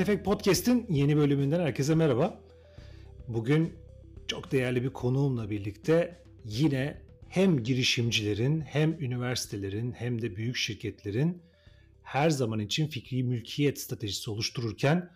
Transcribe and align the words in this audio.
Efekt 0.00 0.24
Podcast'in 0.24 0.86
yeni 0.90 1.16
bölümünden 1.16 1.60
herkese 1.60 1.94
merhaba. 1.94 2.40
Bugün 3.28 3.72
çok 4.28 4.52
değerli 4.52 4.82
bir 4.82 4.90
konuğumla 4.90 5.50
birlikte 5.50 6.22
yine 6.44 7.02
hem 7.28 7.62
girişimcilerin 7.62 8.60
hem 8.60 8.92
üniversitelerin 8.92 9.92
hem 9.92 10.22
de 10.22 10.36
büyük 10.36 10.56
şirketlerin 10.56 11.42
her 12.02 12.30
zaman 12.30 12.60
için 12.60 12.86
fikri 12.86 13.22
mülkiyet 13.22 13.80
stratejisi 13.80 14.30
oluştururken 14.30 15.10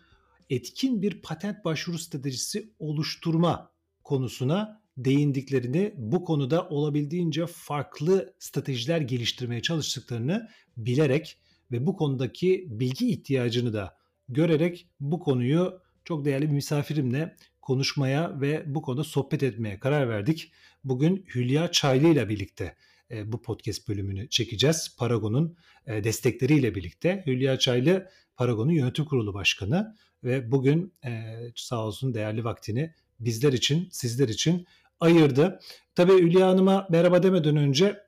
etkin 0.50 1.02
bir 1.02 1.22
patent 1.22 1.64
başvuru 1.64 1.98
stratejisi 1.98 2.72
oluşturma 2.78 3.72
konusuna 4.04 4.82
değindiklerini, 4.96 5.94
bu 5.96 6.24
konuda 6.24 6.68
olabildiğince 6.68 7.46
farklı 7.46 8.34
stratejiler 8.38 9.00
geliştirmeye 9.00 9.62
çalıştıklarını 9.62 10.48
bilerek 10.76 11.38
ve 11.72 11.86
bu 11.86 11.96
konudaki 11.96 12.66
bilgi 12.68 13.10
ihtiyacını 13.10 13.72
da 13.72 13.97
görerek 14.28 14.88
bu 15.00 15.20
konuyu 15.20 15.80
çok 16.04 16.24
değerli 16.24 16.48
bir 16.48 16.54
misafirimle 16.54 17.36
konuşmaya 17.62 18.40
ve 18.40 18.62
bu 18.66 18.82
konuda 18.82 19.04
sohbet 19.04 19.42
etmeye 19.42 19.78
karar 19.78 20.08
verdik. 20.08 20.52
Bugün 20.84 21.26
Hülya 21.34 21.70
Çaylı 21.70 22.08
ile 22.08 22.28
birlikte 22.28 22.76
e, 23.10 23.32
bu 23.32 23.42
podcast 23.42 23.88
bölümünü 23.88 24.28
çekeceğiz. 24.28 24.96
Paragon'un 24.98 25.56
e, 25.86 26.04
destekleriyle 26.04 26.74
birlikte. 26.74 27.22
Hülya 27.26 27.58
Çaylı 27.58 28.10
Paragon'un 28.36 28.72
yönetim 28.72 29.04
kurulu 29.04 29.34
başkanı 29.34 29.96
ve 30.24 30.52
bugün 30.52 30.94
e, 31.04 31.36
sağ 31.56 31.86
olsun 31.86 32.14
değerli 32.14 32.44
vaktini 32.44 32.94
bizler 33.20 33.52
için, 33.52 33.88
sizler 33.90 34.28
için 34.28 34.66
ayırdı. 35.00 35.60
Tabii 35.94 36.12
Hülya 36.12 36.46
Hanım'a 36.46 36.86
merhaba 36.90 37.22
demeden 37.22 37.56
önce 37.56 38.02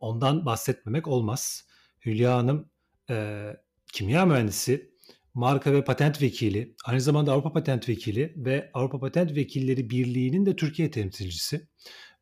ondan 0.00 0.46
bahsetmemek 0.46 1.08
olmaz. 1.08 1.66
Hülya 2.06 2.36
Hanım 2.36 2.70
kimya 3.92 4.26
mühendisi, 4.26 4.90
marka 5.34 5.72
ve 5.72 5.84
patent 5.84 6.22
vekili, 6.22 6.74
aynı 6.84 7.00
zamanda 7.00 7.32
Avrupa 7.32 7.52
Patent 7.52 7.88
Vekili 7.88 8.34
ve 8.36 8.70
Avrupa 8.74 8.98
Patent 9.00 9.36
Vekilleri 9.36 9.90
Birliği'nin 9.90 10.46
de 10.46 10.56
Türkiye 10.56 10.90
temsilcisi. 10.90 11.68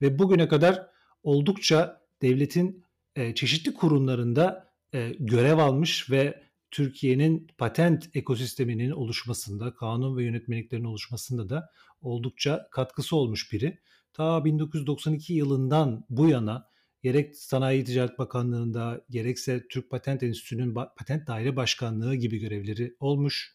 Ve 0.02 0.18
bugüne 0.18 0.48
kadar 0.48 0.86
oldukça 1.22 2.02
devletin 2.22 2.84
e, 3.16 3.34
çeşitli 3.34 3.74
kurumlarında 3.74 4.72
e, 4.94 5.12
görev 5.18 5.58
almış 5.58 6.10
ve 6.10 6.42
Türkiye'nin 6.70 7.46
patent 7.58 8.16
ekosisteminin 8.16 8.90
oluşmasında, 8.90 9.74
kanun 9.74 10.16
ve 10.16 10.24
yönetmeliklerin 10.24 10.84
oluşmasında 10.84 11.48
da 11.48 11.70
oldukça 12.00 12.68
katkısı 12.70 13.16
olmuş 13.16 13.52
biri. 13.52 13.78
Ta 14.12 14.44
1992 14.44 15.34
yılından 15.34 16.04
bu 16.10 16.28
yana 16.28 16.68
gerek 17.06 17.36
Sanayi 17.36 17.84
Ticaret 17.84 18.18
Bakanlığı'nda 18.18 19.04
gerekse 19.10 19.68
Türk 19.68 19.90
Patent 19.90 20.22
Enstitüsü'nün 20.22 20.74
Patent 20.74 21.26
Daire 21.26 21.56
Başkanlığı 21.56 22.14
gibi 22.14 22.38
görevleri 22.38 22.96
olmuş. 23.00 23.54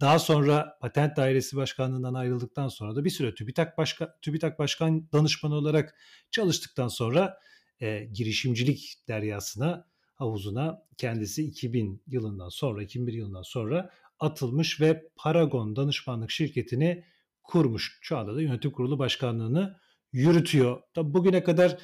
Daha 0.00 0.18
sonra 0.18 0.78
Patent 0.80 1.16
Dairesi 1.16 1.56
Başkanlığı'ndan 1.56 2.14
ayrıldıktan 2.14 2.68
sonra 2.68 2.96
da 2.96 3.04
bir 3.04 3.10
süre 3.10 3.34
TÜBİTAK, 3.34 3.78
Başka, 3.78 4.18
TÜBİTAK 4.22 4.58
Başkan 4.58 5.12
Danışmanı 5.12 5.54
olarak 5.54 5.94
çalıştıktan 6.30 6.88
sonra 6.88 7.38
e, 7.80 8.04
girişimcilik 8.04 8.94
deryasına, 9.08 9.88
havuzuna 10.14 10.82
kendisi 10.96 11.44
2000 11.44 12.02
yılından 12.06 12.48
sonra, 12.48 12.82
2001 12.82 13.12
yılından 13.12 13.42
sonra 13.42 13.90
atılmış 14.20 14.80
ve 14.80 15.08
Paragon 15.16 15.76
Danışmanlık 15.76 16.30
Şirketi'ni 16.30 17.04
kurmuş. 17.42 17.98
Şu 18.00 18.18
anda 18.18 18.34
da 18.36 18.42
yönetim 18.42 18.70
kurulu 18.70 18.98
başkanlığını 18.98 19.76
yürütüyor. 20.12 20.82
Tabi 20.94 21.14
bugüne 21.14 21.44
kadar 21.44 21.78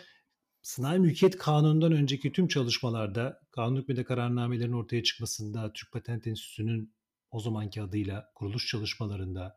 Sanayi 0.68 1.00
Mülkiyet 1.00 1.36
Kanunu'ndan 1.38 1.92
önceki 1.92 2.32
tüm 2.32 2.48
çalışmalarda, 2.48 3.40
kanun 3.50 3.76
hükmünde 3.76 4.04
kararnamelerin 4.04 4.72
ortaya 4.72 5.02
çıkmasında, 5.02 5.72
Türk 5.72 5.92
Patent 5.92 6.26
Enstitüsü'nün 6.26 6.94
o 7.30 7.40
zamanki 7.40 7.82
adıyla 7.82 8.30
kuruluş 8.34 8.66
çalışmalarında 8.66 9.54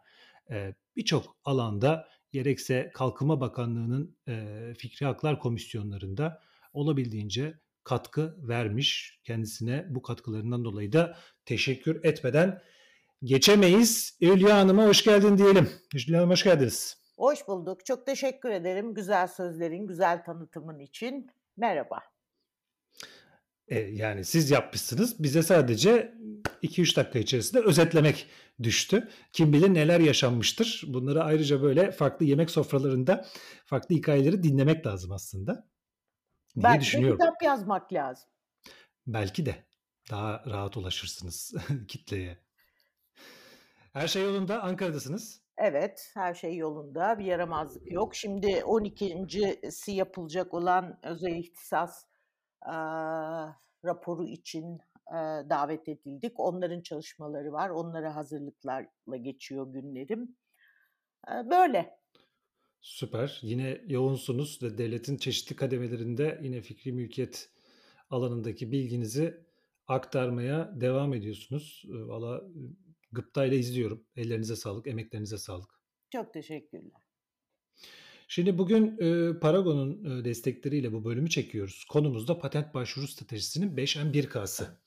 e, 0.52 0.76
birçok 0.96 1.38
alanda 1.44 2.08
gerekse 2.32 2.92
Kalkınma 2.94 3.42
Bakanlığı'nın 3.42 4.18
e, 4.28 4.74
Fikri 4.78 5.06
Haklar 5.06 5.40
Komisyonlarında 5.40 6.42
olabildiğince 6.74 7.60
katkı 7.84 8.36
vermiş. 8.48 9.20
Kendisine 9.24 9.86
bu 9.90 10.02
katkılarından 10.02 10.66
dolayı 10.66 10.94
da 10.94 11.18
teşekkür 11.46 12.04
etmeden 12.04 12.62
geçemeyiz. 13.24 14.18
Hülya 14.22 14.58
Hanım'a 14.58 14.86
hoş 14.86 15.04
geldin 15.04 15.38
diyelim. 15.38 15.70
Hülya 15.94 16.20
Hanım 16.20 16.30
hoş 16.30 16.44
geldiniz. 16.44 17.01
Hoş 17.22 17.48
bulduk. 17.48 17.86
Çok 17.86 18.06
teşekkür 18.06 18.50
ederim 18.50 18.94
güzel 18.94 19.28
sözlerin, 19.28 19.88
güzel 19.88 20.24
tanıtımın 20.24 20.80
için. 20.80 21.32
Merhaba. 21.58 22.00
E, 23.68 23.80
yani 23.80 24.26
siz 24.26 24.52
yapmışsınız. 24.52 25.24
Bize 25.24 25.44
sadece 25.44 26.14
2-3 26.64 26.96
dakika 26.96 27.20
içerisinde 27.20 27.62
özetlemek 27.62 28.28
düştü. 28.64 29.10
Kim 29.34 29.54
bilir 29.54 29.74
neler 29.74 30.00
yaşanmıştır. 30.00 30.84
Bunları 30.88 31.24
ayrıca 31.24 31.62
böyle 31.62 31.92
farklı 31.92 32.26
yemek 32.26 32.50
sofralarında 32.52 33.26
farklı 33.66 33.96
hikayeleri 33.96 34.44
dinlemek 34.44 34.86
lazım 34.86 35.12
aslında. 35.12 35.54
Diye 36.56 36.64
Belki 36.64 36.82
düşünüyorum. 36.82 37.20
de 37.20 37.24
kitap 37.24 37.44
yazmak 37.44 37.94
lazım. 37.94 38.30
Belki 39.08 39.46
de 39.46 39.66
daha 40.12 40.44
rahat 40.48 40.78
ulaşırsınız 40.78 41.54
kitleye. 41.88 42.38
Her 43.94 44.08
şey 44.08 44.24
yolunda 44.24 44.64
Ankara'dasınız. 44.64 45.41
Evet, 45.64 46.12
her 46.14 46.34
şey 46.34 46.58
yolunda. 46.58 47.20
Bir 47.20 47.26
yaramazlık 47.26 47.92
yok. 47.92 48.16
Şimdi 48.16 48.48
12.si 48.48 49.92
yapılacak 49.92 50.54
olan 50.54 51.00
özel 51.04 51.36
ihtisas 51.36 52.06
e, 52.66 52.74
raporu 53.86 54.24
için 54.24 54.80
e, 55.08 55.16
davet 55.50 55.90
edildik. 55.90 56.40
Onların 56.40 56.82
çalışmaları 56.82 57.52
var. 57.52 57.70
Onlara 57.70 58.16
hazırlıklarla 58.16 59.18
geçiyor 59.22 59.74
günlerim. 59.74 60.36
E, 61.28 61.50
böyle. 61.50 61.98
Süper. 62.82 63.40
Yine 63.42 63.82
yoğunsunuz 63.88 64.60
ve 64.64 64.78
devletin 64.78 65.18
çeşitli 65.18 65.56
kademelerinde 65.56 66.40
yine 66.44 66.62
fikri 66.62 66.92
mülkiyet 66.92 67.50
alanındaki 68.10 68.72
bilginizi 68.72 69.46
aktarmaya 69.88 70.82
devam 70.82 71.14
ediyorsunuz. 71.14 71.84
Valla 71.88 72.42
gıptayla 73.12 73.58
izliyorum. 73.58 74.06
Ellerinize 74.16 74.56
sağlık, 74.56 74.88
emeklerinize 74.88 75.38
sağlık. 75.38 75.70
Çok 76.12 76.34
teşekkürler. 76.34 77.02
Şimdi 78.28 78.58
bugün 78.58 78.98
e, 79.00 79.40
Paragon'un 79.40 80.20
e, 80.20 80.26
destekleriyle 80.26 80.94
bu 80.94 81.06
bölümü 81.06 81.30
çekiyoruz. 81.30 81.86
Konumuz 81.90 82.28
da 82.28 82.40
patent 82.40 82.74
başvuru 82.74 83.08
stratejisinin 83.08 83.76
5M1K'sı. 83.76 84.82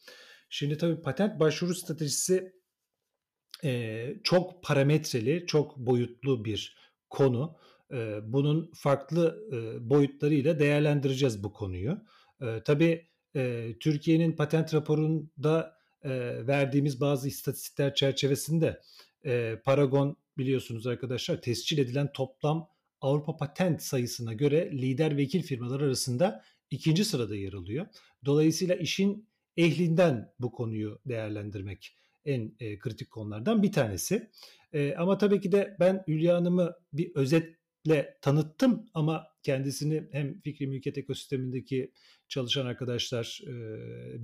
Şimdi 0.49 0.79
tabii 0.79 1.03
patent 1.03 1.41
başvuru 1.41 1.75
stratejisi 1.75 2.53
e, 3.65 4.15
çok 4.23 4.63
parametreli, 4.63 5.47
çok 5.47 5.77
boyutlu 5.77 6.45
bir 6.45 6.77
konu. 7.11 7.57
E, 7.93 8.19
bunun 8.23 8.73
farklı 8.75 9.49
e, 9.53 9.91
boyutlarıyla 9.91 10.59
değerlendireceğiz 10.59 11.45
bu 11.45 11.53
konuyu. 11.53 11.99
E, 12.43 12.63
tabii 12.65 13.09
e, 13.37 13.73
Türkiye'nin 13.81 14.33
patent 14.33 14.75
raporunda 14.75 15.77
e, 16.05 16.11
verdiğimiz 16.47 17.01
bazı 17.01 17.29
istatistikler 17.29 17.95
çerçevesinde 17.95 18.81
e, 19.25 19.57
Paragon 19.65 20.17
biliyorsunuz 20.39 20.87
arkadaşlar 20.87 21.43
tescil 21.43 21.79
edilen 21.79 22.13
toplam 22.13 22.69
Avrupa 23.01 23.37
patent 23.37 23.83
sayısına 23.83 24.33
göre 24.33 24.71
lider 24.73 25.17
vekil 25.17 25.43
firmalar 25.43 25.81
arasında 25.81 26.45
ikinci 26.71 27.05
sırada 27.05 27.37
yer 27.37 27.53
alıyor. 27.53 27.87
Dolayısıyla 28.25 28.75
işin 28.75 29.29
ehlinden 29.57 30.33
bu 30.41 30.53
konuyu 30.53 31.01
değerlendirmek 31.07 31.97
en 32.25 32.55
e, 32.61 32.79
kritik 32.79 33.11
konulardan 33.11 33.63
bir 33.63 33.73
tanesi. 33.73 34.31
E, 34.73 34.95
ama 34.95 35.19
tabii 35.19 35.41
ki 35.41 35.53
de 35.53 35.77
ben 35.81 36.05
Hülya 36.09 36.37
Hanım'ı 36.37 36.77
bir 36.93 37.15
özetle 37.15 38.19
tanıttım 38.21 38.87
ama 38.95 39.27
kendisini 39.43 40.05
hem 40.13 40.41
fikri 40.41 40.67
mülkiyet 40.67 40.99
ekosistemindeki 40.99 41.93
çalışan 42.29 42.67
arkadaşlar 42.67 43.41
e, 43.47 43.55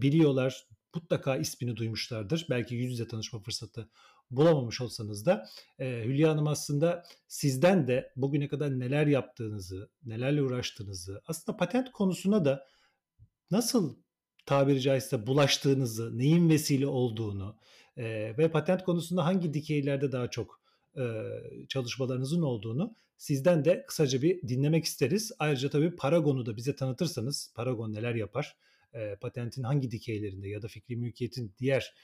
biliyorlar, 0.02 0.66
mutlaka 0.94 1.36
ismini 1.36 1.76
duymuşlardır. 1.76 2.46
Belki 2.50 2.74
yüz 2.74 2.92
yüze 2.92 3.08
tanışma 3.08 3.38
fırsatı 3.38 3.88
bulamamış 4.30 4.80
olsanız 4.80 5.26
da 5.26 5.48
Hülya 5.78 6.30
Hanım 6.30 6.46
aslında 6.46 7.04
sizden 7.28 7.88
de 7.88 8.12
bugüne 8.16 8.48
kadar 8.48 8.78
neler 8.78 9.06
yaptığınızı, 9.06 9.90
nelerle 10.04 10.42
uğraştığınızı, 10.42 11.22
aslında 11.26 11.56
patent 11.56 11.92
konusuna 11.92 12.44
da 12.44 12.66
nasıl 13.50 13.96
tabiri 14.46 14.80
caizse 14.80 15.26
bulaştığınızı, 15.26 16.18
neyin 16.18 16.50
vesile 16.50 16.86
olduğunu 16.86 17.56
ve 18.38 18.50
patent 18.52 18.84
konusunda 18.84 19.24
hangi 19.24 19.54
dikeylerde 19.54 20.12
daha 20.12 20.30
çok 20.30 20.60
çalışmalarınızın 21.68 22.42
olduğunu 22.42 22.96
sizden 23.16 23.64
de 23.64 23.84
kısaca 23.86 24.22
bir 24.22 24.48
dinlemek 24.48 24.84
isteriz. 24.84 25.32
Ayrıca 25.38 25.70
tabii 25.70 25.96
Paragon'u 25.96 26.46
da 26.46 26.56
bize 26.56 26.76
tanıtırsanız, 26.76 27.52
Paragon 27.54 27.92
neler 27.92 28.14
yapar, 28.14 28.56
patentin 29.20 29.62
hangi 29.62 29.90
dikeylerinde 29.90 30.48
ya 30.48 30.62
da 30.62 30.68
fikri 30.68 30.96
mülkiyetin 30.96 31.54
diğer 31.58 31.94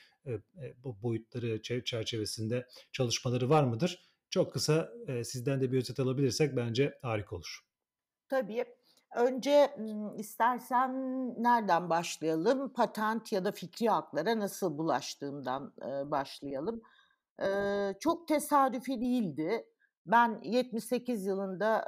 boyutları 0.85 1.63
çerçevesinde 1.63 2.67
çalışmaları 2.93 3.51
var 3.51 3.65
mıdır? 3.65 4.11
Çok 4.31 4.53
kısa 4.53 4.93
sizden 5.25 5.61
de 5.61 5.73
bir 5.73 5.79
özet 5.79 6.01
alabilirsek 6.01 6.57
bence 6.57 6.99
harika 7.03 7.37
olur. 7.37 7.61
Tabii. 8.29 8.65
Önce, 9.17 9.77
istersen 10.19 10.93
nereden 11.43 11.91
başlayalım? 11.91 12.73
Patent 12.73 13.33
ya 13.33 13.45
da 13.45 13.53
fikri 13.53 13.89
haklara 13.89 14.39
nasıl 14.39 14.79
bulaştığımdan, 14.79 15.73
eee, 15.83 16.11
başlayalım. 16.11 16.83
Çok 18.01 18.29
tesadüfi 18.29 19.01
değildi. 19.01 19.67
Ben 20.07 20.41
78 20.43 21.27
yılında, 21.27 21.85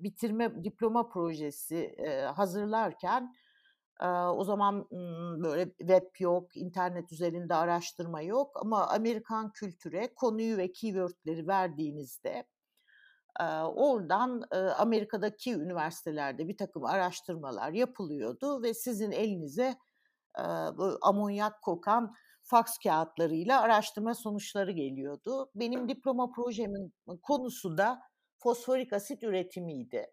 bitirme 0.00 0.64
diploma 0.64 1.08
projesi, 1.08 1.96
hazırlarken, 2.36 3.34
o 4.36 4.44
zaman, 4.44 4.88
böyle 5.44 5.70
web 5.78 6.06
yok, 6.18 6.56
internet 6.56 7.12
üzerinde 7.12 7.54
araştırma 7.54 8.20
yok 8.22 8.56
ama 8.62 8.86
Amerikan 8.86 9.52
kültüre 9.52 10.14
konuyu 10.14 10.56
ve 10.56 10.72
keyword'leri 10.72 11.46
verdiğinizde, 11.46 12.46
oradan, 13.74 14.42
Amerika'daki 14.78 15.54
üniversitelerde 15.54 16.48
birtakım 16.48 16.84
araştırmalar 16.84 17.72
yapılıyordu 17.72 18.62
ve 18.62 18.74
sizin 18.74 19.10
elinize, 19.10 19.76
amonyak 21.02 21.62
kokan 21.62 22.14
faks 22.42 22.78
kağıtlarıyla 22.78 23.60
araştırma 23.60 24.14
sonuçları 24.14 24.72
geliyordu. 24.72 25.50
Benim 25.54 25.88
diploma 25.88 26.30
projemin 26.30 26.92
konusu 27.22 27.78
da 27.78 28.00
fosforik 28.38 28.92
asit 28.92 29.22
üretimiydi. 29.22 30.06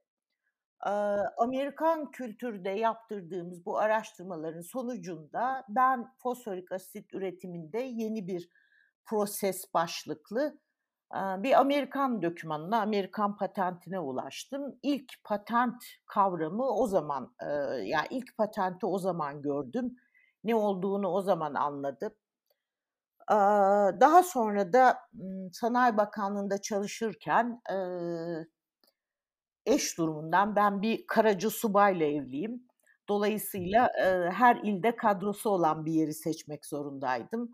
Amerikan 1.37 2.11
kültürde 2.11 2.69
yaptırdığımız 2.69 3.65
bu 3.65 3.77
araştırmaların 3.77 4.61
sonucunda 4.61 5.65
ben 5.69 6.07
fosforik 6.17 6.71
asit 6.71 7.13
üretiminde 7.13 7.79
yeni 7.79 8.27
bir 8.27 8.49
proses 9.05 9.73
başlıklı, 9.73 10.59
bir 11.15 11.59
Amerikan 11.59 12.21
dokümanına, 12.21 12.81
Amerikan 12.81 13.37
patentine 13.37 13.99
ulaştım. 13.99 14.79
İlk 14.83 15.13
patent 15.23 15.83
kavramı 16.05 16.69
o 16.69 16.87
zaman, 16.87 17.35
yani 17.83 18.07
ilk 18.09 18.37
patenti 18.37 18.85
o 18.85 18.99
zaman 18.99 19.41
gördüm. 19.41 19.95
Ne 20.43 20.55
olduğunu 20.55 21.07
o 21.07 21.21
zaman 21.21 21.53
anladım. 21.53 22.13
Daha 23.99 24.23
sonra 24.23 24.73
da, 24.73 24.97
Sanayi 25.53 25.97
Bakanlığı'nda 25.97 26.61
çalışırken, 26.61 27.61
eş 29.65 29.97
durumundan 29.97 30.55
ben 30.55 30.81
bir 30.81 31.07
Karaca 31.07 31.49
subayla 31.49 32.05
evliyim. 32.07 32.63
Dolayısıyla, 33.09 33.91
eee, 33.99 34.29
her 34.33 34.55
ilde 34.63 34.95
kadrosu 34.95 35.49
olan 35.49 35.85
bir 35.85 35.91
yeri 35.93 36.13
seçmek 36.13 36.65
zorundaydım, 36.65 37.51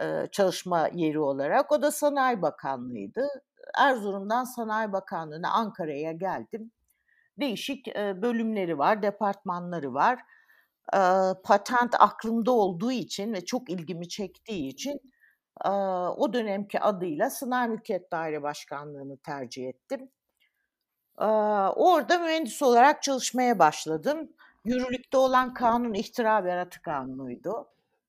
eee, 0.00 0.28
çalışma 0.32 0.88
yeri 0.94 1.18
olarak. 1.20 1.72
O 1.72 1.82
da 1.82 1.90
Sanayi 1.92 2.42
Bakanlığı'ydı. 2.42 3.28
Erzurum'dan 3.78 4.44
Sanayi 4.44 4.92
Bakanlığı'na 4.92 5.50
Ankara'ya 5.52 6.12
geldim. 6.12 6.72
Değişik, 7.40 7.88
eee, 7.88 8.14
bölümleri 8.22 8.78
var, 8.78 9.02
departmanları 9.02 9.94
var. 9.94 10.20
Eee, 10.94 11.34
patent 11.44 11.94
aklımda 12.00 12.52
olduğu 12.52 12.92
için 12.92 13.32
ve 13.34 13.44
çok 13.44 13.70
ilgimi 13.70 14.08
çektiği 14.08 14.68
için, 14.68 15.00
eee, 15.64 15.70
o 16.18 16.32
dönemki 16.32 16.80
adıyla 16.80 17.30
Sınai 17.30 17.68
Mülkiyet 17.68 18.12
Daire 18.12 18.42
Başkanlığı'nı 18.42 19.18
tercih 19.18 19.68
ettim. 19.68 20.10
Orada 21.76 22.18
mühendis 22.18 22.62
olarak 22.62 23.02
çalışmaya 23.02 23.58
başladım. 23.58 24.32
Yürürlükte 24.64 25.16
olan 25.16 25.54
kanun 25.54 25.94
İhtira 25.94 26.44
Beratı 26.44 26.82
Kanunu'ydu. 26.82 27.68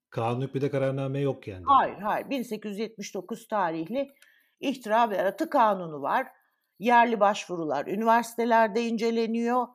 Kanun 0.09 0.41
hükmünde 0.41 0.69
kararname 0.69 1.19
yok 1.19 1.47
yani. 1.47 1.63
Hayır, 1.65 1.97
hayır. 1.97 2.29
1879 2.29 3.47
tarihli 3.47 4.11
İhtira 4.59 5.11
Beratı 5.11 5.49
Kanunu 5.49 6.01
var. 6.01 6.27
Yerli 6.79 7.19
başvurular 7.19 7.87
üniversitelerde 7.87 8.81
inceleniyor. 8.85 9.67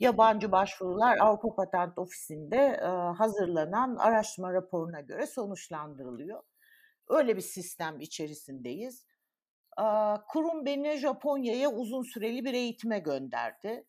Yabancı 0.00 0.52
başvurular 0.52 1.18
Avrupa 1.18 1.54
Patent 1.54 1.98
Ofisi'nde, 1.98 2.76
hazırlanan 3.16 3.96
araştırma 3.96 4.52
raporuna 4.52 5.00
göre 5.00 5.26
sonuçlandırılıyor. 5.26 6.42
Öyle 7.08 7.36
bir 7.36 7.40
sistem 7.42 8.00
içerisindeyiz. 8.00 9.06
Kurum 10.28 10.66
beni 10.66 10.96
Japonya'ya 10.96 11.70
uzun 11.70 12.02
süreli 12.02 12.44
bir 12.44 12.54
eğitime 12.54 12.98
gönderdi. 12.98 13.86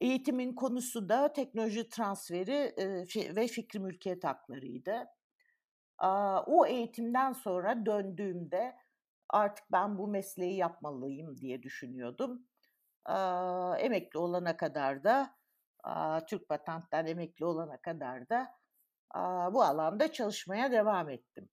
Eğitimin 0.00 0.54
konusu 0.54 1.08
da 1.08 1.32
teknoloji 1.32 1.88
transferi, 1.88 2.74
ve 3.36 3.46
fikri 3.46 3.78
mülkiyet 3.78 4.24
haklarıydı. 4.24 5.06
O 6.46 6.66
eğitimden 6.66 7.32
sonra 7.32 7.86
döndüğümde 7.86 8.76
artık 9.28 9.72
ben 9.72 9.98
bu 9.98 10.08
mesleği 10.08 10.56
yapmalıyım 10.56 11.36
diye 11.36 11.62
düşünüyordum. 11.62 12.46
Emekli 13.78 14.18
olana 14.18 14.56
kadar 14.56 15.04
da, 15.04 15.36
Türk 16.26 16.48
Patent'ten 16.48 17.06
emekli 17.06 17.44
olana 17.44 17.80
kadar 17.80 18.28
da, 18.28 18.54
bu 19.54 19.62
alanda 19.62 20.12
çalışmaya 20.12 20.72
devam 20.72 21.10
ettim. 21.10 21.48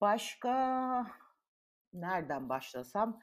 Başka 0.00 1.06
nereden 1.92 2.48
başlasam? 2.48 3.20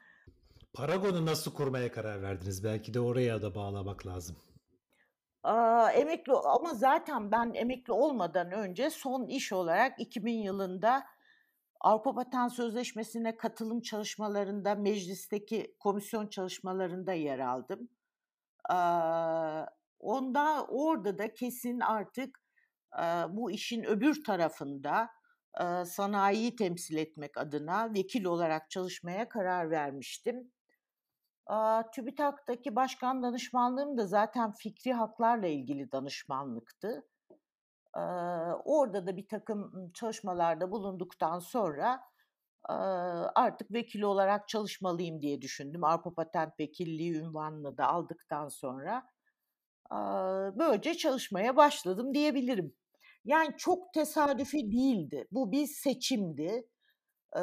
Paragon'u 0.74 1.26
nasıl 1.26 1.54
kurmaya 1.54 1.92
karar 1.92 2.22
verdiniz? 2.22 2.64
Belki 2.64 2.94
de 2.94 3.00
oraya 3.00 3.42
da 3.42 3.54
bağlamak 3.54 4.06
lazım. 4.06 4.36
Aaa, 5.42 5.90
emekli 5.90 6.32
ama 6.32 6.74
zaten 6.74 7.32
ben 7.32 7.54
emekli 7.54 7.92
olmadan 7.92 8.50
önce 8.50 8.90
son 8.90 9.26
iş 9.26 9.52
olarak 9.52 10.00
2000 10.00 10.32
yılında 10.32 11.06
Avrupa 11.80 12.14
Patent 12.14 12.52
Sözleşmesi'ne 12.52 13.36
katılım 13.36 13.80
çalışmalarında, 13.80 14.74
meclisteki 14.74 15.76
komisyon 15.80 16.26
çalışmalarında 16.26 17.12
yer 17.12 17.38
aldım. 17.38 17.88
Aaa, 18.68 19.66
onda 19.98 20.66
orada 20.68 21.18
da 21.18 21.34
kesin 21.34 21.80
artık, 21.80 22.40
aaa, 22.92 23.36
bu 23.36 23.50
işin 23.50 23.84
öbür 23.84 24.24
tarafında, 24.24 25.10
sanayiyi 25.86 26.56
temsil 26.56 26.96
etmek 26.96 27.38
adına 27.38 27.94
vekil 27.94 28.24
olarak 28.24 28.70
çalışmaya 28.70 29.28
karar 29.28 29.70
vermiştim. 29.70 30.52
TÜBİTAK'taki 31.92 32.76
başkan 32.76 33.22
danışmanlığım 33.22 33.98
da 33.98 34.06
zaten 34.06 34.52
fikri 34.52 34.92
haklarla 34.92 35.46
ilgili 35.46 35.92
danışmanlıktı. 35.92 37.06
Orada 38.64 39.06
da 39.06 39.16
birtakım, 39.16 39.62
ımm, 39.74 39.92
çalışmalarda 39.92 40.70
bulunduktan 40.70 41.38
sonra, 41.38 42.00
artık 43.34 43.72
vekil 43.72 44.02
olarak 44.02 44.48
çalışmalıyım 44.48 45.22
diye 45.22 45.42
düşündüm. 45.42 45.84
Avrupa 45.84 46.14
Patent 46.14 46.60
Vekilliği 46.60 47.22
unvanını 47.22 47.78
da 47.78 47.86
aldıktan 47.86 48.48
sonra, 48.48 49.02
böylece 50.58 50.94
çalışmaya 50.94 51.56
başladım 51.56 52.14
diyebilirim. 52.14 52.74
Yani 53.26 53.54
çok 53.58 53.94
tesadüfi 53.94 54.72
değildi. 54.72 55.28
Bu 55.32 55.52
bir 55.52 55.66
seçimdi. 55.68 56.68
Eee, 57.36 57.42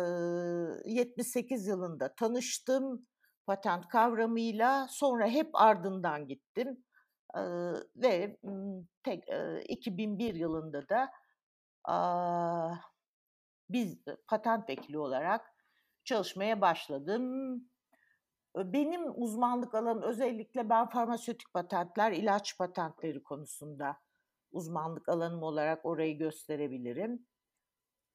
78 0.86 1.68
yılında 1.68 2.16
tanıştım 2.16 3.08
patent 3.48 3.90
kavramıyla. 3.90 4.88
Sonra 4.92 5.28
hep 5.30 5.50
ardından 5.54 6.28
gittim, 6.28 6.86
eee, 7.38 7.74
ve, 7.98 8.38
tek 9.04 9.30
eee, 9.30 9.64
2001 9.70 10.36
yılında 10.36 10.90
da, 10.90 11.12
aaa, 11.86 12.76
biz 13.70 13.98
patent 14.28 14.70
vekili 14.70 15.00
olarak 15.00 15.42
çalışmaya 16.06 16.62
başladım. 16.62 17.24
Benim 18.58 19.24
uzmanlık 19.24 19.76
alanım 19.76 20.04
özellikle 20.04 20.70
ben 20.70 20.90
farmasötik 20.90 21.54
patentler, 21.54 22.12
ilaç 22.12 22.58
patentleri 22.58 23.24
konusunda 23.24 23.98
uzmanlık 24.54 25.10
alanım 25.10 25.44
olarak 25.44 25.86
orayı 25.86 26.18
gösterebilirim. 26.18 27.28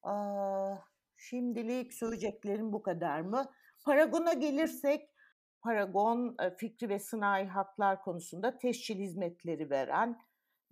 Aaa, 0.02 0.76
şimdilik 1.16 1.94
söyleyeceklerim 1.94 2.72
bu 2.72 2.82
kadar 2.82 3.20
mı? 3.20 3.44
Paragon'a 3.84 4.32
gelirsek, 4.32 5.10
Paragon, 5.62 6.36
eee, 6.40 6.56
fikri 6.56 6.88
ve 6.88 6.98
sınai 6.98 7.46
haklar 7.46 8.02
konusunda 8.02 8.58
tescil 8.58 8.96
hizmetleri 8.98 9.70
veren 9.70 10.18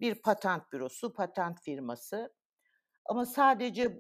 bir 0.00 0.14
patent 0.23 0.73
bürosu, 0.73 1.12
patent 1.12 1.61
firması. 1.61 2.35
Ama 3.06 3.26
sadece, 3.26 3.82
eee, 3.82 3.99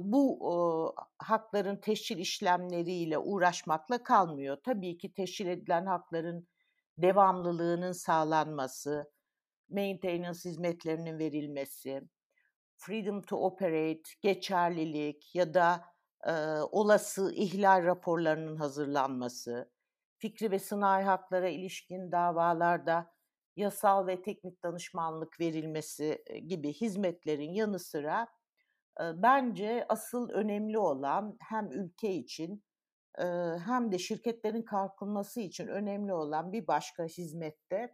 bu, 0.00 0.38
ooo, 0.48 0.94
hakların 1.18 1.76
tescil 1.76 2.18
işlemleriyle 2.18 3.18
uğraşmakla 3.18 4.02
kalmıyor. 4.02 4.58
Tabii 4.64 4.98
ki 4.98 5.12
tescil 5.12 5.46
edilen 5.46 5.86
hakların 5.86 6.48
devamlılığının 6.98 7.92
sağlanması, 7.92 9.12
maintenance 9.70 10.50
hizmetlerinin 10.50 11.18
verilmesi, 11.18 12.02
freedom 12.76 13.22
to 13.22 13.36
operate, 13.36 14.02
geçerlilik 14.22 15.34
ya 15.34 15.54
da, 15.54 15.84
eee, 16.26 16.32
olası 16.72 17.32
ihlal 17.34 17.84
raporlarının 17.84 18.56
hazırlanması, 18.56 19.72
fikri 20.18 20.50
ve 20.50 20.58
sınai 20.58 21.02
haklara 21.04 21.48
ilişkin 21.48 22.12
davalarda 22.12 23.12
yasal 23.56 24.06
ve 24.06 24.22
teknik 24.22 24.62
danışmanlık 24.64 25.40
verilmesi, 25.40 26.24
gibi 26.48 26.72
hizmetlerin 26.72 27.52
yanı 27.52 27.78
sıra, 27.78 28.28
eee, 29.00 29.12
bence 29.16 29.86
asıl 29.88 30.30
önemli 30.30 30.78
olan 30.78 31.36
hem 31.40 31.72
ülke 31.72 32.12
için, 32.14 32.64
eee, 33.18 33.56
hem 33.66 33.92
de 33.92 33.98
şirketlerin 33.98 34.62
kalkınması 34.62 35.40
için 35.40 35.68
önemli 35.68 36.14
olan 36.14 36.52
bir 36.52 36.66
başka 36.66 37.04
hizmet 37.04 37.72
de 37.72 37.92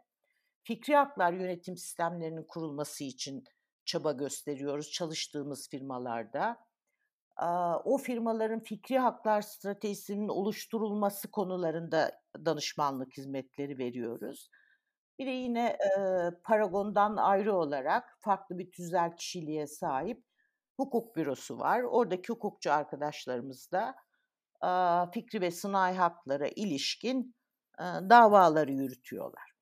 fikri 0.66 0.96
haklar 0.96 1.32
yönetim 1.32 1.76
sistemlerinin 1.76 2.44
kurulması 2.44 3.04
için 3.04 3.44
çaba 3.84 4.12
gösteriyoruz 4.12 4.90
çalıştığımız 4.90 5.68
firmalarda. 5.70 6.56
O 7.84 7.98
firmaların 7.98 8.60
fikri 8.60 8.98
haklar 8.98 9.42
stratejisinin 9.42 10.28
oluşturulması 10.28 11.30
konularında 11.30 12.20
danışmanlık 12.44 13.16
hizmetleri 13.16 13.78
veriyoruz. 13.78 14.50
Bir 15.18 15.26
de 15.26 15.30
yine 15.30 15.78
Paragon'dan 16.44 17.16
ayrı 17.16 17.54
olarak 17.56 18.16
farklı 18.20 18.58
bir 18.58 18.70
tüzel 18.70 19.16
kişiliğe 19.16 19.66
sahip 19.66 20.24
hukuk 20.76 21.16
bürosu 21.16 21.58
var. 21.58 21.82
Oradaki 21.82 22.28
hukukçu 22.28 22.72
arkadaşlarımız 22.72 23.70
da 23.72 23.94
fikri 25.12 25.40
ve 25.40 25.50
sınai 25.50 25.94
haklara 25.94 26.48
ilişkin 26.48 27.34
davaları 27.80 28.72
yürütüyorlar. 28.72 29.55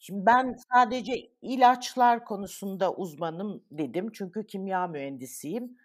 Şimdi 0.00 0.26
ben 0.26 0.56
sadece 0.74 1.30
ilaçlar 1.42 2.24
konusunda 2.24 2.94
uzmanım 2.94 3.64
dedim 3.70 4.10
çünkü 4.12 4.46
kimya 4.46 4.86
mühendisiyim. 4.86 5.78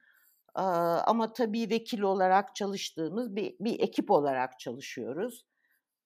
Ee, 0.58 0.62
ama 0.62 1.34
tabii 1.34 1.70
vekil 1.70 2.02
olarak 2.02 2.56
çalıştığımız 2.56 3.36
bir, 3.36 3.56
bir 3.60 3.80
ekip 3.80 4.12
olarak 4.12 4.60
çalışıyoruz. 4.60 5.46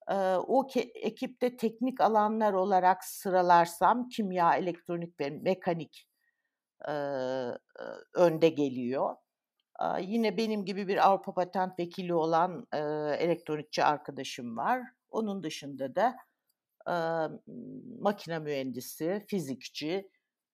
Ee, 0.09 0.13
o 0.35 0.67
ke- 0.67 0.91
ekipte 0.99 1.57
teknik 1.57 2.01
alanlar 2.01 2.53
olarak 2.53 3.03
sıralarsam 3.03 4.09
kimya, 4.09 4.55
elektronik 4.55 5.19
ve 5.21 5.29
mekanik 5.29 6.07
e, 6.89 6.91
önde 8.13 8.49
geliyor. 8.49 9.15
Ee, 9.81 9.85
yine 10.01 10.37
benim 10.37 10.65
gibi 10.65 10.87
bir 10.87 11.07
Avrupa 11.09 11.33
Patent 11.33 11.79
Vekili 11.79 12.13
olan 12.13 12.67
e, 12.73 12.79
elektronikçi 13.19 13.83
arkadaşım 13.83 14.57
var. 14.57 14.81
Onun 15.11 15.43
dışında 15.43 15.95
da 15.95 16.17
e, 16.89 16.93
makine 17.99 18.39
mühendisi, 18.39 19.25
fizikçi, 19.27 20.11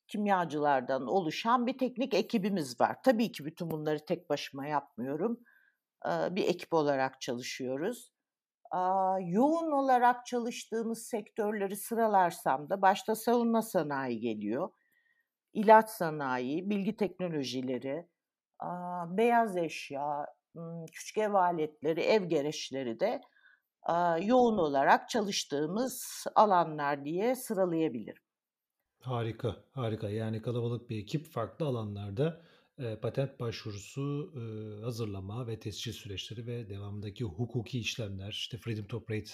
kimyacılardan 0.07 1.07
oluşan 1.07 1.67
bir 1.67 1.77
teknik 1.77 2.13
ekibimiz 2.13 2.81
var. 2.81 2.97
Tabii 3.03 3.31
ki 3.31 3.45
bütün 3.45 3.71
bunları 3.71 4.05
tek 4.05 4.29
başıma 4.29 4.67
yapmıyorum. 4.67 5.39
E, 6.05 6.35
bir 6.35 6.47
ekip 6.47 6.73
olarak 6.73 7.21
çalışıyoruz. 7.21 8.11
E, 8.73 8.79
yoğun 9.21 9.71
olarak 9.71 10.25
çalıştığımız 10.25 11.07
sektörleri 11.07 11.75
sıralarsam 11.75 12.69
da 12.69 12.81
başta 12.81 13.15
savunma 13.15 13.61
sanayi 13.61 14.19
geliyor. 14.19 14.69
ilaç 15.53 15.89
sanayi, 15.89 16.69
bilgi 16.69 16.97
teknolojileri, 16.97 18.07
beyaz 19.07 19.57
eşya, 19.57 20.25
küçük 20.91 21.17
ev 21.17 21.33
aletleri, 21.33 22.01
ev 22.01 22.23
gereçleri 22.23 22.99
de 22.99 23.21
yoğun 24.21 24.57
olarak 24.57 25.09
çalıştığımız 25.09 26.25
alanlar 26.35 27.05
diye 27.05 27.35
sıralayabilirim. 27.35 28.23
Harika, 29.01 29.55
harika. 29.71 30.09
Yani 30.09 30.41
kalabalık 30.41 30.89
bir 30.89 30.97
ekip 30.97 31.27
farklı 31.27 31.65
alanlarda 31.65 32.41
e, 32.77 32.99
patent 32.99 33.39
başvurusu 33.39 34.33
e, 34.35 34.41
hazırlama 34.83 35.47
ve 35.47 35.59
tescil 35.59 35.93
süreçleri 35.93 36.47
ve 36.47 36.69
devamındaki 36.69 37.23
hukuki 37.23 37.79
işlemler, 37.79 38.31
işte 38.31 38.57
freedom 38.57 38.87
to 38.87 38.97
operate 38.97 39.31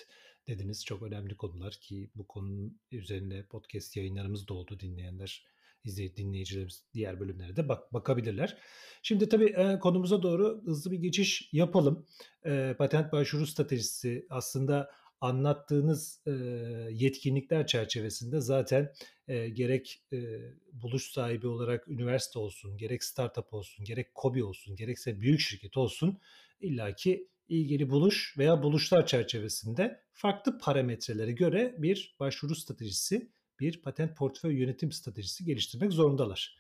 dediniz 0.48 0.86
çok 0.86 1.04
önemli 1.04 1.38
konular 1.38 1.78
ki 1.82 2.12
bu 2.16 2.28
konunun 2.28 2.80
üzerine 2.92 3.46
podcast 3.46 3.98
yayınlarımız 3.98 4.48
da 4.48 4.54
oldu 4.54 4.80
dinleyenler 4.80 5.46
izleyip 5.84 6.18
dinleyicilerimiz 6.18 6.84
diğer 6.94 7.20
bölümlere 7.20 7.56
de 7.56 7.70
bak 7.70 7.94
bakabilirler. 7.94 8.58
Şimdi 9.04 9.30
tabii 9.30 9.46
e, 9.58 9.80
konumuza 9.80 10.24
doğru 10.24 10.62
hızlı 10.66 10.92
bir 10.92 11.00
geçiş 11.00 11.50
yapalım. 11.54 12.06
E, 12.46 12.76
patent 12.78 13.12
başvuru 13.12 13.48
stratejisi 13.48 14.26
aslında 14.30 14.92
anlattığınız 15.22 16.22
e, 16.28 16.32
yetkinlikler 16.92 17.68
çerçevesinde 17.68 18.40
zaten 18.42 18.94
e, 19.28 19.50
gerek 19.50 20.04
e, 20.14 20.18
buluş 20.74 21.12
sahibi 21.12 21.48
olarak 21.48 21.88
üniversite 21.88 22.40
olsun, 22.40 22.78
gerek 22.78 23.04
startup 23.04 23.54
olsun, 23.54 23.86
gerek 23.86 24.16
kobi 24.16 24.44
olsun, 24.44 24.76
gerekse 24.76 25.22
büyük 25.22 25.40
şirket 25.40 25.78
olsun 25.78 26.20
illaki 26.60 27.28
ilgili 27.50 27.90
buluş 27.90 28.38
veya 28.38 28.64
buluşlar 28.64 29.06
çerçevesinde 29.06 30.02
farklı 30.14 30.58
parametrelere 30.58 31.32
göre 31.32 31.76
bir 31.78 32.16
başvuru 32.20 32.56
stratejisi 32.56 33.32
bir 33.62 33.82
patent 33.82 34.18
portföy 34.18 34.60
yönetim 34.60 34.92
stratejisi 34.92 35.46
geliştirmek 35.46 35.94
zorundalar. 35.94 36.58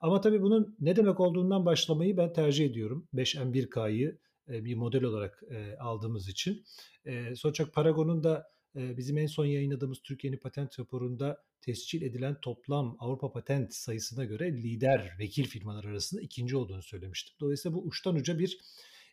Ama 0.00 0.20
tabii 0.20 0.42
bunun 0.42 0.76
ne 0.80 0.96
demek 0.96 1.20
olduğundan 1.20 1.66
başlamayı 1.66 2.16
ben 2.16 2.32
tercih 2.32 2.66
ediyorum. 2.66 3.08
5M1K'yı 3.14 4.18
e, 4.48 4.64
bir 4.64 4.74
model 4.74 5.04
olarak 5.04 5.42
e, 5.50 5.76
aldığımız 5.76 6.28
için. 6.28 6.64
E, 7.04 7.36
sonuç 7.36 7.60
olarak 7.60 7.74
Paragon'un 7.74 8.24
da 8.24 8.50
bizim 8.74 9.18
en 9.18 9.26
son 9.26 9.44
yayınladığımız 9.44 10.02
Türkiye'nin 10.02 10.38
patent 10.38 10.80
raporunda 10.80 11.42
tescil 11.60 12.02
edilen 12.02 12.40
toplam 12.40 12.96
Avrupa 12.98 13.32
patent 13.32 13.74
sayısına 13.74 14.24
göre 14.24 14.52
lider 14.52 15.16
vekil 15.18 15.44
firmalar 15.44 15.84
arasında 15.84 16.20
ikinci 16.20 16.56
olduğunu 16.56 16.82
söylemiştim. 16.82 17.36
Dolayısıyla 17.40 17.76
bu 17.76 17.82
uçtan 17.82 18.14
uca 18.14 18.38
bir 18.38 18.58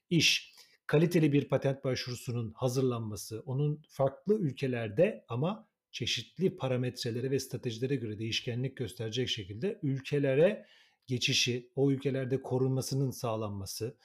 iş. 0.09 0.53
Kaliteli 0.87 1.33
bir 1.33 1.47
patent 1.47 1.83
başvurusunun 1.83 2.51
hazırlanması, 2.55 3.43
onun 3.45 3.81
farklı 3.89 4.39
ülkelerde 4.39 5.25
ama 5.27 5.67
çeşitli 5.97 6.57
parametrelere 6.57 7.31
ve 7.31 7.39
stratejilere 7.39 7.95
göre 7.95 8.19
değişkenlik 8.19 8.77
gösterecek 8.77 9.29
şekilde 9.29 9.79
ülkelere 9.83 10.65
geçişi, 11.07 11.71
o 11.75 11.91
ülkelerde 11.91 12.41
korunmasının 12.41 13.11
sağlanması 13.11 13.97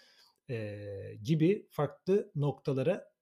e, 0.50 0.78
gibi 1.22 1.66
farklı 1.70 2.32
noktalara 2.34 3.12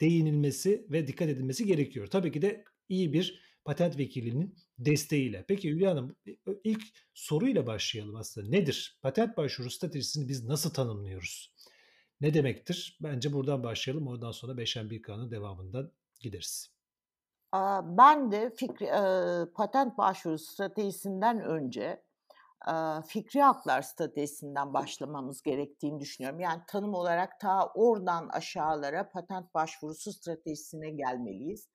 değinilmesi 0.00 0.86
ve 0.90 1.06
dikkat 1.06 1.28
edilmesi 1.28 1.66
gerekiyor. 1.66 2.06
Tabii 2.06 2.32
ki 2.32 2.42
de 2.42 2.64
iyi 2.88 3.12
bir 3.12 3.40
patent 3.64 3.98
vekilinin 3.98 4.56
desteğiyle. 4.78 5.44
Peki 5.48 5.70
Hülya 5.70 5.90
Hanım 5.90 6.16
ilk 6.64 6.82
soruyla 7.14 7.66
başlayalım 7.66 8.16
aslında. 8.16 8.48
Nedir? 8.48 8.98
Patent 9.02 9.36
başvuru 9.36 9.70
stratejisini 9.70 10.28
biz 10.28 10.44
nasıl 10.44 10.70
tanımlıyoruz? 10.70 11.54
Ne 12.20 12.34
demektir? 12.34 12.98
Bence 13.02 13.32
buradan 13.32 13.62
başlayalım. 13.62 14.08
Oradan 14.08 14.32
sonra 14.32 14.52
5M1K'nın 14.52 15.30
devamından 15.30 15.92
gideriz. 16.20 16.77
Ben 17.82 18.32
de 18.32 18.54
fikri, 18.56 18.90
patent 19.54 19.98
başvuru 19.98 20.38
stratejisinden 20.38 21.40
önce 21.40 22.02
fikri 23.06 23.42
haklar 23.42 23.82
stratejisinden 23.82 24.74
başlamamız 24.74 25.42
gerektiğini 25.42 26.00
düşünüyorum. 26.00 26.40
Yani 26.40 26.62
tanım 26.68 26.94
olarak 26.94 27.40
ta 27.40 27.66
oradan 27.74 28.28
aşağılara 28.28 29.10
patent 29.10 29.54
başvurusu 29.54 30.12
stratejisine 30.12 30.90
gelmeliyiz. 30.90 31.68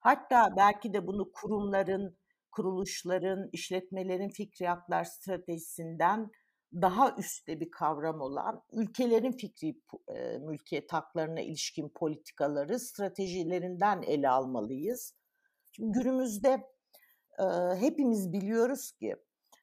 Hatta 0.00 0.54
belki 0.56 0.92
de 0.92 1.06
bunu 1.06 1.32
kurumların, 1.32 2.18
kuruluşların, 2.52 3.48
işletmelerin 3.52 4.28
fikri 4.28 4.66
haklar 4.66 5.04
stratejisinden 5.04 6.30
daha 6.72 7.14
üstte 7.18 7.60
bir 7.60 7.70
kavram 7.70 8.20
olan 8.20 8.62
ülkelerin 8.72 9.32
fikri 9.32 9.80
e, 10.08 10.38
mülkiyet 10.38 10.92
haklarına 10.92 11.40
ilişkin 11.40 11.88
politikaları 11.88 12.80
stratejilerinden 12.80 14.02
ele 14.02 14.28
almalıyız. 14.28 15.14
Şimdi 15.72 15.98
günümüzde 15.98 16.66
e, 17.38 17.44
hepimiz 17.80 18.32
biliyoruz 18.32 18.92
ki 18.92 19.16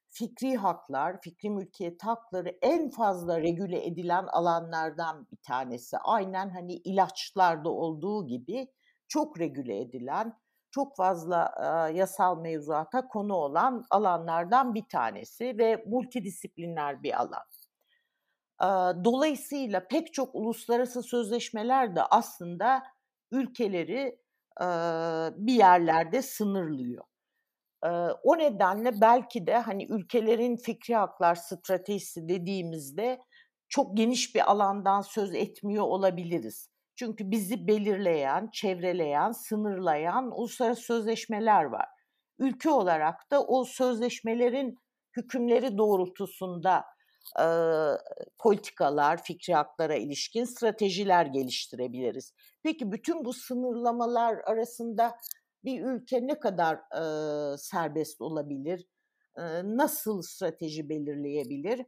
fikri 0.10 0.56
haklar, 0.56 1.22
fikri 1.22 1.50
mülkiyet 1.50 2.04
hakları 2.04 2.58
en 2.62 2.90
fazla 2.90 3.42
regüle 3.42 3.86
edilen 3.86 4.28
alanlardan 4.28 5.28
bir 5.32 5.38
tanesi. 5.38 5.98
Aynen 5.98 6.50
hani 6.50 6.74
ilaçlarda 6.74 7.70
olduğu 7.70 8.28
gibi 8.28 8.68
çok 9.08 9.40
regüle 9.40 9.82
edilen, 9.82 10.34
çok 10.74 10.98
fazla 10.98 11.54
yasal 11.94 12.42
mevzuata 12.42 13.08
konu 13.08 13.34
olan 13.34 13.86
alanlardan 13.90 14.74
bir 14.74 14.88
tanesi 14.92 15.58
ve 15.58 15.84
multidisipliner 15.88 17.04
bir 17.04 17.22
alan. 17.22 17.44
Dolayısıyla 19.04 19.88
pek 19.88 20.14
çok 20.14 20.36
uluslararası 20.36 21.04
sözleşmeler 21.04 21.96
de 21.96 22.02
aslında 22.04 22.84
ülkeleri 23.32 24.20
bir 25.38 25.54
yerlerde 25.54 26.22
sınırlıyor. 26.22 27.04
O 28.24 28.38
nedenle 28.38 29.02
belki 29.02 29.48
de 29.48 29.58
hani 29.58 29.86
ülkelerin 29.90 30.58
fikri 30.58 30.96
haklar 30.96 31.36
stratejisi 31.36 32.30
dediğimizde 32.30 33.20
çok 33.70 33.98
geniş 33.98 34.36
bir 34.36 34.52
alandan 34.52 35.02
söz 35.02 35.36
etmiyor 35.36 35.84
olabiliriz. 35.84 36.73
Çünkü 36.96 37.32
bizi 37.32 37.68
belirleyen, 37.68 38.50
çevreleyen, 38.54 39.32
sınırlayan 39.32 40.32
uluslararası 40.40 40.82
sözleşmeler 40.82 41.64
var. 41.64 41.86
Ülke 42.40 42.70
olarak 42.70 43.32
da 43.32 43.44
o 43.44 43.64
sözleşmelerin 43.64 44.76
hükümleri 45.18 45.78
doğrultusunda 45.78 46.86
e, 47.40 47.46
politikalar, 48.40 49.24
fikri 49.24 49.54
haklara 49.54 49.96
ilişkin 49.96 50.44
stratejiler 50.44 51.26
geliştirebiliriz. 51.26 52.34
Peki 52.64 52.92
bütün 52.92 53.26
bu 53.26 53.34
sınırlamalar 53.34 54.38
arasında 54.46 55.16
bir 55.64 55.84
ülke 55.84 56.28
ne 56.28 56.40
kadar 56.40 56.76
e, 56.76 57.58
serbest 57.58 58.22
olabilir? 58.22 58.88
E, 59.38 59.42
nasıl 59.64 60.22
strateji 60.22 60.90
belirleyebilir? 60.90 61.86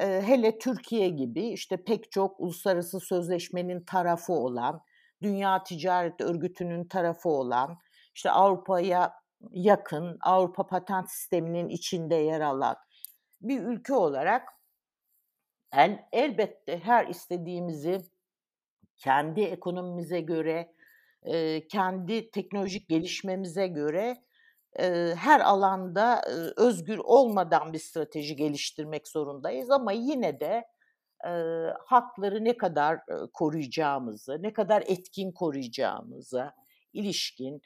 Hele 0.00 0.58
Türkiye 0.58 1.08
gibi 1.08 1.48
işte 1.48 1.84
pek 1.84 2.12
çok 2.12 2.40
uluslararası 2.40 3.00
sözleşmenin 3.00 3.84
tarafı 3.84 4.32
olan, 4.32 4.82
Dünya 5.22 5.62
Ticaret 5.62 6.20
Örgütü'nün 6.20 6.88
tarafı 6.88 7.28
olan, 7.28 7.78
işte 8.14 8.30
Avrupa'ya 8.30 9.12
yakın, 9.50 10.18
Avrupa 10.20 10.66
patent 10.66 11.10
sisteminin 11.10 11.68
içinde 11.68 12.14
yer 12.14 12.40
alan 12.40 12.76
bir 13.40 13.62
ülke 13.62 13.94
olarak 13.94 14.48
el, 15.72 16.04
elbette 16.12 16.78
her 16.78 17.06
istediğimizi 17.06 18.00
kendi 18.96 19.40
ekonomimize 19.40 20.20
göre, 20.20 20.74
kendi 21.68 22.30
teknolojik 22.30 22.88
gelişmemize 22.88 23.66
göre 23.66 24.24
her 25.16 25.40
alanda 25.40 26.22
özgür 26.56 26.98
olmadan 26.98 27.72
bir 27.72 27.78
strateji 27.78 28.36
geliştirmek 28.36 29.08
zorundayız 29.08 29.70
ama 29.70 29.92
yine 29.92 30.40
de 30.40 30.64
hakları 31.86 32.44
ne 32.44 32.56
kadar 32.56 33.00
koruyacağımızı, 33.32 34.42
ne 34.42 34.52
kadar 34.52 34.82
etkin 34.86 35.32
koruyacağımıza 35.32 36.54
ilişkin 36.92 37.62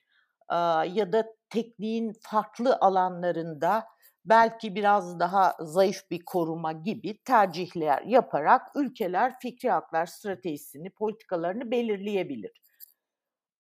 ya 0.94 1.12
da 1.12 1.26
tekniğin 1.50 2.12
farklı 2.20 2.76
alanlarında 2.80 3.84
belki 4.24 4.74
biraz 4.74 5.20
daha 5.20 5.56
zayıf 5.60 6.10
bir 6.10 6.24
koruma 6.24 6.72
gibi 6.72 7.22
tercihler 7.22 8.02
yaparak 8.02 8.62
ülkeler 8.74 9.38
fikri 9.42 9.70
haklar 9.70 10.06
stratejisini, 10.06 10.90
politikalarını 10.90 11.70
belirleyebilir. 11.70 12.62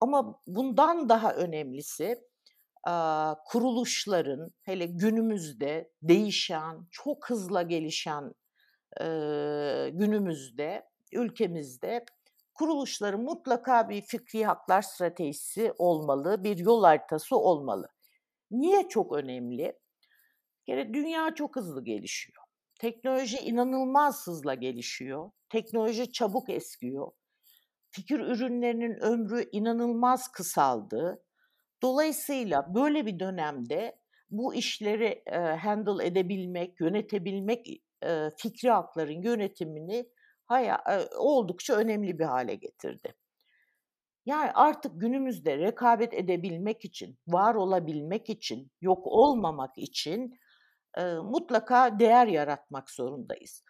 Ama 0.00 0.40
bundan 0.46 1.08
daha 1.08 1.34
önemlisi 1.34 2.18
kuruluşların 3.44 4.50
hele 4.62 4.86
günümüzde 4.86 5.92
değişen, 6.02 6.86
çok 6.90 7.30
hızla 7.30 7.62
gelişen 7.62 8.34
günümüzde, 9.92 10.88
ülkemizde 11.12 12.04
kuruluşların 12.54 13.20
mutlaka 13.20 13.88
bir 13.88 14.02
fikri 14.02 14.44
haklar 14.44 14.82
stratejisi 14.82 15.72
olmalı, 15.78 16.44
bir 16.44 16.58
yol 16.58 16.84
haritası 16.84 17.36
olmalı. 17.36 17.88
Niye 18.50 18.88
çok 18.88 19.12
önemli? 19.12 19.78
kere 20.66 20.94
dünya 20.94 21.34
çok 21.34 21.56
hızlı 21.56 21.84
gelişiyor. 21.84 22.42
Teknoloji 22.80 23.38
inanılmaz 23.38 24.26
hızla 24.26 24.54
gelişiyor. 24.54 25.30
Teknoloji 25.48 26.12
çabuk 26.12 26.50
eskiyor. 26.50 27.12
Fikir 27.90 28.20
ürünlerinin 28.20 29.00
ömrü 29.00 29.48
inanılmaz 29.52 30.28
kısaldı. 30.32 31.23
Dolayısıyla 31.84 32.74
böyle 32.74 33.06
bir 33.06 33.18
dönemde 33.18 33.98
bu 34.30 34.54
işleri 34.54 35.22
e, 35.26 35.36
handle 35.38 36.06
edebilmek, 36.06 36.80
yönetebilmek, 36.80 37.68
e, 38.04 38.30
fikri 38.36 38.70
hakların 38.70 39.22
yönetimini 39.22 40.08
haya, 40.44 40.84
e, 40.88 41.16
oldukça 41.16 41.74
önemli 41.74 42.18
bir 42.18 42.24
hale 42.24 42.54
getirdi. 42.54 43.14
Yani 44.26 44.50
artık 44.54 45.00
günümüzde 45.00 45.58
rekabet 45.58 46.14
edebilmek 46.14 46.84
için, 46.84 47.18
var 47.28 47.54
olabilmek 47.54 48.30
için, 48.30 48.70
yok 48.80 49.06
olmamak 49.06 49.78
için 49.78 50.38
e, 50.98 51.14
mutlaka 51.14 51.98
değer 51.98 52.26
yaratmak 52.26 52.90
zorundayız. 52.90 53.62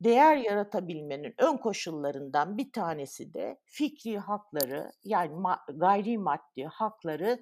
Değer 0.00 0.36
yaratabilmenin 0.36 1.34
ön 1.38 1.56
koşullarından 1.56 2.58
bir 2.58 2.72
tanesi 2.72 3.34
de 3.34 3.60
fikri 3.64 4.18
hakları 4.18 4.92
yani 5.04 5.32
ma- 5.32 5.78
gayri 5.78 6.18
maddi 6.18 6.64
hakları 6.64 7.40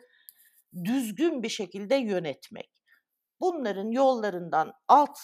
düzgün 0.84 1.42
bir 1.42 1.48
şekilde 1.48 1.94
yönetmek. 1.94 2.70
Bunların 3.40 3.90
yollarından 3.90 4.72
alt 4.88 5.18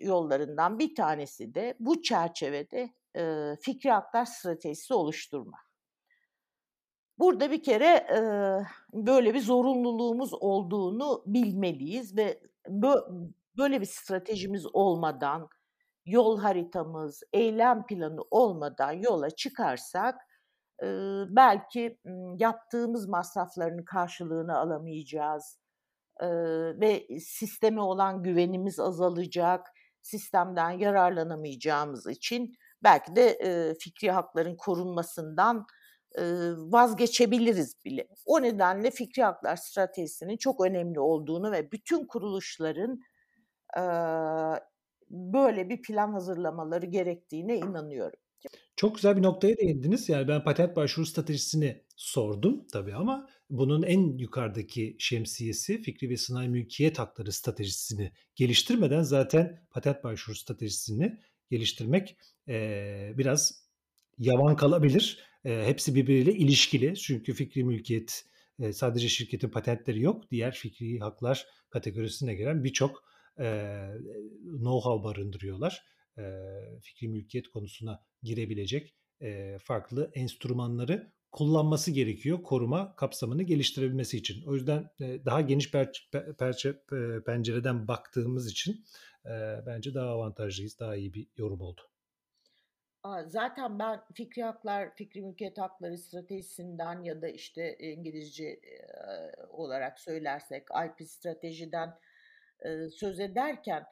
yollarından 0.00 0.78
bir 0.78 0.94
tanesi 0.94 1.54
de 1.54 1.76
bu 1.80 2.02
çerçevede 2.02 2.94
e, 3.16 3.56
fikri 3.60 3.90
haklar 3.90 4.24
stratejisi 4.24 4.94
oluşturma. 4.94 5.58
Burada 7.18 7.50
bir 7.50 7.62
kere 7.62 7.86
e, 7.86 8.20
böyle 8.92 9.34
bir 9.34 9.40
zorunluluğumuz 9.40 10.34
olduğunu 10.34 11.22
bilmeliyiz 11.26 12.16
ve 12.16 12.40
böyle 13.56 13.80
bir 13.80 13.86
stratejimiz 13.86 14.66
olmadan, 14.74 15.48
yol 16.04 16.40
haritamız, 16.40 17.22
eylem 17.32 17.86
planı 17.86 18.20
olmadan 18.30 18.92
yola 18.92 19.30
çıkarsak 19.30 20.14
belki 21.28 21.98
yaptığımız 22.36 23.08
masrafların 23.08 23.84
karşılığını 23.84 24.58
alamayacağız 24.58 25.58
ve 26.80 27.06
sisteme 27.20 27.80
olan 27.80 28.22
güvenimiz 28.22 28.80
azalacak, 28.80 29.66
sistemden 30.02 30.70
yararlanamayacağımız 30.70 32.06
için 32.06 32.52
belki 32.82 33.16
de 33.16 33.38
fikri 33.80 34.10
hakların 34.10 34.56
korunmasından 34.56 35.66
vazgeçebiliriz 36.56 37.84
bile. 37.84 38.08
O 38.26 38.42
nedenle 38.42 38.90
fikri 38.90 39.22
haklar 39.22 39.56
stratejisinin 39.56 40.36
çok 40.36 40.64
önemli 40.64 41.00
olduğunu 41.00 41.52
ve 41.52 41.72
bütün 41.72 42.06
kuruluşların 42.06 43.00
böyle 45.10 45.68
bir 45.68 45.82
plan 45.82 46.12
hazırlamaları 46.12 46.86
gerektiğine 46.86 47.56
inanıyorum. 47.56 48.18
Çok 48.76 48.94
güzel 48.94 49.16
bir 49.16 49.22
noktaya 49.22 49.56
değindiniz. 49.56 50.08
Yani 50.08 50.28
ben 50.28 50.44
patent 50.44 50.76
başvuru 50.76 51.06
stratejisini 51.06 51.82
sordum 51.96 52.66
tabii 52.72 52.94
ama 52.94 53.28
bunun 53.50 53.82
en 53.82 54.18
yukarıdaki 54.18 54.96
şemsiyesi 54.98 55.82
fikri 55.82 56.10
ve 56.10 56.16
sanayi 56.16 56.48
mülkiyet 56.48 56.98
hakları 56.98 57.32
stratejisini 57.32 58.12
geliştirmeden 58.34 59.02
zaten 59.02 59.66
patent 59.70 60.04
başvuru 60.04 60.36
stratejisini 60.36 61.20
geliştirmek 61.50 62.16
e, 62.48 63.12
biraz 63.18 63.64
yavan 64.18 64.56
kalabilir. 64.56 65.18
E, 65.44 65.64
hepsi 65.66 65.94
birbiriyle 65.94 66.32
ilişkili. 66.32 66.96
Çünkü 66.96 67.34
fikri 67.34 67.64
mülkiyet 67.64 68.24
e, 68.58 68.72
sadece 68.72 69.08
şirketin 69.08 69.48
patentleri 69.48 70.00
yok. 70.00 70.30
Diğer 70.30 70.54
fikri 70.54 70.98
haklar 70.98 71.46
kategorisine 71.70 72.34
giren 72.34 72.64
birçok 72.64 73.04
know-how 74.44 75.04
barındırıyorlar. 75.04 75.82
Fikri 76.82 77.08
mülkiyet 77.08 77.48
konusuna 77.48 78.04
girebilecek 78.22 78.94
farklı 79.60 80.10
enstrümanları 80.14 81.12
kullanması 81.32 81.90
gerekiyor 81.90 82.42
koruma 82.42 82.96
kapsamını 82.96 83.42
geliştirebilmesi 83.42 84.16
için. 84.16 84.46
O 84.46 84.54
yüzden 84.54 84.90
daha 85.00 85.40
geniş 85.40 85.70
per, 85.70 86.08
per, 86.12 86.36
per, 86.38 86.54
pencereden 87.24 87.88
baktığımız 87.88 88.50
için 88.50 88.84
bence 89.66 89.94
daha 89.94 90.08
avantajlıyız, 90.08 90.78
daha 90.78 90.96
iyi 90.96 91.14
bir 91.14 91.28
yorum 91.36 91.60
oldu. 91.60 91.80
Zaten 93.26 93.78
ben 93.78 94.00
fikri 94.14 94.42
haklar, 94.42 94.96
fikri 94.96 95.22
mülkiyet 95.22 95.58
hakları 95.58 95.98
stratejisinden 95.98 97.02
ya 97.02 97.22
da 97.22 97.28
işte 97.28 97.76
İngilizce 97.78 98.60
olarak 99.48 100.00
söylersek 100.00 100.62
IP 100.86 101.08
stratejiden 101.08 101.94
söz 102.92 103.20
ederken 103.20 103.84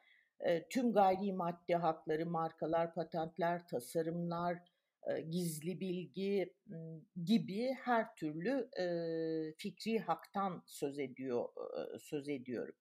tüm 0.69 0.93
gayri 0.93 1.33
maddi 1.33 1.75
hakları, 1.75 2.25
markalar, 2.25 2.93
patentler, 2.93 3.67
tasarımlar, 3.67 4.57
gizli 5.29 5.79
bilgi 5.79 6.53
gibi 7.25 7.73
her 7.83 8.15
türlü 8.15 8.69
fikri 9.57 9.99
haktan 9.99 10.63
söz 10.65 10.99
ediyor 10.99 11.49
söz 11.99 12.29
ediyorum. 12.29 12.75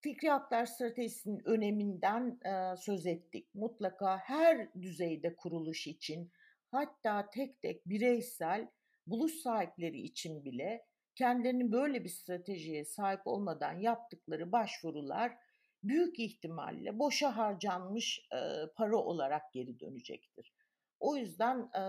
Fikri 0.00 0.28
haklar 0.28 0.66
stratejisinin 0.66 1.42
öneminden 1.44 2.40
söz 2.76 3.06
ettik. 3.06 3.54
Mutlaka 3.54 4.18
her 4.18 4.74
düzeyde 4.82 5.36
kuruluş 5.36 5.86
için 5.86 6.32
hatta 6.70 7.30
tek 7.30 7.62
tek 7.62 7.88
bireysel 7.88 8.68
buluş 9.06 9.32
sahipleri 9.32 10.00
için 10.00 10.44
bile 10.44 10.86
kendilerinin 11.14 11.72
böyle 11.72 12.04
bir 12.04 12.08
stratejiye 12.08 12.84
sahip 12.84 13.20
olmadan 13.24 13.72
yaptıkları 13.72 14.52
başvurular 14.52 15.38
büyük 15.82 16.18
ihtimalle 16.18 16.98
boşa 16.98 17.36
harcanmış 17.36 18.28
e, 18.32 18.38
para 18.76 18.96
olarak 18.96 19.52
geri 19.52 19.80
dönecektir. 19.80 20.54
O 21.00 21.16
yüzden 21.16 21.70
e, 21.78 21.84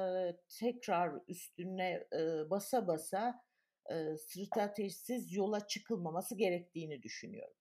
tekrar 0.60 1.14
üstüne 1.28 2.08
e, 2.14 2.50
basa 2.50 2.88
basa 2.88 3.44
e, 3.92 4.18
stratejisiz 4.18 5.34
yola 5.34 5.68
çıkılmaması 5.68 6.36
gerektiğini 6.36 7.04
düşünüyorum. 7.04 7.58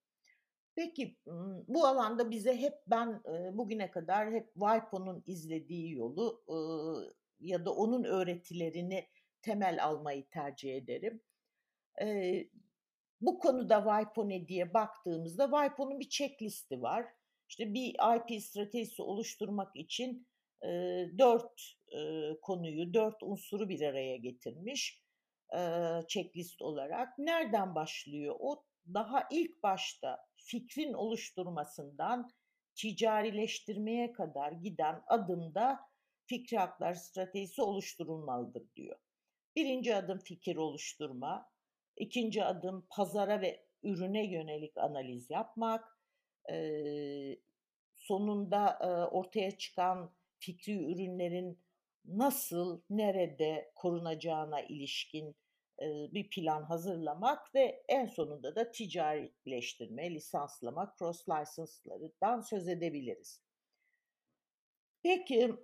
Peki 0.74 1.16
bu 1.68 1.86
alanda 1.86 2.30
bize 2.30 2.56
hep 2.56 2.74
ben 2.86 3.22
bugüne 3.52 3.90
kadar 3.90 4.32
hep 4.32 4.54
WIPO'nun 4.54 5.22
izlediği 5.26 5.92
yolu 5.92 6.44
ya 7.40 7.64
da 7.64 7.74
onun 7.74 8.04
öğretilerini 8.04 9.08
temel 9.42 9.84
almayı 9.84 10.28
tercih 10.28 10.76
ederim. 10.76 11.20
E, 12.00 12.38
bu 13.20 13.38
konuda 13.38 13.76
WIPO 13.84 14.28
ne 14.28 14.48
diye 14.48 14.74
baktığımızda 14.74 15.50
WIPO'nun 15.50 16.00
bir 16.00 16.08
checklisti 16.08 16.82
var. 16.82 17.06
İşte 17.48 17.74
bir 17.74 17.94
IP 18.16 18.42
stratejisi 18.42 19.02
oluşturmak 19.02 19.76
için 19.76 20.26
e, 20.64 20.68
dört 21.18 21.76
e, 21.96 22.30
konuyu, 22.42 22.94
dört 22.94 23.22
unsuru 23.22 23.68
bir 23.68 23.82
araya 23.82 24.16
getirmiş 24.16 25.02
e, 25.56 25.58
checklist 26.08 26.62
olarak. 26.62 27.18
Nereden 27.18 27.74
başlıyor? 27.74 28.36
O 28.38 28.64
daha 28.94 29.28
ilk 29.30 29.62
başta 29.62 30.26
fikrin 30.36 30.92
oluşturmasından 30.92 32.30
ticarileştirmeye 32.74 34.12
kadar 34.12 34.52
giden 34.52 35.02
adımda 35.06 35.80
fikri 36.26 36.58
haklar 36.58 36.94
stratejisi 36.94 37.62
oluşturulmalıdır 37.62 38.74
diyor. 38.76 38.96
Birinci 39.56 39.96
adım 39.96 40.18
fikir 40.18 40.56
oluşturma, 40.56 41.51
2'nci 42.10 42.44
adım 42.44 42.86
pazara 42.90 43.40
ve 43.40 43.66
ürüne 43.82 44.26
yönelik 44.32 44.78
analiz 44.78 45.30
yapmak. 45.30 45.98
Eee, 46.50 47.40
sonunda, 47.96 48.78
eee, 48.82 48.88
ortaya 48.88 49.58
çıkan 49.58 50.14
fikri 50.38 50.72
ürünlerin 50.92 51.60
nasıl, 52.04 52.82
nerede 52.90 53.72
korunacağına 53.76 54.60
ilişkin, 54.62 55.36
eee, 55.80 56.08
bir 56.12 56.30
plan 56.30 56.62
hazırlamak 56.62 57.54
ve 57.54 57.84
en 57.88 58.06
sonunda 58.06 58.54
da 58.56 58.70
ticarileştirme, 58.72 60.10
lisanslama, 60.14 60.94
cross 60.98 61.28
license'lardan 61.28 62.40
söz 62.40 62.68
edebiliriz. 62.68 63.40
Peki, 65.02 65.54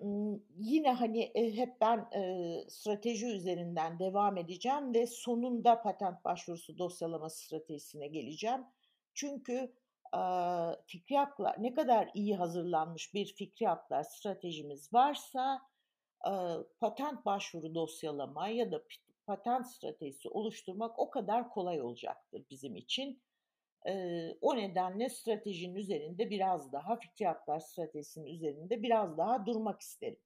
yine, 0.56 0.92
hani, 0.92 1.18
eee, 1.34 1.56
hep 1.56 1.80
ben, 1.80 2.08
strateji 2.68 3.26
üzerinden 3.26 3.98
devam 3.98 4.36
edeceğim 4.36 4.94
ve 4.94 5.06
sonunda 5.06 5.82
patent 5.82 6.24
başvurusu 6.24 6.78
dosyalama 6.78 7.30
stratejisine 7.30 8.06
geleceğim. 8.08 8.64
Çünkü, 9.14 9.74
fikri 10.86 11.16
haklar 11.16 11.56
ne 11.62 11.74
kadar 11.74 12.10
iyi 12.14 12.36
hazırlanmış 12.36 13.14
bir 13.14 13.26
fikri 13.34 13.66
haklar 13.66 14.02
stratejimiz 14.02 14.92
varsa, 14.92 15.60
patent 16.80 17.24
başvuru 17.26 17.74
dosyalama 17.74 18.48
ya 18.48 18.72
da 18.72 18.82
patent 19.26 19.66
stratejisi 19.66 20.28
oluşturmak 20.28 20.98
o 20.98 21.10
kadar 21.10 21.50
kolay 21.50 21.82
olacaktır 21.82 22.46
bizim 22.50 22.76
için. 22.76 23.22
O 24.40 24.56
nedenle 24.56 25.08
stratejinin 25.08 25.74
üzerinde 25.74 26.30
biraz 26.30 26.72
daha, 26.72 26.96
fikri 26.96 27.26
haklar 27.26 27.60
stratejisinin 27.60 28.26
üzerinde 28.26 28.82
biraz 28.82 29.18
daha 29.18 29.46
durmak 29.46 29.80
isterim. 29.80 30.18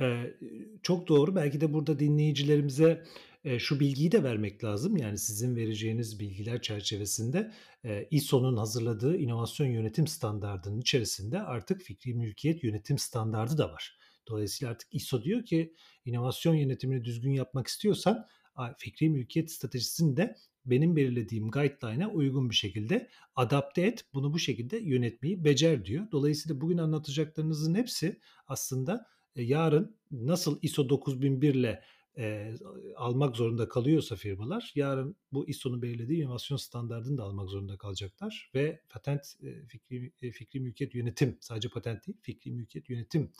Eee, 0.00 0.36
çok 0.82 1.08
doğru. 1.08 1.34
Belki 1.36 1.60
de 1.60 1.72
burada 1.72 1.98
dinleyicilerimize, 1.98 3.04
eee, 3.44 3.58
şu 3.58 3.80
bilgiyi 3.80 4.12
de 4.12 4.22
vermek 4.24 4.64
lazım. 4.64 4.96
Yani 4.96 5.18
sizin 5.18 5.56
vereceğiniz 5.56 6.20
bilgiler 6.20 6.62
çerçevesinde, 6.62 7.52
eee, 7.84 8.08
ISO'nun 8.10 8.56
hazırladığı 8.56 9.16
inovasyon 9.16 9.66
yönetim 9.66 10.06
standardının 10.06 10.80
içerisinde 10.80 11.42
artık 11.42 11.82
fikri 11.82 12.14
mülkiyet 12.14 12.64
yönetim 12.64 12.98
standardı 12.98 13.58
da 13.58 13.70
var. 13.72 13.98
Dolayısıyla 14.28 14.72
artık 14.72 14.88
ISO 14.94 15.22
diyor 15.22 15.44
ki 15.44 15.74
inovasyon 16.04 16.54
yönetimini 16.54 17.04
düzgün 17.04 17.32
yapmak 17.32 17.66
istiyorsan 17.66 18.26
fikri 18.78 19.10
mülkiyet 19.10 19.50
stratejisini 19.50 20.16
de 20.16 20.36
benim 20.66 20.96
belirlediğim 20.96 21.50
guideline'a 21.50 22.08
uygun 22.08 22.50
bir 22.50 22.54
şekilde 22.54 23.08
adapte 23.36 23.82
et. 23.82 24.04
Bunu 24.14 24.32
bu 24.32 24.38
şekilde 24.38 24.76
yönetmeyi 24.76 25.44
becer 25.44 25.84
diyor. 25.84 26.06
Dolayısıyla 26.12 26.60
bugün 26.60 26.78
anlatacaklarınızın 26.78 27.74
hepsi 27.74 28.20
aslında 28.48 29.06
e, 29.36 29.42
yarın 29.42 29.96
nasıl 30.10 30.58
ISO 30.62 30.82
9001'le 30.82 31.82
eee, 32.16 32.54
almak 32.96 33.36
zorunda 33.36 33.68
kalıyorsa 33.68 34.16
firmalar, 34.16 34.72
yarın 34.74 35.16
bu 35.32 35.48
ISO'nun 35.48 35.82
belirlediği 35.82 36.22
inovasyon 36.22 36.56
standardını 36.58 37.18
da 37.18 37.22
almak 37.22 37.48
zorunda 37.50 37.78
kalacaklar 37.78 38.50
ve 38.54 38.80
patent, 38.88 39.22
eee, 39.42 39.66
fikri 39.68 40.12
eee, 40.22 40.30
fikri 40.30 40.60
mülkiyet 40.60 40.94
yönetim, 40.94 41.38
sadece 41.40 41.68
patent 41.68 42.06
değil, 42.06 42.18
fikri 42.22 42.50
mülkiyet 42.52 42.90
yönetim, 42.90 43.32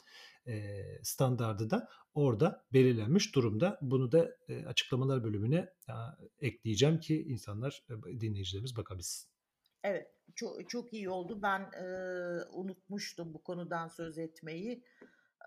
eee, 0.46 1.00
standardı 1.02 1.70
da 1.70 1.88
orada 2.14 2.66
belirlenmiş 2.72 3.34
durumda. 3.34 3.78
Bunu 3.82 4.12
da, 4.12 4.36
eee, 4.48 4.64
açıklamalar 4.64 5.24
bölümüne, 5.24 5.68
aaa, 5.88 6.10
ekleyeceğim 6.40 7.00
ki 7.00 7.22
insanlar, 7.28 7.84
eee, 7.90 8.20
dinleyicilerimiz 8.20 8.76
bakabilsin. 8.76 9.28
Evet, 9.84 10.06
çok 10.34 10.70
çok 10.70 10.92
iyi 10.92 11.10
oldu. 11.10 11.42
Ben, 11.42 11.70
eee, 11.72 12.44
unutmuştum 12.52 13.34
bu 13.34 13.42
konudan 13.42 13.88
söz 13.88 14.18
etmeyi. 14.18 14.84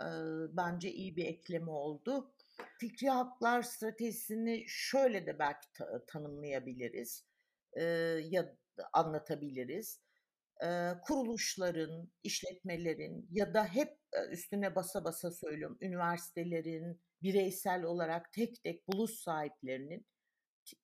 Eee, 0.01 0.07
bence 0.53 0.91
iyi 0.93 1.15
bir 1.15 1.25
ekleme 1.25 1.71
oldu. 1.71 2.33
Fikri 2.79 3.09
haklar 3.09 3.61
stratejisini 3.61 4.65
şöyle 4.67 5.25
de 5.25 5.39
belki 5.39 5.67
ta 5.73 6.05
tanımlayabiliriz, 6.07 7.25
eee, 7.77 7.83
ya 8.29 8.55
anlatabiliriz. 8.93 10.01
Eee, 10.63 10.93
kuruluşların, 11.07 12.11
işletmelerin 12.23 13.27
ya 13.31 13.53
da 13.53 13.65
hep, 13.65 13.97
üstüne 14.31 14.75
basa 14.75 15.03
basa 15.05 15.31
söylüyorum, 15.31 15.77
üniversitelerin, 15.81 17.01
bireysel 17.21 17.83
olarak 17.83 18.33
tek 18.33 18.63
tek 18.63 18.87
buluş 18.87 19.11
sahiplerinin 19.11 20.05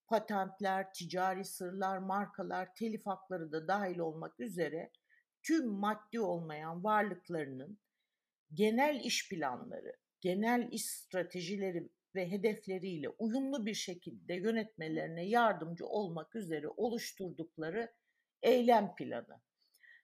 patentler, 0.08 0.94
ticari 0.94 1.46
sırlar, 1.46 1.98
markalar, 1.98 2.76
telif 2.76 3.06
hakları 3.06 3.52
da 3.52 3.68
dâhil 3.68 4.00
olmak 4.00 4.40
üzere 4.40 4.92
tüm 5.44 5.68
maddi 5.68 6.20
olmayan 6.20 6.84
varlıklarının 6.84 7.80
genel 8.54 9.02
iş 9.04 9.30
planları, 9.30 9.94
genel 10.26 10.68
iş 10.72 10.86
stratejileri 10.86 11.90
ve 12.16 12.32
hedefleriyle 12.32 13.10
uyumlu 13.10 13.66
bir 13.66 13.74
şekilde 13.74 14.34
yönetmelerine 14.34 15.26
yardımcı 15.28 15.88
olmak 15.88 16.36
üzere 16.36 16.68
oluşturdukları 16.70 17.94
eylem 18.44 18.96
planı. 18.96 19.42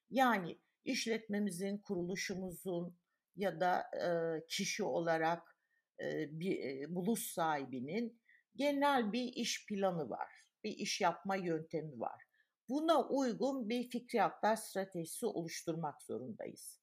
Yani 0.10 0.58
işletmemizin, 0.86 1.78
kuruluşumuzun 1.78 2.98
ya 3.36 3.60
da, 3.60 3.84
eee, 3.96 4.46
kişi 4.48 4.84
olarak, 4.84 5.58
eee, 6.00 6.30
bir, 6.32 6.52
eee, 6.52 6.86
buluş 6.96 7.22
sahibinin 7.34 8.22
genel 8.56 9.14
bir 9.14 9.24
iş 9.36 9.66
planı 9.68 10.10
var. 10.10 10.32
Bir 10.64 10.72
iş 10.72 11.02
yapma 11.02 11.36
yöntemi 11.36 12.00
var. 12.00 12.24
Buna 12.70 13.10
uygun 13.10 13.70
bir 13.70 13.90
fikri 13.90 14.20
haklar 14.20 14.56
stratejisi 14.56 15.26
oluşturmak 15.26 16.02
zorundayız. 16.04 16.82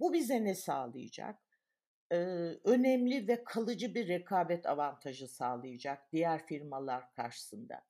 Bu 0.00 0.12
bize 0.12 0.44
ne 0.44 0.54
sağlayacak? 0.54 1.45
Önemli 2.64 3.28
ve 3.28 3.44
kalıcı 3.44 3.94
bir 3.94 4.08
rekabet 4.08 4.66
avantajı 4.66 5.28
sağlayacak 5.28 6.12
diğer 6.12 6.46
firmalar 6.46 7.12
karşısında. 7.12 7.82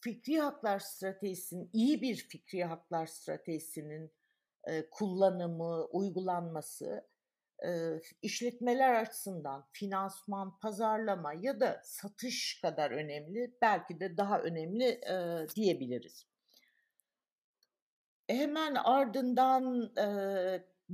Fikri 0.00 0.40
haklar 0.40 0.78
stratejisinin, 0.78 1.70
iyi 1.72 2.02
bir 2.02 2.16
fikri 2.16 2.64
haklar 2.64 3.06
stratejisinin, 3.06 4.12
kullanımı, 4.90 5.84
uygulanması, 5.84 7.08
işletmeler 8.22 8.94
açısından 8.94 9.68
finansman, 9.72 10.58
pazarlama 10.58 11.32
ya 11.32 11.60
da 11.60 11.80
satış 11.84 12.60
kadar 12.60 12.90
önemli, 12.90 13.56
belki 13.62 14.00
de 14.00 14.16
daha 14.16 14.40
önemli, 14.40 15.00
diyebiliriz. 15.56 16.26
Hemen 18.26 18.74
ardından, 18.74 19.92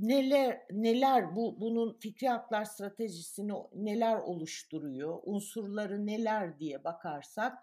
neler 0.07 0.61
neler 0.71 1.35
bu 1.35 1.61
bunun 1.61 1.97
fikri 1.99 2.27
haklar 2.29 2.65
stratejisini 2.65 3.53
neler 3.73 4.15
oluşturuyor, 4.15 5.19
unsurları 5.23 6.05
neler 6.05 6.59
diye 6.59 6.83
bakarsak, 6.83 7.57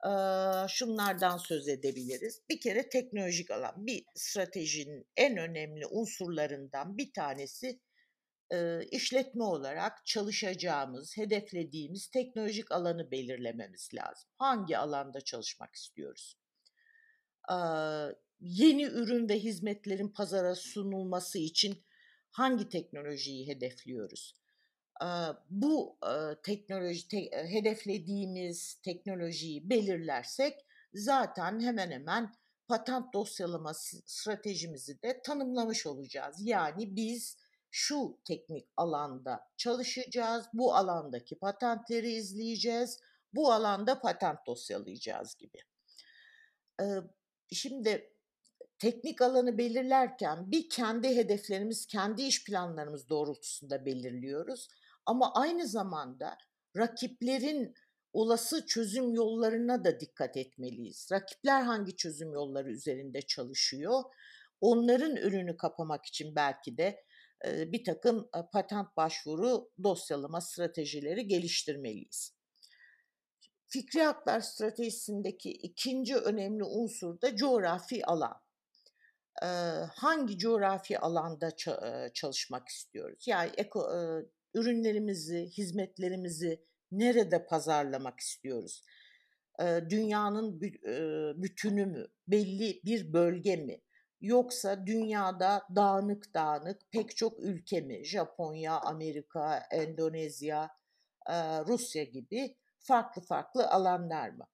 aaa, 0.00 0.68
şunlardan 0.68 1.36
söz 1.36 1.68
edebiliriz. 1.68 2.42
Bir 2.50 2.60
kere 2.60 2.88
teknolojik 2.88 3.50
alan. 3.50 3.86
Bir 3.86 4.04
stratejinin 4.14 5.06
en 5.16 5.36
önemli 5.36 5.86
unsurlarından 5.86 6.98
bir 6.98 7.12
tanesi, 7.12 7.80
eee, 8.52 8.88
işletme 8.90 9.44
olarak 9.44 10.06
çalışacağımız, 10.06 11.16
hedeflediğimiz 11.16 12.08
teknolojik 12.08 12.72
alanı 12.72 13.10
belirlememiz 13.10 13.90
lazım. 13.94 14.30
Hangi 14.38 14.78
alanda 14.78 15.20
çalışmak 15.20 15.74
istiyoruz? 15.74 16.36
Yeni 18.40 18.84
ürün 18.84 19.28
ve 19.28 19.38
hizmetlerin 19.38 20.08
pazara 20.08 20.54
sunulması 20.54 21.38
için 21.38 21.84
hangi 22.30 22.68
teknolojiyi 22.68 23.48
hedefliyoruz? 23.48 24.34
Bu, 25.50 25.98
teknoloji 26.42 27.08
te 27.08 27.30
hedeflediğimiz 27.32 28.74
teknolojiyi 28.74 29.70
belirlersek 29.70 30.66
zaten 30.94 31.60
hemen 31.60 31.90
hemen 31.90 32.34
patent 32.68 33.12
dosyalama 33.12 33.74
stratejimizi 33.74 35.02
de 35.02 35.22
tanımlamış 35.22 35.86
olacağız. 35.86 36.36
Yani 36.40 36.96
biz 36.96 37.36
şu 37.70 38.20
teknik 38.24 38.68
alanda 38.76 39.40
çalışacağız, 39.56 40.46
bu 40.52 40.74
alandaki 40.74 41.38
patentleri 41.38 42.10
izleyeceğiz, 42.10 43.00
bu 43.32 43.52
alanda 43.52 44.00
patent 44.00 44.46
dosyalayacağız 44.46 45.34
gibi. 45.34 45.58
Şimdi 47.52 48.10
teknik 48.78 49.22
alanı 49.22 49.58
belirlerken 49.58 50.50
bir 50.50 50.68
kendi 50.68 51.16
hedeflerimiz, 51.16 51.86
kendi 51.86 52.22
iş 52.22 52.44
planlarımız 52.44 53.08
doğrultusunda 53.08 53.86
belirliyoruz 53.86 54.68
ama 55.06 55.34
aynı 55.34 55.66
zamanda 55.66 56.38
rakiplerin 56.76 57.74
olası 58.12 58.66
çözüm 58.66 59.14
yollarına 59.14 59.84
da 59.84 60.00
dikkat 60.00 60.36
etmeliyiz. 60.36 61.08
Rakipler 61.12 61.62
hangi 61.62 61.96
çözüm 61.96 62.32
yolları 62.32 62.70
üzerinde 62.70 63.22
çalışıyor? 63.22 64.02
Onların 64.60 65.16
önünü 65.16 65.56
kapamak 65.56 66.06
için 66.06 66.34
belki 66.36 66.78
de, 66.78 67.04
eee, 67.44 67.72
birtakım, 67.72 68.28
eee, 68.36 68.42
patent 68.52 68.96
başvuru 68.96 69.70
dosyalama 69.84 70.40
stratejileri 70.40 71.26
geliştirmeliyiz. 71.26 72.38
Fikri 73.66 74.02
haklar 74.02 74.40
stratejisindeki 74.40 75.50
2'nci 75.50 76.16
önemli 76.16 76.64
unsur 76.64 77.20
da 77.20 77.36
coğrafi 77.36 78.06
alan. 78.06 78.47
Hangi 79.94 80.38
coğrafi 80.38 80.98
alanda 80.98 81.56
çalışmak 82.14 82.68
istiyoruz? 82.68 83.24
Yani 83.28 83.50
eko 83.56 83.90
ürünlerimizi, 84.54 85.46
hizmetlerimizi 85.46 86.68
Nerede 86.92 87.46
pazarlamak 87.46 88.20
istiyoruz? 88.20 88.84
Dünyanın 89.90 90.60
bütünü 91.42 91.86
mü? 91.86 92.06
Belli 92.28 92.80
bir 92.84 93.12
bölge 93.12 93.56
mi? 93.56 93.80
Yoksa 94.20 94.86
dünyada 94.86 95.62
dağınık 95.76 96.34
dağınık 96.34 96.80
pek 96.90 97.16
çok 97.16 97.40
ülke 97.40 97.80
mi? 97.80 98.04
Japonya, 98.04 98.80
Amerika, 98.80 99.62
Endonezya, 99.70 100.70
Rusya 101.66 102.04
gibi 102.04 102.56
farklı 102.78 103.22
farklı 103.22 103.68
alanlar 103.68 104.28
mı? 104.28 104.46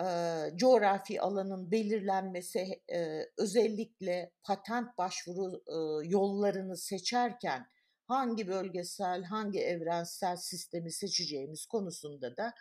Eee, 0.00 0.52
coğrafi 0.56 1.20
alanın 1.20 1.70
belirlenmesi, 1.70 2.82
eee, 2.88 3.30
özellikle 3.38 4.32
patent 4.44 4.98
başvuru, 4.98 5.62
ııı, 5.68 6.02
yollarını 6.06 6.76
seçerken 6.76 7.66
hangi 8.08 8.48
bölgesel, 8.48 9.22
hangi 9.24 9.60
evrensel 9.60 10.36
sistemi 10.36 10.92
seçeceğimiz 10.92 11.66
konusunda 11.66 12.36
da, 12.36 12.52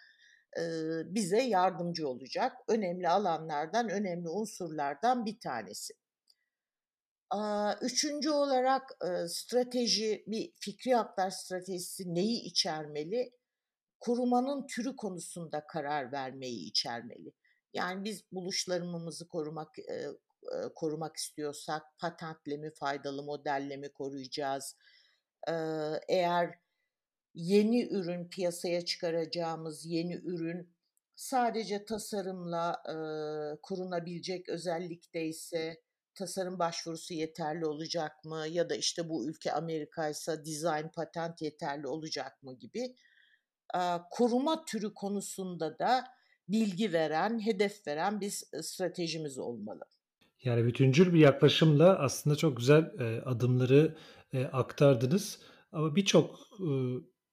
eee, 0.57 1.03
bize 1.05 1.41
yardımcı 1.43 2.07
olacak 2.09 2.53
önemli 2.67 3.09
alanlardan, 3.09 3.89
önemli 3.89 4.29
unsurlardan 4.29 5.25
bir 5.25 5.39
tanesi. 5.39 5.93
Aaa, 7.31 7.75
3'üncü 7.81 8.29
olarak, 8.31 8.89
strateji, 9.27 10.23
bir 10.27 10.53
fikri 10.59 10.95
haklar 10.95 11.29
stratejisi 11.29 12.15
neyi 12.15 12.41
içermeli? 12.43 13.31
Korumanın 14.03 14.67
türü 14.67 14.95
konusunda 14.95 15.67
karar 15.67 16.11
vermeyi 16.11 16.65
içermeli. 16.69 17.33
Yani 17.73 18.03
biz 18.03 18.23
buluşlarımızı 18.31 19.27
korumak, 19.27 19.79
eee, 19.79 20.07
korumak 20.75 21.17
istiyorsak 21.17 21.83
patentle 21.99 22.57
mi, 22.57 22.71
faydalı 22.79 23.23
modelle 23.23 23.77
mi 23.77 23.89
koruyacağız? 23.93 24.77
Eee, 25.47 25.99
eğer 26.09 26.59
yeni 27.35 27.87
ürün, 27.89 28.29
piyasaya 28.29 28.85
çıkaracağımız 28.85 29.85
yeni 29.85 30.15
ürün 30.15 30.75
sadece 31.15 31.85
tasarımla, 31.85 32.83
eee, 32.89 33.59
korunabilecek 33.63 34.49
özellikteyse 34.49 35.81
tasarım 36.15 36.59
başvurusu 36.59 37.13
yeterli 37.13 37.65
olacak 37.65 38.25
mı? 38.25 38.45
Ya 38.49 38.69
da, 38.69 38.75
işte, 38.75 39.09
bu 39.09 39.29
ülke 39.29 39.53
Amerika'ysa 39.53 40.45
dizayn, 40.45 40.89
patent 40.91 41.41
yeterli 41.41 41.87
olacak 41.87 42.43
mı 42.43 42.59
gibi, 42.59 42.95
koruma 44.11 44.65
türü 44.65 44.93
konusunda 44.93 45.79
da 45.79 46.03
bilgi 46.49 46.93
veren, 46.93 47.39
hedef 47.45 47.87
veren 47.87 48.21
bir 48.21 48.29
s 48.29 48.61
stratejimiz 48.63 49.37
olmalı. 49.37 49.83
Yani 50.43 50.65
bütüncül 50.65 51.13
bir 51.13 51.19
yaklaşımla 51.19 51.99
aslında 51.99 52.35
çok 52.35 52.57
güzel, 52.57 52.91
eee, 52.99 53.21
adımları, 53.25 53.97
eee, 54.33 54.45
aktardınız 54.53 55.39
ama 55.71 55.95
birçok, 55.95 56.39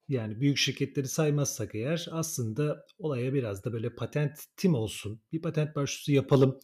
yani 0.08 0.40
büyük 0.40 0.56
şirketleri 0.58 1.08
saymazsak 1.08 1.74
eğer 1.74 2.08
aslında 2.12 2.86
olaya 2.98 3.34
biraz 3.34 3.64
da 3.64 3.72
böyle 3.72 3.94
patentim 3.94 4.74
olsun, 4.74 5.22
bir 5.32 5.42
patent 5.42 5.76
başvurusu 5.76 6.12
yapalım, 6.12 6.60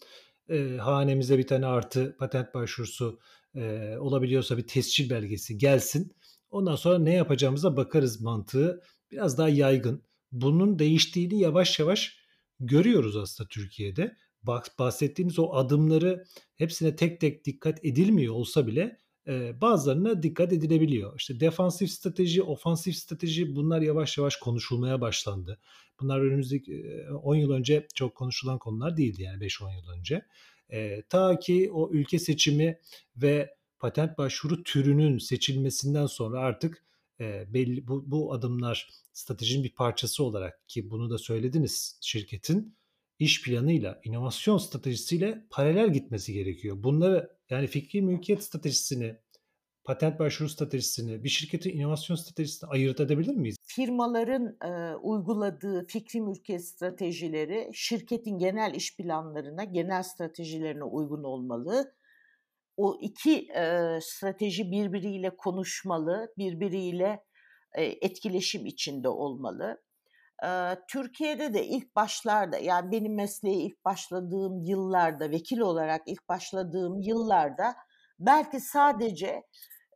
eee, 0.48 0.76
hanemize 0.76 1.38
bir 1.38 1.46
tane 1.46 1.66
artı 1.66 2.16
patent 2.18 2.54
başvurusu, 2.54 3.18
eee, 3.54 3.96
olabiliyorsa 4.00 4.56
bir 4.58 4.66
tescil 4.66 5.10
belgesi 5.10 5.58
gelsin. 5.58 6.12
Ondan 6.50 6.76
sonra 6.76 6.98
ne 6.98 7.14
yapacağımıza 7.14 7.76
bakarız 7.76 8.20
mantığı 8.20 8.80
biraz 9.10 9.38
daha 9.38 9.48
yaygın. 9.48 10.02
Bunun 10.32 10.78
değiştiğini 10.78 11.38
yavaş 11.40 11.78
yavaş 11.78 12.18
görüyoruz 12.60 13.16
aslında 13.16 13.48
Türkiye'de. 13.48 14.16
Bak 14.42 14.66
bahsettiğiniz 14.78 15.38
o 15.38 15.52
adımları 15.54 16.24
hepsine 16.54 16.96
tek 16.96 17.20
tek 17.20 17.44
dikkat 17.44 17.84
edilmiyor 17.84 18.34
olsa 18.34 18.66
bile, 18.66 18.98
eee, 19.26 19.54
bazılarına 19.60 20.22
dikkat 20.22 20.52
edilebiliyor. 20.52 21.14
İşte 21.18 21.40
defansif 21.40 21.90
strateji, 21.90 22.42
ofansif 22.42 22.96
strateji 22.96 23.56
bunlar 23.56 23.80
yavaş 23.82 24.18
yavaş 24.18 24.36
konuşulmaya 24.36 25.00
başlandı. 25.00 25.58
Bunlar 26.00 26.20
önümüzdeki, 26.20 26.72
eee, 26.72 27.08
10 27.10 27.34
yıl 27.36 27.50
önce 27.50 27.86
çok 27.94 28.14
konuşulan 28.14 28.58
konular 28.58 28.96
değildi 28.96 29.22
yani 29.22 29.40
5-10 29.40 29.70
yıl 29.72 29.88
önce. 29.88 30.22
Eee, 30.72 31.02
ta 31.08 31.38
ki 31.38 31.70
o 31.72 31.90
ülke 31.92 32.18
seçimi 32.18 32.78
ve 33.16 33.54
patent 33.78 34.18
başvuru 34.18 34.62
türünün 34.62 35.18
seçilmesinden 35.18 36.06
sonra 36.06 36.38
artık, 36.40 36.84
eee, 37.20 37.46
belli 37.54 37.88
bu 37.88 38.04
bu 38.10 38.32
adımlar 38.32 38.90
stratejinin 39.12 39.64
bir 39.64 39.74
parçası 39.74 40.24
olarak 40.24 40.68
ki 40.68 40.90
bunu 40.90 41.10
da 41.10 41.18
söylediniz 41.18 41.98
şirketin 42.02 42.76
iş 43.18 43.42
planıyla, 43.42 44.00
inovasyon 44.04 44.58
stratejisiyle 44.58 45.46
paralel 45.50 45.92
gitmesi 45.92 46.32
gerekiyor. 46.32 46.82
Bunları 46.82 47.36
yani 47.50 47.66
fikri 47.66 48.02
mülkiyet 48.02 48.42
stratejisini, 48.44 49.16
patent 49.84 50.18
başvuru 50.18 50.48
stratejisini, 50.48 51.24
bir 51.24 51.28
şirketin 51.28 51.70
inovasyon 51.78 52.16
stratejisini 52.16 52.70
ayırt 52.70 53.00
edebilir 53.00 53.34
miyiz? 53.36 53.56
Firmaların, 53.62 54.56
eee, 54.64 54.94
uyguladığı 55.02 55.86
fikri 55.86 56.20
mülkiyet 56.20 56.64
stratejileri 56.64 57.70
şirketin 57.74 58.38
genel 58.38 58.74
iş 58.74 58.96
planlarına, 58.96 59.64
genel 59.64 60.02
stratejilerine 60.02 60.84
uygun 60.84 61.24
olmalı. 61.24 61.92
O 62.76 62.98
2 63.00 63.30
eee, 63.48 63.98
strateji 64.02 64.70
birbiriyle 64.70 65.30
konuşmalı, 65.36 66.32
birbiriyle, 66.38 67.20
eee, 67.78 67.98
etkileşim 68.02 68.66
içinde 68.66 69.08
olmalı. 69.08 69.82
Eee, 70.44 70.78
Türkiye'de 70.90 71.54
de 71.54 71.66
ilk 71.66 71.96
başlarda, 71.96 72.58
yani 72.58 72.92
benim 72.92 73.14
mesleğe 73.16 73.56
ilk 73.56 73.84
başladığım 73.84 74.64
yıllarda, 74.64 75.30
vekil 75.30 75.60
olarak 75.60 76.02
ilk 76.06 76.28
başladığım 76.28 77.02
yıllarda 77.02 77.76
belki 78.20 78.60
sadece, 78.60 79.42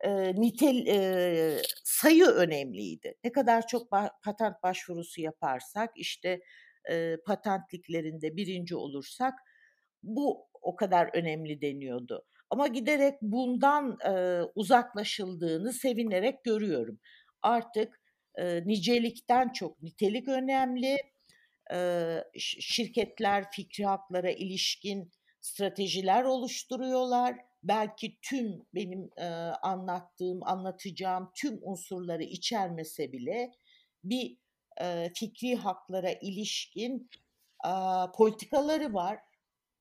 eee, 0.05 0.35
nitel 0.37 0.77
eee, 0.87 1.63
sayı 1.85 2.25
önemliydi. 2.27 3.15
Ne 3.25 3.33
kadar 3.33 3.67
çok 3.69 3.93
ba 3.93 4.11
patent 4.25 4.63
başvurusu 4.63 5.23
yaparsak, 5.23 5.91
işte, 5.97 6.41
eee, 6.91 7.19
patent 7.27 7.75
liglerinde 7.75 8.37
1'inci 8.37 8.77
olursak 8.77 9.35
bu 10.05 10.49
o 10.63 10.77
kadar 10.77 11.11
önemli 11.15 11.61
deniyordu. 11.63 12.25
Ama 12.51 12.67
giderek 12.69 13.15
bundan, 13.23 13.99
eee, 14.05 14.43
uzaklaşıldığını 14.55 15.73
sevinerek 15.73 16.45
görüyorum. 16.45 17.01
Artık, 17.43 18.01
eee, 18.39 18.63
nicelikten 18.67 19.49
çok 19.53 19.83
nitelik 19.83 20.29
önemli. 20.29 20.99
Ş 22.39 22.61
şirketler 22.61 23.51
fikri 23.53 23.85
haklara 23.85 24.31
ilişkin 24.31 25.11
stratejiler 25.41 26.25
oluşturuyorlar. 26.25 27.37
Belki 27.63 28.19
tüm 28.23 28.67
benim, 28.75 29.11
eee, 29.19 29.25
anlattığım, 29.63 30.41
anlatacağım 30.43 31.31
tüm 31.37 31.59
unsurları 31.63 32.23
içermese 32.23 33.13
bile 33.13 33.53
bir, 34.05 34.37
eee, 34.81 35.13
fikri 35.17 35.57
haklara 35.57 36.11
ilişkin, 36.13 37.11
aaa, 37.65 38.13
politikaları 38.13 38.95
var 38.95 39.19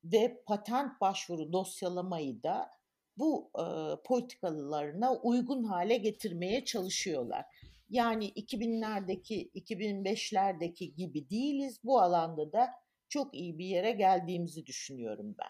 ve 0.03 0.43
patent 0.45 1.01
başvuru 1.01 1.53
dosyalamayı 1.53 2.43
da 2.43 2.69
bu, 3.17 3.51
eee, 3.57 3.97
politikalarına 4.05 5.15
uygun 5.15 5.63
hale 5.63 5.97
getirmeye 5.97 6.65
çalışıyorlar. 6.65 7.45
Yani 7.89 8.25
2000'lerdeki, 8.25 9.51
2005'lerdeki 9.53 10.95
gibi 10.95 11.29
değiliz. 11.29 11.79
Bu 11.83 12.01
alanda 12.01 12.51
da 12.51 12.69
çok 13.09 13.33
iyi 13.33 13.57
bir 13.57 13.65
yere 13.65 13.91
geldiğimizi 13.91 14.65
düşünüyorum 14.65 15.35
ben. 15.39 15.49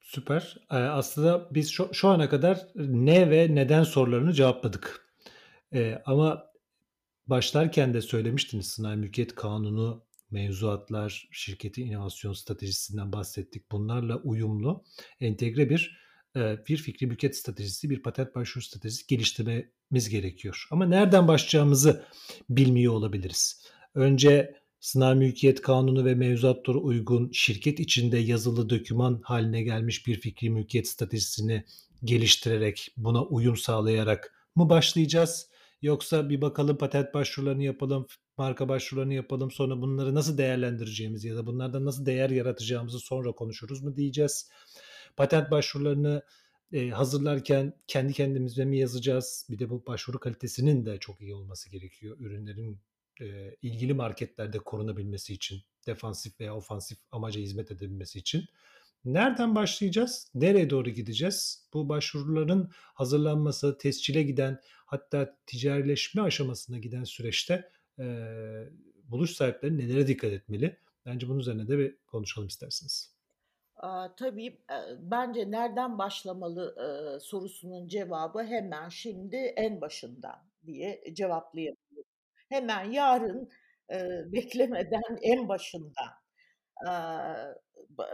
Süper. 0.00 0.56
Aslında 0.70 1.54
biz 1.54 1.70
şu 1.70 1.94
şu 1.94 2.08
ana 2.08 2.28
kadar 2.28 2.66
ne 2.76 3.30
ve 3.30 3.54
neden 3.54 3.82
sorularını 3.82 4.32
cevapladık. 4.32 5.14
Eee, 5.72 6.02
ama 6.06 6.50
başlarken 7.26 7.94
de 7.94 8.02
söylemiştiniz 8.02 8.66
Sanayi 8.66 8.96
Mülkiyet 8.96 9.34
Kanunu, 9.34 10.04
mevzuatlar, 10.30 11.28
şirketin 11.32 11.86
inovasyon 11.86 12.32
stratejisinden 12.32 13.12
bahsettik. 13.12 13.72
Bunlarla 13.72 14.16
uyumlu, 14.16 14.84
entegre 15.20 15.70
bir, 15.70 15.96
eee, 16.36 16.64
bir 16.68 16.76
fikri 16.76 17.06
mülkiyet 17.06 17.36
stratejisi, 17.36 17.90
bir 17.90 18.02
patent 18.02 18.34
başvuru 18.34 18.64
stratejisi 18.64 19.06
geliştirmemiz 19.06 20.08
gerekiyor. 20.08 20.66
Ama 20.70 20.86
nereden 20.86 21.28
başlayacağımızı 21.28 22.04
bilmiyor 22.50 22.92
olabiliriz. 22.92 23.62
Önce 23.94 24.60
Sanayi 24.80 25.18
Mülkiyet 25.18 25.62
Kanunu 25.62 26.04
ve 26.04 26.14
mevzuatlara 26.14 26.78
uygun 26.78 27.30
şirket 27.32 27.80
içinde 27.80 28.18
yazılı 28.18 28.70
doküman 28.70 29.20
haline 29.24 29.62
gelmiş 29.62 30.06
bir 30.06 30.20
fikri 30.20 30.50
mülkiyet 30.50 30.88
stratejisini 30.88 31.64
geliştirerek, 32.04 32.88
buna 32.96 33.24
uyum 33.24 33.56
sağlayarak 33.56 34.48
mı 34.56 34.68
başlayacağız? 34.68 35.50
Yoksa 35.82 36.28
bir 36.28 36.40
bakalım 36.40 36.78
patent 36.78 37.14
başvurularını 37.14 37.64
yapalım, 37.64 38.06
marka 38.40 38.68
başvurularını 38.68 39.14
yapalım, 39.14 39.50
sonra 39.50 39.80
bunları 39.82 40.14
nasıl 40.14 40.38
değerlendireceğimizi 40.38 41.28
ya 41.28 41.36
da 41.36 41.46
bunlardan 41.46 41.84
nasıl 41.84 42.06
değer 42.06 42.30
yaratacağımızı 42.30 43.00
sonra 43.00 43.32
konuşuruz 43.32 43.82
mu 43.82 43.96
diyeceğiz. 43.96 44.50
Patent 45.16 45.50
başvurularını 45.50 46.22
eee, 46.72 46.90
hazırlarken 46.90 47.72
kendi 47.86 48.12
kendimize 48.12 48.64
mi 48.64 48.78
yazacağız? 48.78 49.46
Bir 49.50 49.58
de 49.58 49.70
bu 49.70 49.86
başvuru 49.86 50.18
kalitesinin 50.20 50.86
de 50.86 50.98
çok 50.98 51.20
iyi 51.20 51.34
olması 51.34 51.70
gerekiyor. 51.70 52.16
Ürünlerin 52.20 52.80
eee, 53.20 53.56
ilgili 53.62 53.94
marketlerde 53.94 54.58
korunabilmesi 54.58 55.34
için, 55.34 55.58
defansif 55.86 56.40
veya 56.40 56.56
ofansif 56.56 56.98
amaca 57.12 57.40
hizmet 57.40 57.70
edebilmesi 57.70 58.18
için. 58.18 58.44
Nereden 59.04 59.54
başlayacağız? 59.54 60.30
Nereye 60.34 60.70
doğru 60.70 60.90
gideceğiz? 60.90 61.68
Bu 61.74 61.88
başvuruların 61.88 62.70
hazırlanması, 62.74 63.78
tescile 63.78 64.22
giden 64.22 64.60
hatta 64.86 65.36
ticarileşme 65.46 66.22
aşamasına 66.22 66.78
giden 66.78 67.04
süreçte 67.04 67.70
eee, 68.00 68.68
buluş 69.04 69.30
sahipleri 69.30 69.78
nelere 69.78 70.06
dikkat 70.06 70.32
etmeli? 70.32 70.76
Bence 71.06 71.28
bunun 71.28 71.38
üzerine 71.38 71.68
de 71.68 71.78
bir 71.78 71.96
konuşalım 72.06 72.48
isterseniz. 72.48 73.14
Tabii, 74.16 74.60
bence 74.98 75.50
nereden 75.50 75.98
başlamalı, 75.98 76.76
sorusunun 77.22 77.88
cevabı 77.88 78.42
hemen 78.42 78.88
şimdi 78.88 79.36
en 79.36 79.80
başından 79.80 80.50
diye 80.66 81.04
cevaplayabilirim. 81.12 82.04
Hemen 82.48 82.90
yarın, 82.90 83.48
beklemeden 84.32 85.18
en 85.22 85.48
başından, 85.48 86.10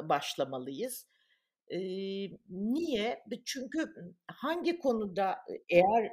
başlamalıyız. 0.03 1.07
Niye? 2.49 3.25
Çünkü, 3.45 3.95
hangi 4.27 4.79
konuda, 4.79 5.37
eğer, 5.69 6.13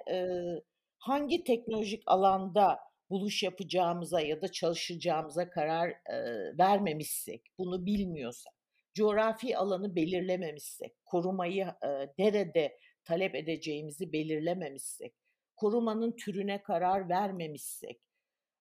hangi 0.98 1.44
teknolojik 1.44 2.04
alanda 2.06 2.80
buluş 3.14 3.44
yapacağımıza 3.44 4.22
ya 4.22 4.44
da 4.44 4.50
çalışacağımıza 4.54 5.52
karar, 5.52 5.90
eee, 6.12 6.60
vermemişsek, 6.60 7.44
bunu 7.60 7.88
bilmiyorsak, 7.88 8.54
coğrafi 8.96 9.58
alanı 9.58 9.98
belirlememişsek, 9.98 11.06
korumayı, 11.06 11.68
eee, 11.86 12.14
nerede 12.20 12.80
talep 13.06 13.36
edeceğimizi 13.36 14.14
belirlememişsek, 14.14 15.16
korumanın 15.58 16.18
türüne 16.18 16.64
karar 16.64 17.10
vermemişsek, 17.10 18.02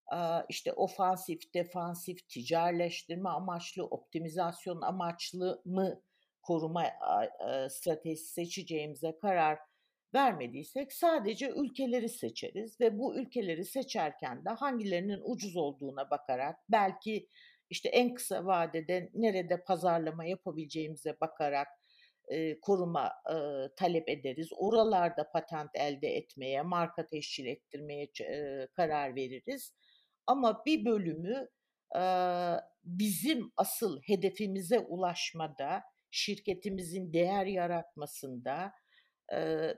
aaa, 0.07 0.43
işte, 0.49 0.73
ofansif, 0.73 1.55
defansif, 1.55 2.29
ticarileştirme 2.29 3.29
amaçlı, 3.31 3.85
optimizasyon 3.87 4.83
amaçlı 4.83 5.63
mı 5.65 6.03
koruma, 6.43 6.85
eee, 6.87 7.69
stratejisi 7.71 8.33
seçeceğimize 8.33 9.19
karar 9.19 9.59
vermediysek 10.15 10.93
sadece 10.93 11.51
ülkeleri 11.51 12.09
seçeriz 12.09 12.81
ve 12.81 12.99
bu 12.99 13.17
ülkeleri 13.19 13.65
seçerken 13.65 14.45
de 14.45 14.51
hangilerinin 14.51 15.21
ucuz 15.25 15.57
olduğuna 15.57 16.11
bakarak, 16.11 16.57
belki, 16.69 17.29
işte, 17.71 17.89
en 17.89 18.15
kısa 18.15 18.47
vadede 18.47 19.11
nerede 19.15 19.65
pazarlama 19.65 20.25
yapabileceğimize 20.25 21.17
bakarak, 21.21 21.69
eee, 22.31 22.59
koruma, 22.61 23.13
eee, 23.31 23.69
talep 23.77 24.09
ederiz. 24.09 24.49
Oralarda 24.57 25.31
patent 25.33 25.71
elde 25.75 26.09
etmeye, 26.17 26.63
marka 26.63 27.07
teşkil 27.07 27.47
ettirmeye 27.47 28.09
eee, 28.21 28.69
karar 28.77 29.15
veririz. 29.17 29.75
Ama 30.27 30.63
bir 30.67 30.85
bölümü, 30.85 31.49
aaa, 31.91 32.59
bizim 32.85 33.53
asıl 33.57 34.01
hedefimize 34.07 34.79
ulaşmada, 34.79 35.83
şirketimizin 36.11 37.13
değer 37.13 37.47
yaratmasında, 37.47 38.73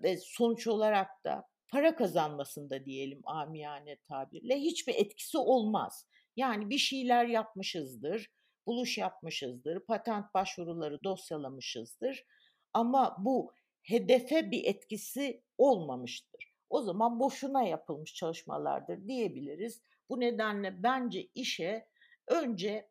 ve 0.03 0.17
sonuç 0.17 0.67
olarak 0.67 1.25
da 1.25 1.49
para 1.69 1.97
kazanmasında 1.97 2.85
diyelim 2.85 3.21
amiyane 3.25 3.97
tabirle, 3.97 4.57
hiçbir 4.61 4.95
etkisi 4.95 5.39
olmaz. 5.39 6.09
Yani 6.37 6.71
bir 6.71 6.79
şeyler 6.79 7.27
yapmışızdır, 7.27 8.31
buluş 8.67 8.99
yapmışızdır, 8.99 9.81
patent 9.81 10.35
başvuruları 10.35 11.05
dosyalamışızdır 11.05 12.25
ama 12.73 13.17
bu 13.19 13.53
hedefe 13.83 14.51
bir 14.51 14.65
etkisi 14.65 15.43
olmamıştır. 15.59 16.55
O 16.71 16.83
zaman 16.83 17.21
boşuna 17.21 17.63
yapılmış 17.63 18.15
çalışmalardır 18.15 19.09
diyebiliriz. 19.09 19.83
Bu 20.09 20.21
nedenle 20.21 20.83
bence 20.83 21.29
işe 21.35 21.89
önce, 22.29 22.89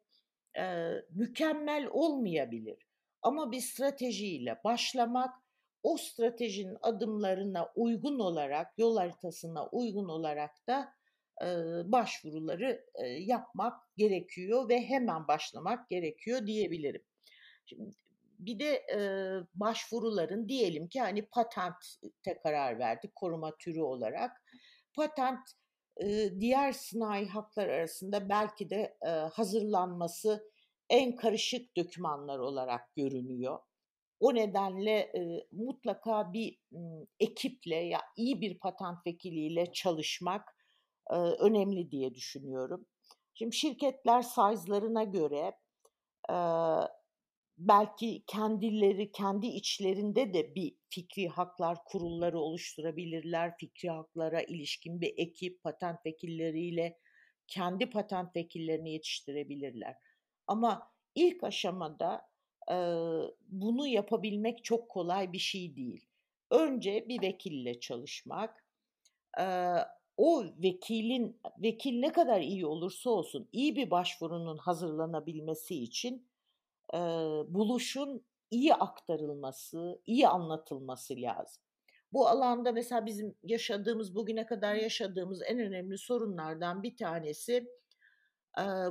eee, 0.56 1.06
mükemmel 1.10 1.88
olmayabilir 1.92 2.88
ama 3.22 3.52
bir 3.52 3.60
stratejiyle 3.62 4.62
başlamak, 4.64 5.43
o 5.84 5.98
stratejinin 5.98 6.78
adımlarına 6.82 7.72
uygun 7.76 8.20
olarak, 8.20 8.68
yol 8.78 8.98
haritasına 8.98 9.68
uygun 9.68 10.10
olarak 10.10 10.52
da, 10.68 10.94
eee, 11.42 11.84
başvuruları, 11.86 12.86
eee, 13.00 13.08
yapmak 13.08 13.74
gerekiyor 13.98 14.70
ve 14.70 14.82
hemen 14.82 15.28
başlamak 15.28 15.90
gerekiyor 15.90 16.48
diyebilirim. 16.48 17.02
Şimdi 17.66 17.92
bir 18.40 18.60
de, 18.60 18.84
eee, 18.90 19.48
başvuruların 19.56 20.50
diyelim 20.50 20.88
ki, 20.90 21.02
hani, 21.02 21.26
patente 21.26 22.40
karar 22.44 22.80
verdik 22.80 23.16
koruma 23.16 23.58
türü 23.58 23.82
olarak. 23.82 24.44
Patent, 24.94 25.40
eee, 26.02 26.40
diğer 26.42 26.72
sınai 26.72 27.28
haklar 27.28 27.68
arasında 27.70 28.30
belki 28.30 28.70
de, 28.70 28.98
eee, 29.06 29.10
hazırlanması 29.12 30.52
en 30.90 31.16
karışık 31.16 31.78
dokümanlar 31.78 32.40
olarak 32.40 32.96
görünüyor. 32.96 33.60
O 34.28 34.36
nedenle, 34.36 35.12
eee, 35.16 35.48
mutlaka 35.52 36.34
bir, 36.34 36.60
ımm, 36.74 37.08
ekiple, 37.20 37.76
ya, 37.76 38.02
iyi 38.18 38.42
bir 38.42 38.60
patent 38.60 38.98
vekiliyle 39.08 39.72
çalışmak, 39.74 40.58
eee, 41.12 41.18
önemli 41.18 41.92
diye 41.92 42.16
düşünüyorum. 42.16 42.86
Şimdi 43.34 43.56
şirketler 43.56 44.22
size'larına 44.22 45.04
göre, 45.04 45.54
eee, 46.30 46.90
belki 47.58 48.24
kendileri, 48.28 49.12
kendi 49.12 49.48
içlerinde 49.48 50.34
de 50.34 50.56
bir 50.56 50.76
fikri 50.90 51.28
haklar 51.30 51.78
kurulları 51.86 52.40
oluşturabilirler. 52.40 53.54
Fikri 53.60 53.90
haklara 53.90 54.42
ilişkin 54.42 55.02
bir 55.02 55.14
ekip, 55.18 55.64
patent 55.64 56.06
vekilleriyle 56.06 56.98
kendi 57.48 57.90
patent 57.90 58.36
vekillerini 58.36 58.94
yetiştirebilirler. 58.94 59.96
Ama 60.48 60.92
ilk 61.16 61.44
aşamada, 61.44 62.22
bunu 63.50 63.88
yapabilmek 63.88 64.64
çok 64.64 64.90
kolay 64.90 65.34
bir 65.34 65.40
şey 65.40 65.76
değil. 65.76 66.06
Önce 66.52 67.06
bir 67.10 67.22
vekille 67.22 67.80
çalışmak, 67.80 68.66
o 70.18 70.46
vekilin 70.64 71.42
vekil 71.64 72.00
ne 72.00 72.12
kadar 72.12 72.42
iyi 72.42 72.66
olursa 72.66 73.10
olsun, 73.10 73.50
iyi 73.52 73.76
bir 73.76 73.92
başvurunun 73.92 74.58
hazırlanabilmesi 74.58 75.84
için, 75.84 76.28
eee, 76.94 77.00
buluşun 77.50 78.26
iyi 78.52 78.76
aktarılması, 78.76 80.02
iyi 80.06 80.28
anlatılması 80.28 81.16
lazım. 81.18 81.64
Bu 82.14 82.28
alanda 82.28 82.72
mesela 82.72 83.06
bizim 83.06 83.36
yaşadığımız, 83.44 84.16
bugüne 84.16 84.46
kadar 84.46 84.76
yaşadığımız 84.76 85.42
en 85.48 85.60
önemli 85.60 85.98
sorunlardan 85.98 86.84
bir 86.84 86.98
tanesi, 86.98 87.68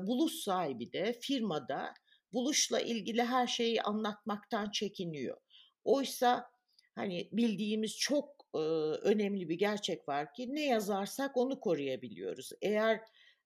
buluş 0.02 0.32
sahibi 0.34 0.92
de, 0.92 1.12
firma 1.12 1.68
da 1.68 1.94
buluşla 2.34 2.80
ilgili 2.80 3.22
her 3.24 3.46
şeyi 3.46 3.82
anlatmaktan 3.82 4.70
çekiniyor. 4.70 5.36
Oysa, 5.84 6.50
hani, 6.94 7.28
bildiğimiz 7.32 7.98
çok, 7.98 8.36
ııı, 8.56 8.94
önemli 9.02 9.48
bir 9.48 9.54
gerçek 9.58 10.08
var 10.08 10.34
ki 10.34 10.54
ne 10.54 10.64
yazarsak 10.66 11.36
onu 11.36 11.60
koruyabiliyoruz. 11.60 12.50
Eğer, 12.62 13.00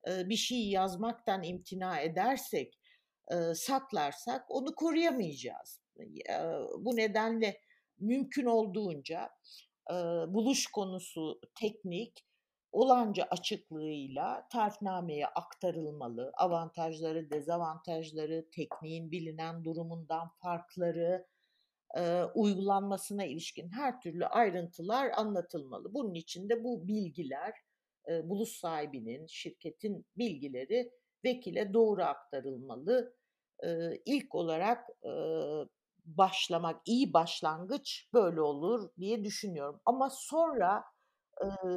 eee, 0.07 0.29
bir 0.29 0.37
şeyi 0.37 0.71
yazmaktan 0.71 1.43
imtina 1.43 2.01
edersek, 2.01 2.79
eee, 3.31 3.55
saklarsak 3.55 4.45
onu 4.51 4.75
koruyamayacağız. 4.75 5.81
Eee, 5.99 6.41
bu 6.79 6.97
nedenle 6.97 7.61
mümkün 7.99 8.47
olduğunca, 8.47 9.31
eee, 9.91 9.97
buluş 10.29 10.67
konusu 10.67 11.41
teknik, 11.61 12.25
olanca 12.73 13.25
açıklığıyla 13.31 14.49
tarifnameye 14.53 15.27
aktarılmalı. 15.27 16.33
Avantajları, 16.39 17.31
dezavantajları, 17.31 18.47
tekniğin 18.53 19.11
bilinen 19.11 19.65
durumundan 19.65 20.29
farkları, 20.43 21.27
eee, 21.97 22.25
uygulanmasına 22.35 23.25
ilişkin 23.25 23.69
her 23.71 24.01
türlü 24.01 24.27
ayrıntılar 24.27 25.11
anlatılmalı. 25.17 25.95
Bunun 25.95 26.15
için 26.15 26.49
de 26.49 26.65
bu 26.65 26.89
bilgiler, 26.89 27.55
eee, 28.09 28.23
buluş 28.31 28.51
sahibinin, 28.51 29.27
şirketin 29.27 30.07
bilgileri 30.19 30.91
vekile 31.25 31.75
doğru 31.75 32.03
aktarılmalı. 32.05 33.17
Eee, 33.63 34.03
ilk 34.07 34.35
olarak, 34.35 34.89
eee, 35.05 35.67
başlamak, 36.05 36.83
iyi 36.87 37.13
başlangıç 37.13 38.09
böyle 38.15 38.41
olur 38.41 38.91
diye 39.01 39.25
düşünüyorum. 39.25 39.81
Ama 39.87 40.11
sonra, 40.11 40.85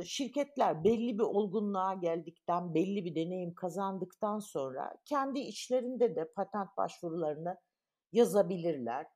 şirketler 0.05 0.83
belli 0.83 1.17
bir 1.17 1.23
olgunluğa 1.23 1.93
geldikten, 1.93 2.73
belli 2.73 3.05
bir 3.05 3.15
deneyim 3.15 3.53
kazandıktan 3.53 4.39
sonra 4.39 4.95
kendi 5.05 5.39
içlerinde 5.39 6.15
de 6.15 6.31
patent 6.35 6.77
başvurularını 6.77 7.57
yazabilirler. 8.11 9.07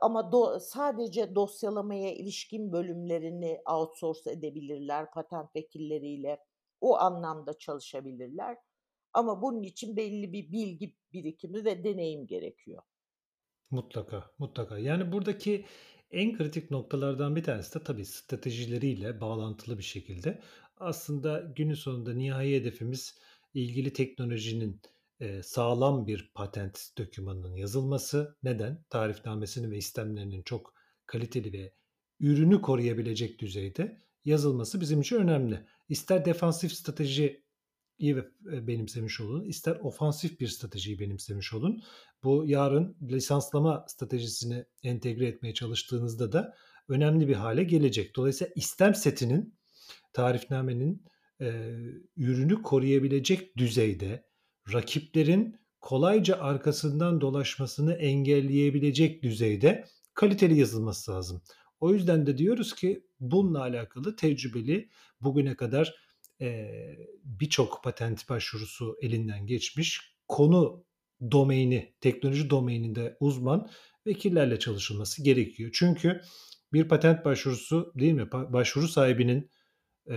Ama 0.00 0.32
do 0.32 0.58
sadece 0.58 1.34
dosyalamaya 1.34 2.14
ilişkin 2.14 2.72
bölümlerini 2.72 3.60
outsource 3.70 4.30
edebilirler 4.30 5.10
patent 5.10 5.56
vekilleriyle. 5.56 6.38
O 6.80 6.96
anlamda 6.96 7.58
çalışabilirler. 7.58 8.56
Ama 9.12 9.42
bunun 9.42 9.62
için 9.62 9.96
belli 9.96 10.32
bir 10.32 10.52
bilgi 10.52 10.94
birikimi 11.12 11.64
ve 11.64 11.84
deneyim 11.84 12.26
gerekiyor. 12.26 12.82
Mutlaka, 13.70 14.24
mutlaka. 14.38 14.78
Yani, 14.78 15.12
buradaki 15.12 15.64
en 16.12 16.36
kritik 16.36 16.70
noktalardan 16.70 17.36
bir 17.36 17.42
tanesi 17.42 17.80
de 17.80 17.84
tabii 17.84 18.04
stratejileriyle 18.04 19.20
bağlantılı 19.20 19.78
bir 19.78 19.82
şekilde 19.82 20.42
aslında 20.76 21.52
günün 21.56 21.74
sonunda 21.74 22.14
nihai 22.14 22.54
hedefimiz 22.54 23.18
ilgili 23.54 23.92
teknolojinin, 23.92 24.80
eee, 25.20 25.42
sağlam 25.42 26.06
bir 26.06 26.30
patent 26.34 26.88
dokümanının 26.98 27.56
yazılması. 27.56 28.36
Neden? 28.42 28.84
Tarifnamesinin 28.90 29.70
ve 29.70 29.76
istemlerinin 29.76 30.42
çok 30.42 30.74
kaliteli 31.06 31.52
ve 31.52 31.72
ürünü 32.20 32.60
koruyabilecek 32.60 33.38
düzeyde 33.38 34.02
yazılması 34.24 34.80
bizim 34.80 35.00
için 35.00 35.16
önemli. 35.16 35.66
İster 35.88 36.24
defansif 36.24 36.72
strateji 36.72 37.41
iyi 38.02 38.16
e, 38.52 38.66
benimsemiş 38.66 39.20
olun, 39.20 39.44
ister 39.44 39.76
ofansif 39.80 40.40
bir 40.40 40.48
stratejiyi 40.48 40.98
benimsemiş 40.98 41.52
olun. 41.52 41.82
Bu 42.24 42.44
yarın 42.46 42.96
lisanslama 43.02 43.84
stratejisini 43.88 44.64
entegre 44.82 45.26
etmeye 45.26 45.54
çalıştığınızda 45.54 46.32
da 46.32 46.54
önemli 46.88 47.28
bir 47.28 47.34
hale 47.34 47.64
gelecek. 47.64 48.16
Dolayısıyla 48.16 48.52
istem 48.56 48.94
setinin 48.94 49.54
tarifnamenin 50.12 51.04
e, 51.40 51.46
ürünü 52.16 52.62
koruyabilecek 52.62 53.56
düzeyde 53.56 54.26
rakiplerin 54.72 55.56
kolayca 55.80 56.36
arkasından 56.36 57.20
dolaşmasını 57.20 57.92
engelleyebilecek 57.94 59.22
düzeyde 59.22 59.84
kaliteli 60.14 60.58
yazılması 60.58 61.10
lazım. 61.10 61.42
O 61.80 61.92
yüzden 61.92 62.26
de 62.26 62.38
diyoruz 62.38 62.74
ki 62.74 63.06
bununla 63.20 63.60
alakalı 63.60 64.16
tecrübeli 64.16 64.88
bugüne 65.20 65.56
kadar 65.56 65.94
e, 66.40 66.70
birçok 67.24 67.84
patent 67.84 68.28
başvurusu 68.28 68.96
elinden 69.02 69.46
geçmiş 69.46 70.16
konu 70.28 70.84
domaini, 71.30 71.94
teknoloji 72.00 72.50
domaininde 72.50 73.16
uzman 73.20 73.70
vekillerle 74.06 74.58
çalışılması 74.58 75.22
gerekiyor. 75.22 75.70
Çünkü 75.74 76.20
bir 76.72 76.88
patent 76.88 77.24
başvurusu 77.24 77.92
değil 77.98 78.12
mi? 78.12 78.32
Başvuru 78.32 78.88
sahibinin 78.88 79.50
e, 80.10 80.16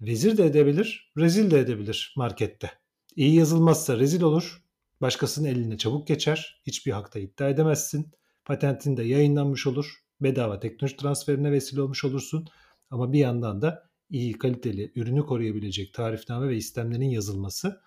vezir 0.00 0.36
de 0.36 0.46
edebilir, 0.46 1.12
rezil 1.18 1.50
de 1.50 1.58
edebilir 1.58 2.14
markette. 2.16 2.70
İyi 3.16 3.34
yazılmazsa 3.34 3.98
rezil 3.98 4.22
olur, 4.22 4.62
başkasının 5.00 5.48
eline 5.48 5.78
çabuk 5.78 6.06
geçer, 6.06 6.62
hiçbir 6.66 6.92
hakta 6.92 7.18
iddia 7.18 7.48
edemezsin. 7.48 8.12
Patentin 8.44 8.96
de 8.96 9.02
yayınlanmış 9.02 9.66
olur, 9.66 9.94
bedava 10.20 10.60
teknoloji 10.60 10.96
transferine 10.96 11.52
vesile 11.52 11.82
olmuş 11.82 12.04
olursun. 12.04 12.48
Ama 12.90 13.12
bir 13.12 13.18
yandan 13.18 13.62
da 13.62 13.90
iyi 14.10 14.38
kaliteli 14.38 14.92
ürünü 14.94 15.26
koruyabilecek 15.26 15.94
tarifname 15.94 16.48
ve 16.48 16.56
istemlerin 16.56 17.10
yazılması 17.10 17.80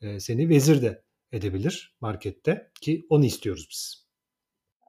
e, 0.00 0.20
seni 0.20 0.48
vezir 0.48 0.82
de 0.82 1.02
edebilir 1.32 1.96
markette 2.00 2.70
ki 2.80 3.06
onu 3.08 3.24
istiyoruz 3.24 3.66
biz. 3.70 4.04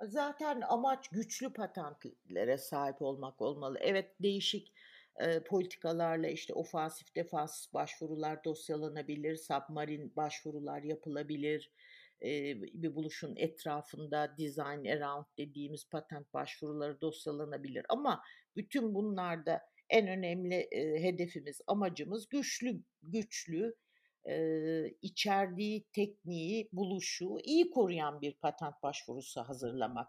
Zaten 0.02 0.62
amaç 0.62 1.08
güçlü 1.08 1.54
patentlere 1.54 2.58
sahip 2.58 3.02
olmak 3.02 3.42
olmalı. 3.42 3.78
Evet 3.82 4.12
değişik 4.20 4.74
e, 5.20 5.44
politikalarla 5.44 6.28
işte 6.28 6.54
ofansif 6.54 7.16
defansif 7.16 7.74
başvurular 7.74 8.44
dosyalanabilir, 8.44 9.36
submarin 9.36 10.16
başvurular 10.16 10.84
yapılabilir. 10.84 11.72
E, 12.22 12.62
bir 12.62 12.96
buluşun 12.96 13.36
etrafında 13.36 14.36
design 14.38 14.86
around 14.86 15.26
dediğimiz 15.38 15.90
patent 15.90 16.34
başvuruları 16.34 17.02
dosyalanabilir. 17.02 17.86
Ama 17.90 18.24
bütün 18.56 18.96
bunlarda 18.96 19.62
en 19.90 20.08
önemli 20.08 20.56
e, 20.56 21.04
hedefimiz, 21.04 21.62
amacımız 21.68 22.30
güçlü 22.30 22.84
güçlü 23.04 23.76
e, 24.30 24.36
içerdiği 25.02 25.86
tekniği, 25.94 26.70
buluşu 26.72 27.38
iyi 27.44 27.70
koruyan 27.70 28.22
bir 28.22 28.34
patent 28.34 28.84
başvurusu 28.84 29.42
hazırlamak. 29.42 30.08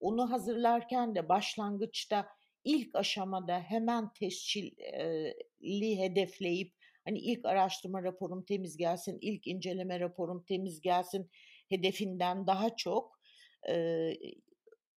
Onu 0.00 0.30
hazırlarken 0.30 1.14
de 1.14 1.28
başlangıçta 1.28 2.28
ilk 2.64 2.94
aşamada 2.94 3.60
hemen 3.60 4.12
tescilli 4.12 5.98
hedefleyip 5.98 6.74
hani 7.04 7.18
ilk 7.18 7.44
araştırma 7.44 8.02
raporum 8.02 8.44
temiz 8.44 8.76
gelsin, 8.76 9.18
ilk 9.20 9.46
inceleme 9.46 10.00
raporum 10.00 10.44
temiz 10.44 10.80
gelsin 10.80 11.30
hedefinden 11.68 12.46
daha 12.46 12.76
çok 12.76 13.18
e, 13.68 13.74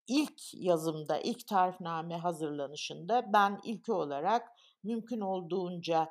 ilk 0.07 0.53
yazımda, 0.53 1.19
ilk 1.19 1.47
tarifname 1.47 2.15
hazırlanışında 2.15 3.33
ben 3.33 3.59
ilk 3.63 3.89
olarak 3.89 4.47
mümkün 4.83 5.19
olduğunca 5.21 6.09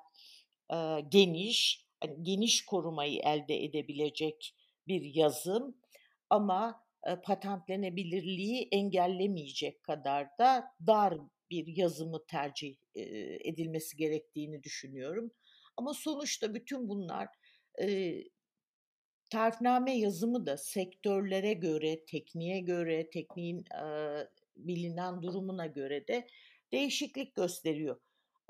e, 0.72 1.00
geniş, 1.08 1.86
hani 2.00 2.22
geniş 2.22 2.64
korumayı 2.64 3.20
elde 3.20 3.64
edebilecek 3.64 4.54
bir 4.86 5.14
yazım 5.14 5.76
ama 6.30 6.84
e, 7.06 7.20
patentlenebilirliği 7.20 8.68
engellemeyecek 8.72 9.82
kadar 9.82 10.28
da 10.38 10.64
dar 10.86 11.14
bir 11.50 11.76
yazımı 11.76 12.26
tercih 12.26 12.76
edilmesi 13.44 13.96
gerektiğini 13.96 14.62
düşünüyorum. 14.62 15.30
Ama 15.76 15.94
sonuçta 15.94 16.54
bütün 16.54 16.88
bunlar 16.88 17.28
e, 17.82 18.14
tarifname 19.30 19.98
yazımı 19.98 20.46
da 20.46 20.56
sektörlere 20.56 21.52
göre, 21.52 22.04
tekniğe 22.04 22.60
göre, 22.60 23.10
tekniğin 23.10 23.58
e, 23.58 23.84
bilinen 24.56 25.22
durumuna 25.22 25.66
göre 25.66 26.08
de 26.08 26.26
değişiklik 26.72 27.34
gösteriyor. 27.34 27.96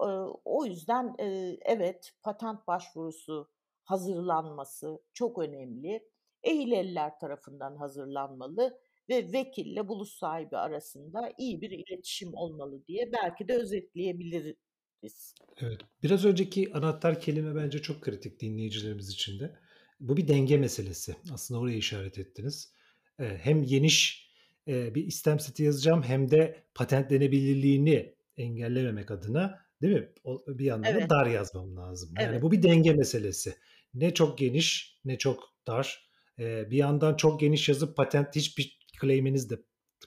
E, 0.00 0.06
o 0.44 0.64
yüzden 0.66 1.14
e, 1.18 1.56
evet 1.64 2.12
patent 2.22 2.66
başvurusu 2.66 3.50
hazırlanması 3.84 4.98
çok 5.14 5.38
önemli. 5.38 6.08
Ehil 6.42 6.96
tarafından 7.20 7.76
hazırlanmalı 7.76 8.78
ve 9.08 9.32
vekille 9.32 9.88
buluş 9.88 10.10
sahibi 10.10 10.56
arasında 10.56 11.32
iyi 11.38 11.60
bir 11.60 11.70
iletişim 11.70 12.34
olmalı 12.34 12.86
diye 12.86 13.12
belki 13.12 13.48
de 13.48 13.56
özetleyebiliriz. 13.56 15.34
Evet. 15.56 15.80
Biraz 16.02 16.24
önceki 16.24 16.72
anahtar 16.72 17.20
kelime 17.20 17.54
bence 17.54 17.82
çok 17.82 18.02
kritik 18.02 18.40
dinleyicilerimiz 18.40 19.08
için 19.08 19.40
de. 19.40 19.58
Bu 20.00 20.16
bir 20.16 20.28
denge 20.28 20.56
meselesi. 20.56 21.16
Aslında 21.32 21.60
oraya 21.60 21.76
işaret 21.76 22.18
ettiniz. 22.18 22.72
Hem 23.18 23.64
geniş 23.64 24.30
bir 24.66 25.06
istem 25.06 25.40
seti 25.40 25.62
yazacağım 25.62 26.02
hem 26.02 26.30
de 26.30 26.64
patentlenebilirliğini 26.74 28.14
engellememek 28.36 29.10
adına 29.10 29.60
değil 29.82 29.94
mi? 29.94 30.08
Bir 30.46 30.64
yandan 30.64 30.92
evet. 30.92 31.02
da 31.02 31.10
dar 31.10 31.26
yazmam 31.26 31.76
lazım. 31.76 32.14
Yani 32.18 32.28
evet. 32.32 32.42
bu 32.42 32.52
bir 32.52 32.62
denge 32.62 32.92
meselesi. 32.92 33.56
Ne 33.94 34.14
çok 34.14 34.38
geniş 34.38 35.00
ne 35.04 35.18
çok 35.18 35.44
dar. 35.66 36.10
Bir 36.38 36.76
yandan 36.76 37.16
çok 37.16 37.40
geniş 37.40 37.68
yazıp 37.68 37.96
patent 37.96 38.36
hiçbir 38.36 38.78
claim'iniz 39.00 39.50
de 39.50 39.62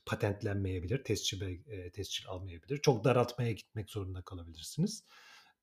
patentlenmeyebilir, 0.05 1.03
tescil, 1.03 1.41
e, 1.67 1.91
tescil 1.91 2.27
almayabilir. 2.27 2.77
Çok 2.77 3.03
daraltmaya 3.03 3.51
gitmek 3.51 3.89
zorunda 3.89 4.21
kalabilirsiniz. 4.21 5.03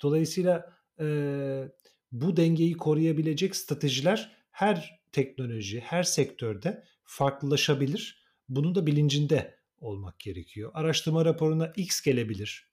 Dolayısıyla 0.02 0.72
e, 1.00 1.06
bu 2.12 2.36
dengeyi 2.36 2.76
koruyabilecek 2.76 3.56
stratejiler 3.56 4.36
her 4.50 5.00
teknoloji, 5.12 5.80
her 5.80 6.02
sektörde 6.02 6.84
farklılaşabilir. 7.04 8.26
Bunun 8.48 8.74
da 8.74 8.86
bilincinde 8.86 9.58
olmak 9.80 10.20
gerekiyor. 10.20 10.70
Araştırma 10.74 11.24
raporuna 11.24 11.72
X 11.76 12.00
gelebilir. 12.00 12.70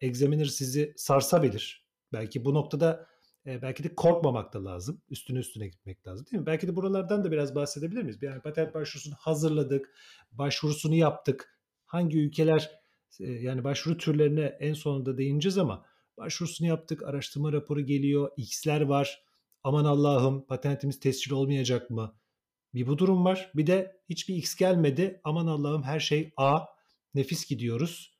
Examiner 0.00 0.44
sizi 0.44 0.94
sarsabilir. 0.96 1.86
Belki 2.12 2.44
bu 2.44 2.54
noktada 2.54 3.06
e, 3.46 3.62
belki 3.62 3.84
de 3.84 3.94
korkmamak 3.94 4.54
da 4.54 4.64
lazım. 4.64 5.02
Üstüne 5.10 5.38
üstüne 5.38 5.68
gitmek 5.68 6.06
lazım 6.06 6.26
değil 6.26 6.40
mi? 6.40 6.46
Belki 6.46 6.68
de 6.68 6.76
buralardan 6.76 7.24
da 7.24 7.32
biraz 7.32 7.54
bahsedebilir 7.54 8.02
miyiz? 8.02 8.22
Yani 8.22 8.42
patent 8.42 8.74
başvurusunu 8.74 9.14
hazırladık, 9.18 9.94
başvurusunu 10.32 10.94
yaptık. 10.94 11.58
Hangi 11.84 12.18
ülkeler 12.18 12.70
e, 13.20 13.32
yani 13.32 13.64
başvuru 13.64 13.96
türlerine 13.96 14.56
en 14.60 14.74
sonunda 14.74 15.18
değineceğiz 15.18 15.58
ama 15.58 15.84
başvurusunu 16.18 16.68
yaptık, 16.68 17.02
araştırma 17.02 17.52
raporu 17.52 17.80
geliyor, 17.80 18.30
X'ler 18.36 18.80
var. 18.80 19.22
Aman 19.64 19.84
Allah'ım 19.84 20.46
patentimiz 20.46 21.00
tescil 21.00 21.32
olmayacak 21.32 21.90
mı? 21.90 22.14
Bir 22.74 22.86
bu 22.86 22.98
durum 22.98 23.24
var. 23.24 23.50
Bir 23.54 23.66
de 23.66 23.96
hiçbir 24.08 24.34
X 24.34 24.54
gelmedi. 24.54 25.20
Aman 25.24 25.46
Allah'ım 25.46 25.82
her 25.82 26.00
şey 26.00 26.32
A. 26.36 26.60
Nefis 27.14 27.46
gidiyoruz. 27.46 28.18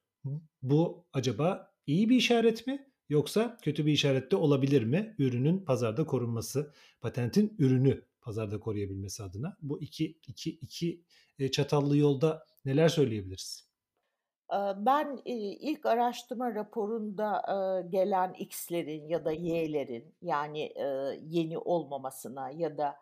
Bu 0.62 1.06
acaba 1.12 1.72
iyi 1.86 2.08
bir 2.10 2.16
işaret 2.16 2.66
mi? 2.66 2.92
Yoksa 3.08 3.58
kötü 3.62 3.86
bir 3.86 3.92
işaret 3.92 4.32
de 4.32 4.36
olabilir 4.36 4.82
mi? 4.82 5.14
Ürünün 5.18 5.64
pazarda 5.64 6.06
korunması, 6.06 6.72
patentin 7.00 7.56
ürünü 7.58 8.04
pazarda 8.20 8.60
koruyabilmesi 8.60 9.22
adına. 9.22 9.56
Bu 9.62 9.82
iki, 9.82 10.18
iki, 10.26 10.50
iki 10.50 11.04
e, 11.38 11.50
çatallı 11.50 11.96
yolda 11.96 12.46
neler 12.64 12.88
söyleyebiliriz? 12.88 13.71
Ben 14.76 15.20
ilk 15.60 15.86
araştırma 15.86 16.54
raporunda 16.54 17.42
gelen 17.90 18.32
X'lerin 18.32 19.08
ya 19.08 19.24
da 19.24 19.32
Y'lerin 19.32 20.14
yani 20.22 20.72
yeni 21.20 21.58
olmamasına 21.58 22.50
ya 22.50 22.78
da 22.78 22.96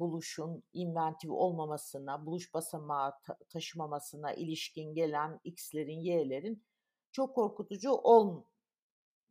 buluşun 0.00 0.62
inventif 0.72 1.30
olmamasına, 1.30 2.26
buluş 2.26 2.54
basamağı 2.54 3.12
taşımamasına 3.48 4.32
ilişkin 4.32 4.94
gelen 4.94 5.40
X'lerin, 5.44 6.00
Y'lerin 6.00 6.62
çok 7.12 7.34
korkutucu 7.34 7.92
olm 7.92 8.44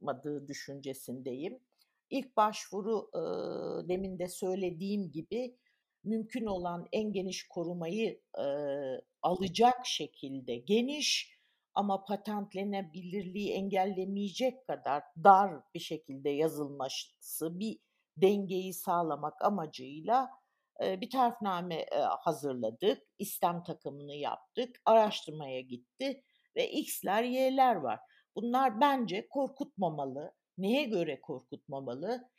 yapmadığı 0.02 0.48
düşüncesindeyim. 0.48 1.60
İlk 2.10 2.38
başvuru 2.38 3.10
demin 3.90 4.20
de 4.20 4.28
söylediğim 4.28 5.12
gibi 5.12 5.58
mümkün 6.04 6.46
olan 6.46 6.88
en 6.92 7.14
geniş 7.14 7.48
korumayı 7.48 8.22
alacak 9.22 9.86
şekilde 9.86 10.56
geniş 10.56 11.31
ama 11.76 12.06
patentlenebilirliği 12.06 13.54
engellemeyecek 13.54 14.68
kadar 14.68 15.04
dar 15.24 15.52
bir 15.74 15.80
şekilde 15.80 16.30
yazılması 16.30 17.60
bir 17.60 17.80
dengeyi 18.18 18.74
sağlamak 18.74 19.42
amacıyla 19.42 20.30
bir 20.82 21.10
tarifname 21.10 21.86
hazırladık, 22.20 23.02
istem 23.20 23.64
takımını 23.64 24.16
yaptık, 24.16 24.82
araştırmaya 24.86 25.62
gitti 25.62 26.24
ve 26.56 26.72
X'ler 26.72 27.24
Y'ler 27.24 27.76
var. 27.76 28.00
Bunlar 28.36 28.82
bence 28.82 29.28
korkutmamalı. 29.28 30.34
Neye 30.58 30.84
göre 30.84 31.22
korkutmamalı? 31.22 32.30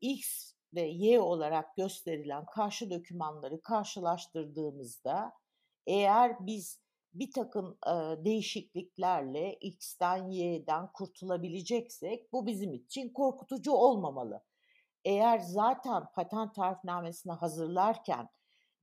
X 0.00 0.52
ve 0.74 0.82
Y 0.82 1.20
olarak 1.20 1.76
gösterilen 1.76 2.44
karşı 2.46 2.90
dokümanları 2.90 3.62
karşılaştırdığımızda 3.62 5.32
eğer 5.86 6.46
biz 6.46 6.81
birtakım, 7.14 7.78
eee, 7.86 8.24
değişikliklerle 8.24 9.54
X'ten 9.60 10.30
Y'den 10.30 10.92
kurtulabileceksek 10.92 12.32
bu 12.32 12.46
bizim 12.46 12.74
için 12.74 13.12
korkutucu 13.12 13.72
olmamalı. 13.72 14.42
Eğer 15.04 15.38
zaten 15.38 16.02
patent 16.14 16.54
tarifnamesini 16.54 17.32
hazırlarken 17.32 18.28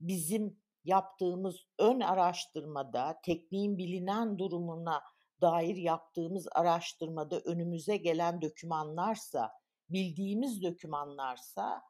bizim 0.01 0.59
yaptığımız 0.85 1.55
ön 1.79 1.99
araştırmada, 1.99 3.19
tekniğin 3.25 3.77
bilinen 3.77 4.37
durumuna 4.39 5.01
dair 5.41 5.75
yaptığımız 5.75 6.47
araştırmada 6.55 7.39
önümüze 7.39 7.97
gelen 7.97 8.41
dokümanlarsa, 8.41 9.51
bildiğimiz 9.89 10.63
dokümanlarsa, 10.63 11.81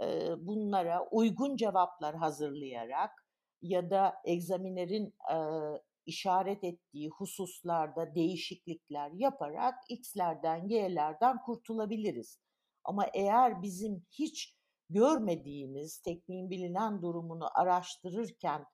eee, 0.00 0.34
bunlara 0.38 1.06
uygun 1.10 1.56
cevaplar 1.56 2.16
hazırlayarak 2.16 3.21
ya 3.62 3.90
da 3.90 4.14
egzaminerin, 4.24 5.14
eee, 5.30 5.82
işaret 6.06 6.64
ettiği 6.64 7.08
hususlarda 7.08 8.14
değişiklikler 8.14 9.10
yaparak 9.14 9.74
X'lerden, 9.88 10.68
Y'lerden 10.68 11.42
kurtulabiliriz. 11.42 12.38
Ama 12.84 13.06
eğer 13.14 13.62
bizim 13.62 14.06
hiç 14.10 14.56
görmediğimiz, 14.90 15.98
tekniğin 16.00 16.50
bilinen 16.50 17.02
durumunu 17.02 17.48
araştırırken, 17.60 18.64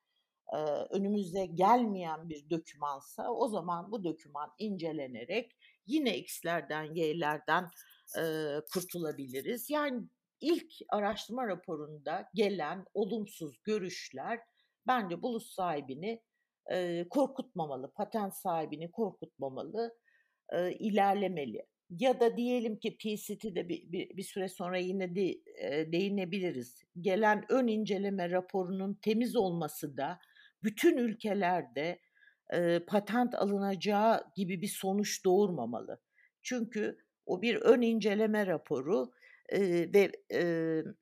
eee, 0.52 0.58
önümüze 0.90 1.46
gelmeyen 1.46 2.28
bir 2.28 2.50
dokümansa 2.50 3.30
o 3.32 3.48
zaman 3.48 3.92
bu 3.92 4.04
doküman 4.04 4.50
incelenerek 4.58 5.52
yine 5.86 6.18
X'lerden, 6.18 6.94
Y'lerden, 6.94 7.70
eee, 8.16 8.60
kurtulabiliriz. 8.74 9.70
Yani 9.70 10.02
ilk 10.40 10.72
araştırma 10.90 11.46
raporunda 11.48 12.28
gelen 12.34 12.84
olumsuz 12.94 13.60
görüşler 13.64 14.40
bence 14.88 15.22
buluş 15.22 15.44
sahibini, 15.44 16.22
eee, 16.70 17.06
korkutmamalı, 17.10 17.92
patent 17.92 18.34
sahibini 18.34 18.90
korkutmamalı, 18.92 19.94
eee, 20.52 20.76
ilerlemeli. 20.80 21.66
Ya 21.90 22.20
da 22.20 22.36
diyelim 22.36 22.78
ki 22.78 22.96
PCT'de 22.98 23.68
bir 23.68 23.92
bir 23.92 24.16
bir 24.16 24.22
süre 24.22 24.48
sonra 24.48 24.78
yine 24.78 25.14
de, 25.14 25.22
eee, 25.22 25.92
değinebiliriz. 25.92 26.84
Gelen 27.00 27.44
ön 27.48 27.66
inceleme 27.66 28.30
raporunun 28.30 28.94
temiz 29.02 29.36
olması 29.36 29.96
da 29.96 30.18
bütün 30.64 30.96
ülkelerde, 30.96 32.00
eee, 32.52 32.80
patent 32.88 33.34
alınacağı 33.34 34.24
gibi 34.36 34.62
bir 34.62 34.68
sonuç 34.68 35.24
doğurmamalı. 35.24 36.00
Çünkü 36.42 36.98
o 37.26 37.42
bir 37.42 37.56
ön 37.56 37.82
inceleme 37.82 38.46
raporu, 38.46 39.12
eee, 39.52 39.92
ve, 39.94 40.12
emm, 40.30 40.94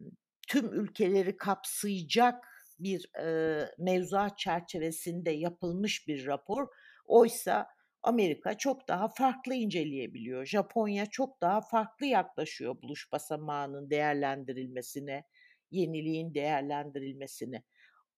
tüm 0.49 0.72
ülkeleri 0.72 1.37
kapsayacak 1.37 2.45
bir, 2.79 3.11
eee, 3.18 3.70
mevzuat 3.79 4.39
çerçevesinde 4.39 5.31
yapılmış 5.31 6.09
bir 6.09 6.27
rapor. 6.27 6.68
Oysa 7.07 7.66
Amerika 8.03 8.59
çok 8.59 8.89
daha 8.89 9.09
farklı 9.09 9.55
inceleyebiliyor. 9.55 10.47
Japonya 10.47 11.07
çok 11.07 11.41
daha 11.41 11.61
farklı 11.61 12.07
yaklaşıyor 12.07 12.83
buluş 12.83 13.12
basamağının 13.12 13.91
değerlendirilmesine, 13.91 15.24
yeniliğin 15.70 16.35
değerlendirilmesine. 16.35 17.62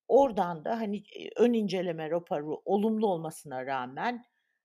Oradan 0.08 0.64
da, 0.64 0.80
hani, 0.80 0.96
eee, 0.98 1.30
ön 1.36 1.52
inceleme 1.52 2.10
raporu 2.10 2.62
olumlu 2.64 3.06
olmasına 3.06 3.66
rağmen, 3.66 4.24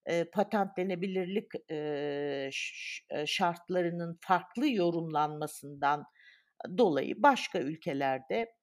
eee, 0.09 0.25
patentlenebilirlik, 0.33 1.47
eee, 1.69 2.49
şartlarının 3.25 4.17
farklı 4.21 4.67
yorumlanmasından 4.69 6.05
dolayı 6.77 7.23
başka 7.23 7.59
ülkelerde, 7.59 8.53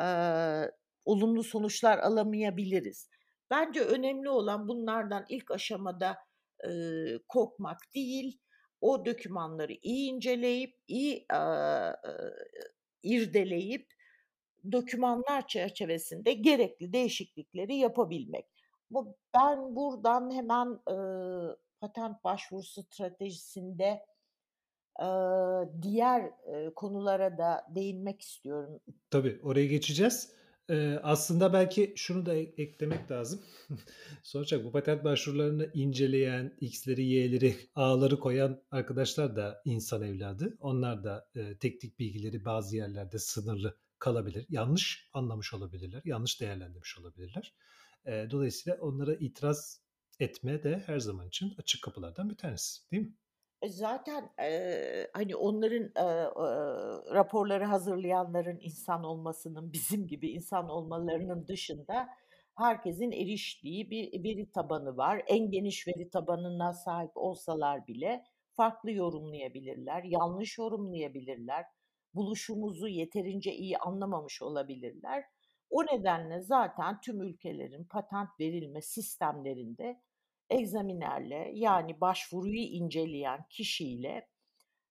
eee, 0.00 0.70
olumlu 1.04 1.42
sonuçlar 1.42 1.98
alamayabiliriz. 1.98 3.08
Bence 3.50 3.80
önemli 3.80 4.28
olan 4.28 4.68
bunlardan 4.68 5.24
ilk 5.28 5.50
aşamada, 5.50 6.16
eee, 6.64 7.18
korkmak 7.28 7.78
değil, 7.94 8.38
o 8.80 9.06
dokümanları 9.06 9.72
iyi 9.82 10.10
inceleyip, 10.10 10.74
iyi, 10.88 11.26
ııı, 11.32 11.96
irdeleyip 13.02 13.86
dokümanlar 14.72 15.46
çerçevesinde 15.48 16.32
gerekli 16.32 16.92
değişiklikleri 16.92 17.76
yapabilmek. 17.76 18.46
Ben 19.34 19.76
buradan 19.76 20.30
hemen, 20.34 20.78
ııı, 20.90 21.56
patent 21.80 22.24
başvuru 22.24 22.62
stratejisinde, 22.62 24.00
diğer, 25.82 26.30
konulara 26.76 27.38
da 27.38 27.66
değinmek 27.74 28.22
istiyorum. 28.22 28.80
Tabii, 29.10 29.40
oraya 29.42 29.66
geçeceğiz. 29.66 30.32
Aslında 31.02 31.52
belki 31.52 31.92
şunu 31.96 32.26
da 32.26 32.34
ek 32.34 32.62
eklemek 32.62 33.10
lazım. 33.10 33.40
Sonuç 34.22 34.52
olarak 34.52 34.66
bu 34.66 34.72
patent 34.72 35.04
başvurularını 35.04 35.70
inceleyen, 35.74 36.56
X'leri, 36.60 37.04
Y'leri, 37.04 37.56
A'ları 37.74 38.18
koyan 38.18 38.62
arkadaşlar 38.70 39.36
da 39.36 39.62
insan 39.64 40.02
evladı. 40.02 40.56
Onlar 40.60 41.04
da, 41.04 41.28
teknik 41.60 41.98
bilgileri 41.98 42.44
bazı 42.44 42.76
yerlerde 42.76 43.18
sınırlı 43.18 43.76
kalabilir. 43.98 44.46
Yanlış 44.48 45.08
anlamış 45.12 45.54
olabilirler, 45.54 46.02
yanlış 46.04 46.40
değerlendirmiş 46.40 46.98
olabilirler. 46.98 47.54
Dolayısıyla 48.06 48.78
onlara 48.80 49.14
itiraz 49.14 49.80
etme 50.20 50.62
de 50.62 50.82
her 50.86 50.98
zaman 50.98 51.28
için 51.28 51.54
açık 51.58 51.82
kapılardan 51.82 52.30
bir 52.30 52.36
tanesi, 52.36 52.90
değil 52.90 53.02
mi? 53.02 53.14
E, 53.62 53.68
zaten, 53.68 54.30
eee, 54.38 55.10
hani, 55.12 55.36
onların, 55.36 55.82
eee, 55.96 56.30
eee, 56.36 57.14
raporları 57.14 57.64
hazırlayanların 57.64 58.58
insan 58.60 59.04
olmasının, 59.04 59.72
bizim 59.72 60.06
gibi 60.06 60.28
insan 60.30 60.68
olmalarının 60.68 61.46
dışında 61.48 62.08
herkesin 62.54 63.10
eriştiği 63.12 63.90
bir 63.90 64.24
veri 64.24 64.50
tabanı 64.50 64.96
var. 64.96 65.22
En 65.26 65.50
geniş 65.50 65.86
veri 65.88 66.10
tabanına 66.10 66.72
sahip 66.72 67.10
olsalar 67.16 67.86
bile 67.86 68.24
farklı 68.52 68.90
yorumlayabilirler, 68.92 70.02
yanlış 70.04 70.58
yorumlayabilirler, 70.58 71.64
buluşumuzu 72.14 72.88
yeterince 72.88 73.52
iyi 73.54 73.78
anlamamış 73.78 74.42
olabilirler. 74.42 75.24
O 75.70 75.82
nedenle 75.86 76.40
zaten 76.40 77.00
tüm 77.00 77.22
ülkelerin 77.22 77.84
patent 77.84 78.28
verilme 78.40 78.80
sistemlerinde 78.82 80.00
egzaminerle, 80.50 81.50
yani 81.54 82.00
başvuruyu 82.00 82.60
inceleyen 82.62 83.40
kişiyle, 83.50 84.28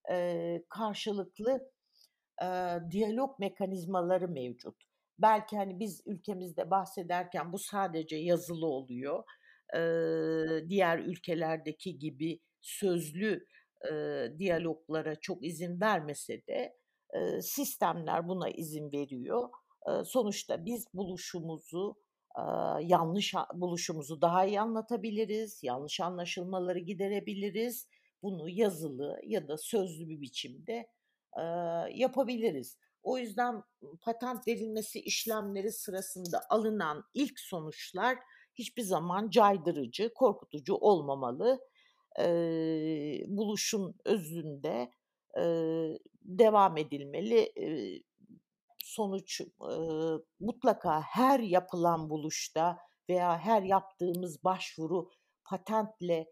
eee, 0.10 0.66
karşılıklı, 0.70 1.72
eee, 2.41 2.80
diyalog 2.91 3.39
mekanizmaları 3.39 4.30
mevcut. 4.30 4.76
Belki, 5.20 5.58
hani, 5.58 5.80
biz 5.80 6.01
ülkemizde 6.06 6.72
bahsederken 6.72 7.54
bu 7.54 7.60
sadece 7.60 8.16
yazılı 8.18 8.68
oluyor. 8.68 9.24
Eee, 9.76 10.70
diğer 10.70 10.99
ülkelerdeki 10.99 11.99
gibi 11.99 12.39
sözlü, 12.62 13.47
eee, 13.91 14.39
diyaloglara 14.39 15.16
çok 15.16 15.45
izin 15.45 15.82
vermese 15.82 16.47
de, 16.47 16.76
eee, 17.16 17.41
sistemler 17.41 18.28
buna 18.28 18.49
izin 18.49 18.91
veriyor. 18.91 19.49
Eee, 19.88 20.04
sonuçta 20.06 20.66
biz 20.66 20.86
buluşumuzu, 20.93 21.95
yanlış 22.81 23.34
buluşumuzu 23.53 24.21
daha 24.21 24.45
iyi 24.45 24.61
anlatabiliriz, 24.61 25.63
yanlış 25.63 25.99
anlaşılmaları 25.99 26.79
giderebiliriz. 26.79 27.88
Bunu 28.23 28.49
yazılı 28.49 29.19
ya 29.23 29.47
da 29.47 29.57
sözlü 29.57 30.09
bir 30.09 30.21
biçimde, 30.21 30.88
yapabiliriz. 31.93 32.77
O 33.03 33.17
yüzden, 33.17 33.63
patent 34.01 34.47
verilmesi 34.47 34.99
işlemleri 34.99 35.71
sırasında 35.71 36.41
alınan 36.49 37.03
ilk 37.13 37.39
sonuçlar 37.39 38.17
hiçbir 38.55 38.81
zaman 38.81 39.29
caydırıcı, 39.29 40.13
korkutucu 40.13 40.75
olmamalı. 40.75 41.59
Buluşun 43.27 43.95
özünde, 44.05 44.91
devam 46.21 46.77
edilmeli. 46.77 47.53
Sonuç, 48.95 49.41
ııı, 49.61 50.25
mutlaka 50.39 51.01
her 51.01 51.39
yapılan 51.39 52.09
buluşta 52.09 52.77
veya 53.09 53.39
her 53.39 53.61
yaptığımız 53.63 54.43
başvuru 54.43 55.09
patentle, 55.49 56.25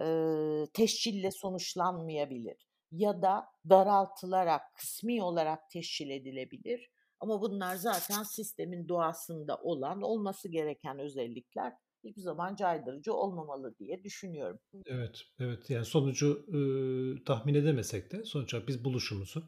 eee, 0.00 0.66
tescille 0.74 1.30
sonuçlanmayabilir 1.30 2.68
ya 2.90 3.22
da 3.22 3.46
daraltılarak, 3.70 4.62
kısmi 4.74 5.22
olarak 5.22 5.70
tescil 5.70 6.10
edilebilir 6.10 6.90
ama 7.20 7.42
bunlar 7.42 7.76
zaten 7.76 8.22
sistemin 8.22 8.88
doğasında 8.88 9.56
olan, 9.56 10.02
olması 10.02 10.48
gereken 10.48 10.98
özellikler 10.98 11.72
hiçbir 12.04 12.22
zaman 12.22 12.56
caydırıcı 12.56 13.12
olmamalı 13.14 13.78
diye 13.78 14.04
düşünüyorum. 14.04 14.58
Evet, 14.86 15.22
evet. 15.40 15.70
Yani 15.70 15.84
sonucu, 15.84 16.46
ııı, 16.52 17.24
tahmin 17.24 17.54
edemesek 17.54 18.12
de 18.12 18.24
sonuç 18.24 18.54
olarak 18.54 18.68
biz 18.68 18.84
buluşumuzu, 18.84 19.42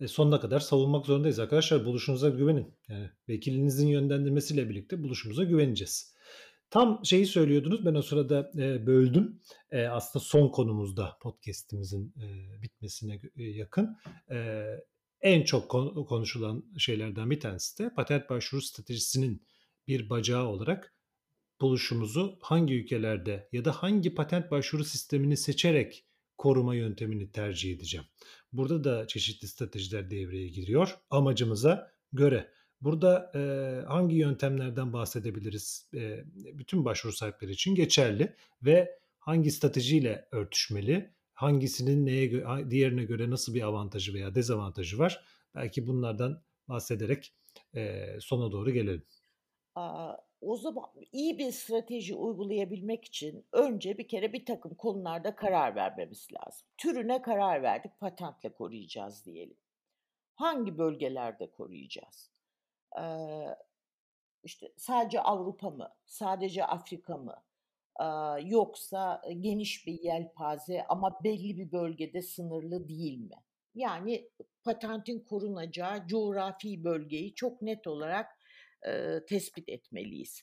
eee, 0.00 0.08
sonuna 0.08 0.40
kadar 0.40 0.60
savunmak 0.60 1.06
zorundayız 1.06 1.38
arkadaşlar. 1.38 1.84
Buluşunuza 1.84 2.28
güvenin. 2.28 2.74
Yani 2.88 3.10
vekilinizin 3.28 3.88
yönlendirmesiyle 3.88 4.68
birlikte 4.68 5.02
buluşumuza 5.02 5.44
güveneceğiz. 5.44 6.14
Tam 6.70 7.00
şeyi 7.04 7.26
söylüyordunuz. 7.26 7.86
Ben 7.86 7.94
o 7.94 8.02
sırada 8.02 8.50
e, 8.58 8.86
böldüm. 8.86 9.40
E, 9.70 9.86
aslında 9.86 10.24
son 10.24 10.48
konumuzda 10.48 11.18
podcast'imizin 11.20 12.14
e, 12.22 12.62
bitmesine 12.62 13.20
e, 13.36 13.42
yakın. 13.42 13.96
E, 14.30 14.66
en 15.20 15.42
çok 15.42 15.70
konuşulan 16.08 16.64
şeylerden 16.78 17.30
bir 17.30 17.40
tanesi 17.40 17.78
de 17.78 17.90
patent 17.94 18.30
başvuru 18.30 18.62
stratejisinin 18.62 19.42
bir 19.88 20.10
bacağı 20.10 20.46
olarak 20.46 20.94
buluşumuzu 21.60 22.38
hangi 22.42 22.74
ülkelerde 22.74 23.48
ya 23.52 23.64
da 23.64 23.72
hangi 23.72 24.14
patent 24.14 24.50
başvuru 24.50 24.84
sistemini 24.84 25.36
seçerek 25.36 26.06
koruma 26.38 26.74
yöntemini 26.74 27.32
tercih 27.32 27.74
edeceğim. 27.74 28.06
Burada 28.56 28.84
da 28.84 29.06
çeşitli 29.06 29.48
stratejiler 29.48 30.10
devreye 30.10 30.48
giriyor 30.48 30.98
amacımıza 31.10 31.90
göre. 32.12 32.50
Burada 32.80 33.32
e, 33.34 33.40
hangi 33.86 34.16
yöntemlerden 34.16 34.92
bahsedebiliriz? 34.92 35.88
E, 35.94 36.24
bütün 36.34 36.84
başvuru 36.84 37.12
sahipleri 37.12 37.50
için 37.52 37.74
geçerli 37.74 38.36
ve 38.62 38.98
hangi 39.18 39.50
stratejiyle 39.50 40.28
örtüşmeli? 40.32 41.14
Hangisinin 41.32 42.06
neye 42.06 42.44
diğerine 42.70 43.04
göre 43.04 43.30
nasıl 43.30 43.54
bir 43.54 43.62
avantajı 43.62 44.14
veya 44.14 44.34
dezavantajı 44.34 44.98
var? 44.98 45.24
Belki 45.54 45.86
bunlardan 45.86 46.42
bahsederek 46.68 47.32
e, 47.74 48.06
sona 48.20 48.52
doğru 48.52 48.70
gelelim. 48.70 49.02
Aa, 49.74 50.14
o 50.40 50.56
zaman 50.56 50.84
iyi 51.12 51.38
bir 51.38 51.52
strateji 51.52 52.14
uygulayabilmek 52.14 53.04
için 53.04 53.46
önce 53.52 53.98
bir 53.98 54.08
kere 54.08 54.32
bir 54.32 54.46
takım 54.46 54.74
konularda 54.74 55.36
karar 55.36 55.74
vermemiz 55.76 56.28
lazım. 56.32 56.68
Türüne 56.76 57.22
karar 57.22 57.62
verdik, 57.62 58.00
patentle 58.00 58.52
koruyacağız 58.52 59.24
diyelim. 59.24 59.56
Hangi 60.34 60.78
bölgelerde 60.78 61.50
koruyacağız? 61.50 62.30
Ee, 63.00 63.56
işte 64.42 64.72
sadece 64.76 65.20
Avrupa 65.20 65.70
mı, 65.70 65.88
sadece 66.06 66.64
Afrika 66.64 67.16
mı, 67.16 67.42
ee, 68.00 68.04
yoksa 68.42 69.22
geniş 69.40 69.86
bir 69.86 70.02
yelpaze 70.02 70.84
ama 70.88 71.24
belli 71.24 71.58
bir 71.58 71.72
bölgede 71.72 72.22
sınırlı 72.22 72.88
değil 72.88 73.18
mi? 73.18 73.36
Yani 73.74 74.30
patentin 74.64 75.20
korunacağı 75.20 76.06
coğrafi 76.06 76.84
bölgeyi 76.84 77.34
çok 77.34 77.62
net 77.62 77.86
olarak 77.86 78.35
e, 78.86 79.20
tespit 79.28 79.68
etmeliyiz. 79.68 80.42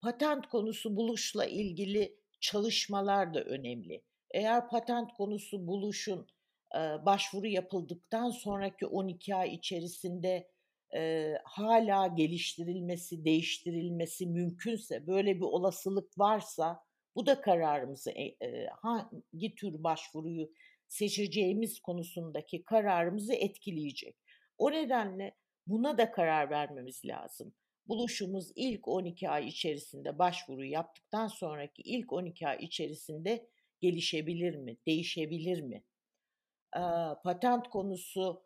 Patent 0.00 0.46
konusu 0.46 0.96
buluşla 0.96 1.46
ilgili 1.46 2.16
çalışmalar 2.40 3.34
da 3.34 3.44
önemli. 3.44 4.02
Eğer 4.30 4.68
patent 4.68 5.12
konusu 5.12 5.66
buluşun 5.66 6.26
e, 6.74 6.78
başvuru 6.78 7.46
yapıldıktan 7.46 8.30
sonraki 8.30 8.86
12 8.86 9.34
ay 9.34 9.54
içerisinde 9.54 10.50
e, 10.94 11.32
hala 11.44 12.06
geliştirilmesi, 12.06 13.24
değiştirilmesi 13.24 14.26
mümkünse, 14.26 15.06
böyle 15.06 15.36
bir 15.36 15.44
olasılık 15.44 16.18
varsa 16.18 16.84
bu 17.16 17.26
da 17.26 17.40
kararımızı 17.40 18.10
e, 18.10 18.66
hangi 18.82 19.54
tür 19.54 19.84
başvuruyu 19.84 20.50
seçeceğimiz 20.88 21.80
konusundaki 21.80 22.64
kararımızı 22.64 23.34
etkileyecek. 23.34 24.16
O 24.58 24.72
nedenle 24.72 25.34
buna 25.66 25.98
da 25.98 26.10
karar 26.10 26.50
vermemiz 26.50 27.04
lazım. 27.04 27.54
Buluşumuz 27.88 28.52
ilk 28.56 28.88
12 28.88 29.28
ay 29.28 29.48
içerisinde 29.48 30.18
başvuru 30.18 30.64
yaptıktan 30.64 31.26
sonraki 31.26 31.82
ilk 31.82 32.12
12 32.12 32.48
ay 32.48 32.56
içerisinde 32.60 33.48
gelişebilir 33.80 34.56
mi, 34.56 34.76
değişebilir 34.86 35.60
mi? 35.60 35.84
Patent 37.24 37.68
konusu 37.68 38.42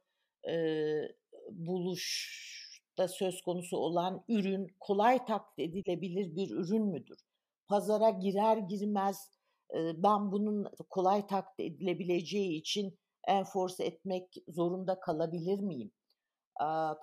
buluşta 1.51 3.09
söz 3.09 3.43
konusu 3.43 3.77
olan 3.77 4.25
ürün 4.29 4.67
kolay 4.81 5.25
taklit 5.25 5.71
edilebilir 5.71 6.37
bir 6.37 6.51
ürün 6.51 6.85
müdür? 6.85 7.19
Pazara 7.67 8.11
girer 8.11 8.57
girmez 8.57 9.31
ben 9.75 10.33
bunun 10.33 10.73
kolay 10.91 11.27
taklit 11.27 11.61
edilebileceği 11.61 12.61
için 12.61 12.99
enforce 13.29 13.85
etmek 13.85 14.35
zorunda 14.49 15.01
kalabilir 15.01 15.59
miyim? 15.59 15.91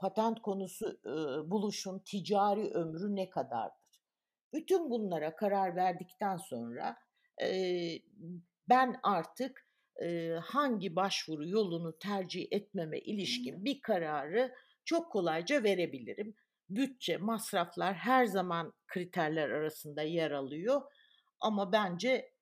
Patent 0.01 0.41
konusu 0.41 0.99
buluşun 1.51 1.99
ticari 1.99 2.72
ömrü 2.72 3.16
ne 3.16 3.30
kadardır? 3.30 4.01
Bütün 4.53 4.89
bunlara 4.89 5.36
karar 5.36 5.76
verdikten 5.76 6.38
sonra 6.38 6.97
ben 8.70 8.99
artık 9.03 9.68
hangi 10.41 10.95
başvuru 10.95 11.47
yolunu 11.47 11.97
tercih 11.97 12.47
etmeme 12.51 12.99
ilişkin 12.99 13.66
bir 13.66 13.82
kararı 13.82 14.56
çok 14.86 15.12
kolayca 15.12 15.64
verebilirim. 15.64 16.36
Bütçe, 16.70 17.18
masraflar 17.18 17.93
her 17.93 18.26
zaman 18.26 18.74
kriterler 18.88 19.49
arasında 19.49 20.01
yer 20.01 20.32
alıyor 20.32 20.82
ama 21.39 21.72
bence 21.72 22.34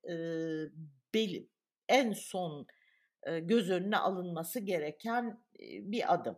en 1.88 2.12
son 2.12 2.66
göz 3.42 3.70
önüne 3.70 3.96
alınması 3.96 4.60
gereken 4.60 5.44
bir 5.60 6.14
adım. 6.14 6.36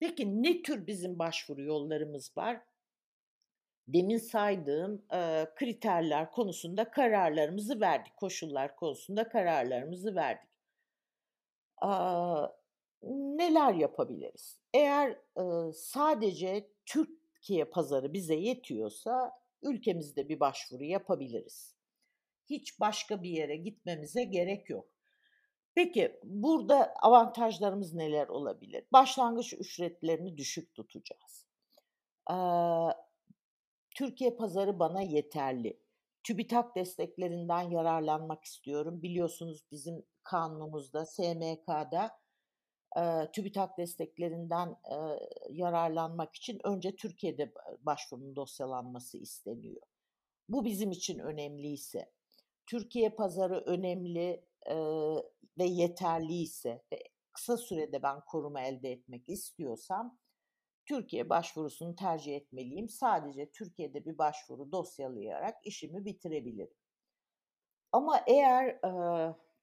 Peki 0.00 0.42
ne 0.42 0.62
tür 0.62 0.86
bizim 0.86 1.18
başvuru 1.18 1.62
yollarımız 1.62 2.36
var? 2.36 2.60
Demin 3.88 4.18
saydığım 4.18 5.04
e, 5.12 5.46
kriterler 5.54 6.30
konusunda 6.30 6.90
kararlarımızı 6.90 7.80
verdik, 7.80 8.16
koşullar 8.16 8.76
konusunda 8.76 9.28
kararlarımızı 9.28 10.14
verdik. 10.14 10.50
Aa, 11.76 12.48
neler 13.02 13.74
yapabiliriz? 13.74 14.58
Eğer 14.74 15.10
e, 15.10 15.72
sadece 15.72 16.70
Türkiye 16.86 17.64
pazarı 17.64 18.12
bize 18.12 18.34
yetiyorsa 18.34 19.32
ülkemizde 19.62 20.28
bir 20.28 20.40
başvuru 20.40 20.84
yapabiliriz. 20.84 21.76
Hiç 22.50 22.80
başka 22.80 23.22
bir 23.22 23.30
yere 23.30 23.56
gitmemize 23.56 24.24
gerek 24.24 24.70
yok. 24.70 24.95
Peki 25.76 26.20
burada 26.24 26.94
avantajlarımız 26.94 27.94
neler 27.94 28.28
olabilir? 28.28 28.84
Başlangıç 28.92 29.52
ücretlerini 29.52 30.36
düşük 30.36 30.74
tutacağız. 30.74 31.46
Ee, 32.30 32.34
Türkiye 33.94 34.30
pazarı 34.30 34.78
bana 34.78 35.02
yeterli. 35.02 35.80
TÜBİTAK 36.24 36.76
desteklerinden 36.76 37.70
yararlanmak 37.70 38.44
istiyorum. 38.44 39.02
Biliyorsunuz 39.02 39.64
bizim 39.70 40.04
kanunumuzda, 40.22 41.06
SMK'da 41.06 42.18
e, 42.96 43.30
TÜBİTAK 43.32 43.78
desteklerinden 43.78 44.68
e, 44.68 44.96
yararlanmak 45.50 46.34
için 46.34 46.60
önce 46.64 46.96
Türkiye'de 46.96 47.52
başvurunun 47.80 48.36
dosyalanması 48.36 49.18
isteniyor. 49.18 49.82
Bu 50.48 50.64
bizim 50.64 50.90
için 50.90 51.18
önemliyse, 51.18 52.12
Türkiye 52.66 53.10
pazarı 53.10 53.58
önemli 53.58 54.46
e, 54.68 54.76
ve 55.58 55.64
yeterliyse 55.64 56.82
ve 56.92 57.02
kısa 57.32 57.56
sürede 57.56 58.02
ben 58.02 58.20
koruma 58.20 58.62
elde 58.62 58.92
etmek 58.92 59.28
istiyorsam 59.28 60.18
Türkiye 60.86 61.30
başvurusunu 61.30 61.94
tercih 61.94 62.36
etmeliyim. 62.36 62.88
Sadece 62.88 63.50
Türkiye'de 63.50 64.04
bir 64.04 64.18
başvuru 64.18 64.72
dosyalayarak 64.72 65.54
işimi 65.64 66.04
bitirebilirim. 66.04 66.74
Ama 67.92 68.20
eğer 68.26 68.66
e, 68.66 68.90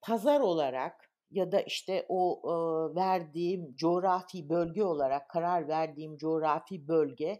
pazar 0.01 0.39
olarak 0.39 1.12
ya 1.32 1.51
da 1.51 1.62
işte 1.62 2.06
o 2.10 2.41
e, 2.45 2.56
verdiğim 2.95 3.76
coğrafi 3.76 4.49
bölge 4.49 4.84
olarak 4.84 5.30
karar 5.30 5.68
verdiğim 5.68 6.18
coğrafi 6.18 6.88
bölge 6.88 7.39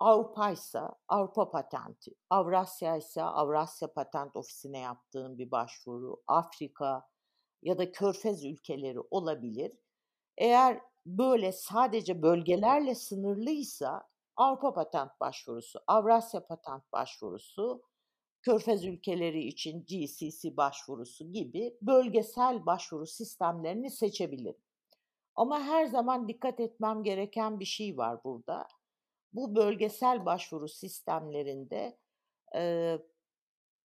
Avrupa 0.00 0.50
ise 0.50 0.80
Avrupa 1.08 1.50
patenti, 1.50 2.10
Avrasya 2.30 2.96
ise 2.96 3.22
Avrasya 3.22 3.92
Patent 3.92 4.36
Ofisi'ne 4.36 4.78
yaptığım 4.78 5.38
bir 5.38 5.50
başvuru, 5.50 6.22
Afrika 6.26 7.08
ya 7.62 7.78
da 7.78 7.92
Körfez 7.92 8.44
ülkeleri 8.44 9.00
olabilir. 9.10 9.72
Eğer 10.36 10.80
böyle 11.06 11.52
sadece 11.52 12.22
bölgelerle 12.22 12.94
sınırlıysa 12.94 14.08
Avrupa 14.36 14.74
patent 14.74 15.20
başvurusu, 15.20 15.80
Avrasya 15.86 16.46
patent 16.46 16.92
başvurusu, 16.92 17.82
Körfez 18.42 18.84
ülkeleri 18.84 19.44
için 19.44 19.84
GCC 19.84 20.56
başvurusu 20.56 21.32
gibi 21.32 21.78
bölgesel 21.82 22.66
başvuru 22.66 23.06
sistemlerini 23.06 23.90
seçebilirim. 23.90 24.62
Ama 25.34 25.60
her 25.60 25.86
zaman 25.86 26.28
dikkat 26.28 26.60
etmem 26.60 27.02
gereken 27.02 27.60
bir 27.60 27.64
şey 27.64 27.96
var 27.96 28.24
burada. 28.24 28.68
Bu 29.32 29.56
bölgesel 29.56 30.26
başvuru 30.26 30.68
sistemlerinde 30.68 31.98
e, 32.56 32.94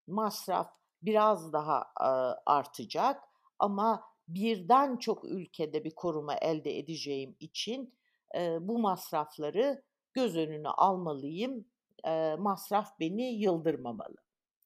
masraf 0.07 0.71
biraz 1.01 1.53
daha 1.53 1.81
e, 2.01 2.05
artacak 2.45 3.23
ama 3.59 4.03
birden 4.27 4.97
çok 4.97 5.25
ülkede 5.25 5.83
bir 5.83 5.95
koruma 5.95 6.35
elde 6.35 6.77
edeceğim 6.77 7.35
için 7.39 7.93
e, 8.35 8.67
bu 8.67 8.79
masrafları 8.79 9.83
göz 10.13 10.37
önüne 10.37 10.69
almalıyım. 10.69 11.65
E, 12.05 12.35
masraf 12.35 12.99
beni 12.99 13.33
yıldırmamalı 13.33 14.17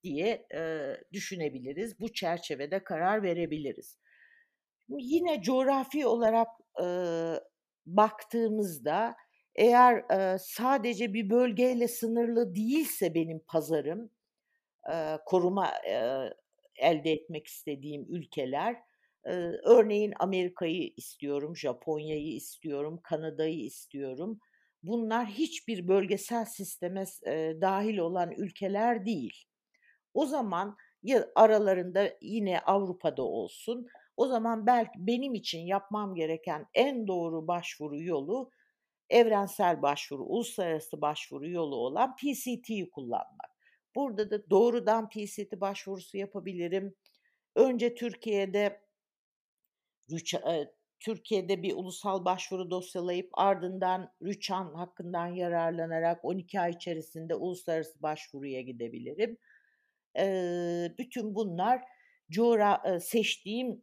diye 0.04 0.48
e, 0.56 0.92
düşünebiliriz. 1.14 2.00
Bu 2.00 2.14
çerçevede 2.14 2.84
karar 2.84 3.24
verebiliriz. 3.24 3.98
Yine 4.90 5.42
coğrafi 5.42 6.08
olarak 6.08 6.48
e, 6.82 6.86
baktığımızda 7.86 9.16
Eğer, 9.58 10.06
eee, 10.12 10.38
sadece 10.42 11.14
bir 11.14 11.30
bölgeyle 11.30 11.88
sınırlı 11.88 12.56
değilse 12.56 13.14
benim 13.16 13.40
pazarım, 13.48 14.10
eee, 14.90 15.20
koruma, 15.26 15.70
eee, 15.86 16.34
elde 16.78 17.12
etmek 17.14 17.48
istediğim 17.48 18.06
ülkeler, 18.10 18.76
eee, 19.28 19.34
örneğin 19.66 20.14
Amerika'yı 20.20 20.94
istiyorum, 20.98 21.58
Japonya'yı 21.58 22.34
istiyorum, 22.36 23.00
Kanada'yı 23.04 23.60
istiyorum. 23.66 24.40
Bunlar 24.84 25.28
hiçbir 25.28 25.88
bölgesel 25.88 26.46
sisteme 26.46 27.06
s 27.06 27.32
eee, 27.32 27.62
dâhil 27.62 27.98
olan 27.98 28.32
ülkeler 28.32 29.06
değil. 29.06 29.34
O 30.14 30.26
zaman 30.26 30.78
ya 31.04 31.28
aralarında 31.36 32.10
yine 32.22 32.60
Avrupa'da 32.60 33.24
olsun, 33.24 33.88
o 34.18 34.28
zaman 34.28 34.68
belki 34.68 34.92
benim 34.98 35.34
için 35.36 35.60
yapmam 35.60 36.16
gereken 36.16 36.66
en 36.74 37.08
doğru 37.08 37.48
başvuru 37.48 38.02
yolu 38.04 38.52
evrensel 39.10 39.82
başvuru, 39.82 40.24
uluslararası 40.24 41.02
başvuru 41.02 41.50
yolu 41.50 41.76
olan 41.76 42.16
PCT'yi 42.16 42.90
kullanmak. 42.92 43.52
Burada 43.96 44.32
da 44.32 44.50
doğrudan 44.50 45.10
PCT 45.10 45.62
başvurusu 45.62 46.18
yapabilirim. 46.18 46.96
Önce 47.56 47.96
Türkiye'de 47.96 48.82
eee, 50.34 50.72
Türkiye'de 51.00 51.64
bir 51.64 51.74
ulusal 51.76 52.26
başvuru 52.26 52.72
dosyalayıp 52.72 53.30
ardından 53.34 54.12
rüçhan 54.24 54.74
hakkından 54.74 55.28
yararlanarak 55.28 56.26
12 56.26 56.60
ay 56.60 56.72
içerisinde 56.72 57.36
uluslararası 57.36 58.02
başvuruya 58.02 58.62
gidebilirim. 58.62 59.38
Eee, 60.18 60.96
bütün 61.00 61.36
bunlar 61.36 61.82
coğra 62.32 62.84
eee, 62.86 63.00
seçtiğim, 63.00 63.82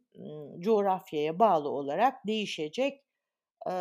coğrafyaya 0.59 1.39
bağlı 1.39 1.69
olarak 1.69 2.27
değişecek, 2.27 3.04
eee, 3.67 3.73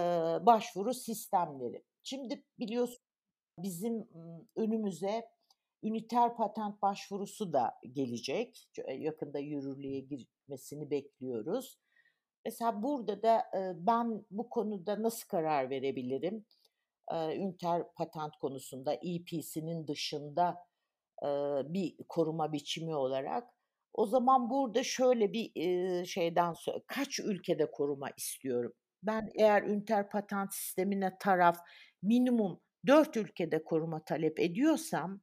başvuru 0.47 0.95
sistemleri. 0.95 1.85
Şimdi 2.03 2.45
biliyorsun 2.59 2.99
bizim, 3.59 4.09
önümüze 4.57 5.28
üniter 5.82 6.37
patent 6.37 6.82
başvurusu 6.82 7.53
da 7.53 7.74
gelecek. 7.93 8.70
Yakında 8.99 9.39
yürürlüğe 9.39 10.01
girmesini 10.01 10.91
bekliyoruz. 10.91 11.78
Mesela 12.45 12.82
burada 12.82 13.22
da, 13.22 13.45
ben 13.76 14.24
bu 14.30 14.49
konuda 14.51 15.03
nasıl 15.03 15.28
karar 15.28 15.70
verebilirim? 15.70 16.47
Üniter 17.12 17.93
patent 17.97 18.37
konusunda 18.41 18.95
EP'sinin 18.95 19.87
dışında, 19.89 20.57
bir 21.64 21.97
koruma 22.09 22.53
biçimi 22.53 22.97
olarak. 22.97 23.51
O 23.95 24.07
zaman 24.07 24.51
burada 24.51 24.82
şöyle 24.82 25.32
bir, 25.32 25.53
şeyden 26.05 26.55
kaç 26.87 27.20
ülkede 27.20 27.70
koruma 27.70 28.11
istiyorum? 28.16 28.72
Ben 29.07 29.30
eğer 29.34 29.62
üniter 29.62 30.11
patent 30.11 30.55
sistemine 30.55 31.12
taraf 31.20 31.59
minimum 32.02 32.61
4 32.86 33.16
ülkede 33.16 33.64
koruma 33.64 34.05
talep 34.05 34.40
ediyorsam 34.40 35.20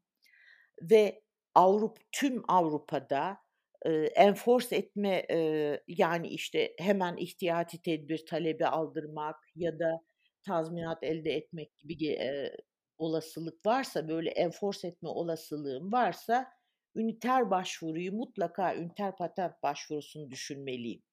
ve 0.81 1.23
Avrup 1.55 1.97
tüm 2.11 2.43
Avrupa'da, 2.47 3.37
eee, 3.85 4.05
enforce 4.15 4.75
etme, 4.75 5.23
eee, 5.29 5.83
yani, 5.87 6.27
işte, 6.29 6.73
hemen 6.79 7.17
ihtiyati 7.17 7.81
tedbir 7.81 8.25
talebi 8.25 8.67
aldırmak 8.67 9.35
ya 9.55 9.79
da 9.79 10.01
tazminat 10.47 11.03
elde 11.03 11.31
etmek 11.31 11.77
gibi 11.77 11.97
gi 11.97 12.05
eee, 12.07 12.57
olasılık 12.97 13.65
varsa, 13.65 14.07
böyle 14.09 14.29
enforce 14.31 14.87
etme 14.87 15.09
olasılığım 15.09 15.91
varsa 15.91 16.47
üniter 16.95 17.51
başvuruyu 17.51 18.13
mutlaka 18.13 18.75
üniter 18.75 19.15
patent 19.17 19.63
başvurusunu 19.63 20.31
düşünmeliyim. 20.31 21.03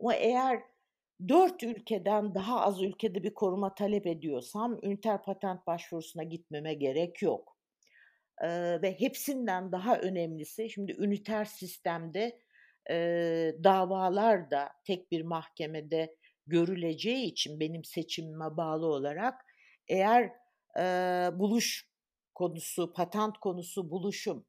Ama 0.00 0.14
eğer 0.14 0.62
4 1.28 1.62
ülkeden 1.62 2.34
daha 2.34 2.60
az 2.60 2.82
ülkede 2.82 3.22
bir 3.22 3.34
koruma 3.34 3.74
talep 3.74 4.06
ediyorsam 4.06 4.78
üniter 4.82 5.22
patent 5.22 5.66
başvurusuna 5.66 6.22
gitmeme 6.22 6.74
gerek 6.74 7.22
yok. 7.22 7.58
Eee, 8.42 8.82
ve 8.82 9.00
hepsinden 9.00 9.72
daha 9.72 9.98
önemlisi, 9.98 10.70
şimdi 10.70 10.92
üniter 10.98 11.44
sistemde, 11.44 12.40
eee, 12.90 13.56
davalar 13.64 14.50
da 14.50 14.68
tek 14.86 15.10
bir 15.12 15.22
mahkemede 15.22 16.16
görüleceği 16.46 17.26
için 17.26 17.60
benim 17.60 17.84
seçimime 17.84 18.56
bağlı 18.56 18.86
olarak 18.86 19.34
eğer, 19.88 20.32
eee, 20.76 21.30
buluş 21.38 21.90
konusu, 22.34 22.92
patent 22.92 23.38
konusu 23.38 23.90
buluşum, 23.90 24.46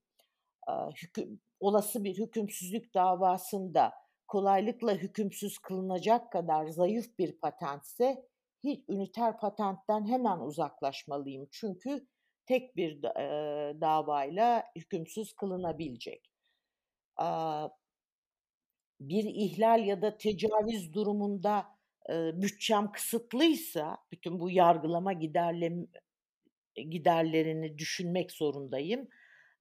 aaa, 0.68 0.91
hüküm 1.03 1.41
olası 1.59 2.03
bir 2.03 2.18
hükümsüzlük 2.18 2.93
davasında 2.95 3.93
kolaylıkla 4.28 4.94
hükümsüz 4.96 5.58
kılınacak 5.58 6.32
kadar 6.32 6.68
zayıf 6.68 7.20
bir 7.20 7.32
patentse 7.40 8.26
hiç 8.64 8.90
üniter 8.90 9.38
patentten 9.38 10.08
hemen 10.08 10.40
uzaklaşmalıyım. 10.40 11.48
Çünkü 11.52 12.08
tek 12.46 12.76
bir 12.76 13.04
eee, 13.04 13.82
davayla 13.82 14.64
hükümsüz 14.76 15.34
kılınabilecek. 15.34 16.32
Aaa 17.18 17.70
bir 19.00 19.24
ihlal 19.24 19.86
ya 19.86 20.02
da 20.02 20.18
tecavüz 20.18 20.94
durumunda, 20.94 21.66
eee, 22.10 22.32
bütçem 22.36 22.92
kısıtlıysa 22.92 23.98
bütün 24.12 24.40
bu 24.40 24.50
yargılama 24.52 25.14
giderlem 25.14 25.88
eee, 26.78 26.84
giderlerini 26.84 27.78
düşünmek 27.78 28.32
zorundayım. 28.32 29.08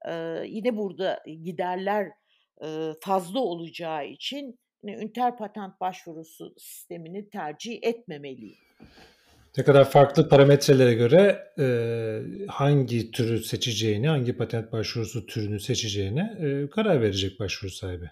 Eee, 0.06 0.44
yine 0.48 0.76
burada 0.76 1.22
giderler, 1.44 2.12
fazla 3.00 3.40
olacağı 3.40 4.06
için 4.06 4.58
ni 4.82 4.94
üniter 4.94 5.36
patent 5.36 5.80
başvurusu 5.80 6.54
sistemini 6.58 7.30
tercih 7.30 7.78
etmemeliyim. 7.82 8.56
Ne 9.58 9.64
kadar 9.64 9.90
farklı 9.90 10.28
parametrelere 10.28 10.94
göre, 10.94 11.52
eee, 11.58 12.46
hangi 12.48 13.10
türü 13.10 13.38
seçeceğine, 13.44 14.08
hangi 14.08 14.36
patent 14.36 14.72
başvurusu 14.72 15.26
türünü 15.26 15.60
seçeceğine, 15.60 16.38
eee, 16.40 16.70
karar 16.70 17.00
verecek 17.02 17.40
başvuru 17.40 17.70
sahibi. 17.70 18.10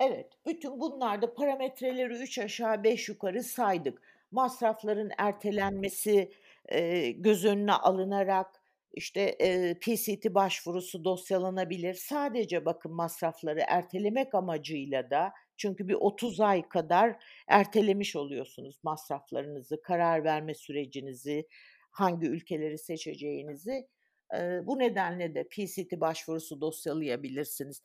Evet, 0.00 0.26
bütün 0.46 0.80
bunlarda 0.80 1.34
parametreleri 1.34 2.12
3 2.14 2.38
aşağı 2.38 2.84
5 2.84 3.08
yukarı 3.08 3.42
saydık. 3.42 4.02
Masrafların 4.30 5.10
ertelenmesi, 5.18 6.32
eee, 6.72 7.10
göz 7.10 7.44
önüne 7.44 7.72
alınarak, 7.72 8.46
işte, 8.94 9.36
eee, 9.40 9.74
PCT 9.80 10.34
başvurusu 10.34 11.04
dosyalanabilir. 11.04 11.94
Sadece 11.94 12.64
bakın 12.64 12.92
masrafları 12.92 13.60
ertelemek 13.68 14.34
amacıyla 14.34 15.10
da 15.10 15.32
çünkü 15.56 15.88
bir 15.88 15.94
30 15.94 16.40
ay 16.40 16.68
kadar 16.68 17.24
ertelemiş 17.48 18.16
oluyorsunuz 18.16 18.78
masraflarınızı, 18.82 19.82
karar 19.82 20.24
verme 20.24 20.54
sürecinizi, 20.54 21.46
hangi 21.90 22.26
ülkeleri 22.26 22.78
seçeceğinizi. 22.78 23.88
Eee, 24.34 24.60
bu 24.64 24.78
nedenle 24.78 25.34
de 25.34 25.48
PCT 25.48 26.00
başvurusu 26.00 26.60
dosyalayabilirsiniz. 26.60 27.82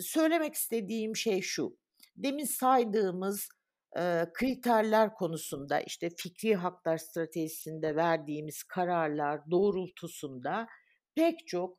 Söylemek 0.00 0.54
istediğim 0.54 1.16
şey 1.16 1.40
şu: 1.42 1.78
Demin 2.16 2.44
saydığımız, 2.44 3.48
kriterler 4.34 5.14
konusunda, 5.14 5.80
işte, 5.80 6.10
fikri 6.16 6.54
haklar 6.54 6.98
stratejisinde 6.98 7.96
verdiğimiz 7.96 8.62
kararlar 8.62 9.50
doğrultusunda 9.50 10.66
pek 11.14 11.46
çok, 11.46 11.78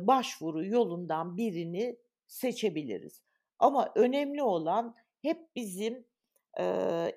başvuru 0.00 0.66
yolundan 0.66 1.36
birini 1.36 1.96
seçebiliriz. 2.26 3.22
Ama 3.58 3.92
önemli 3.94 4.42
olan 4.42 4.94
hep 5.22 5.56
bizim, 5.56 6.06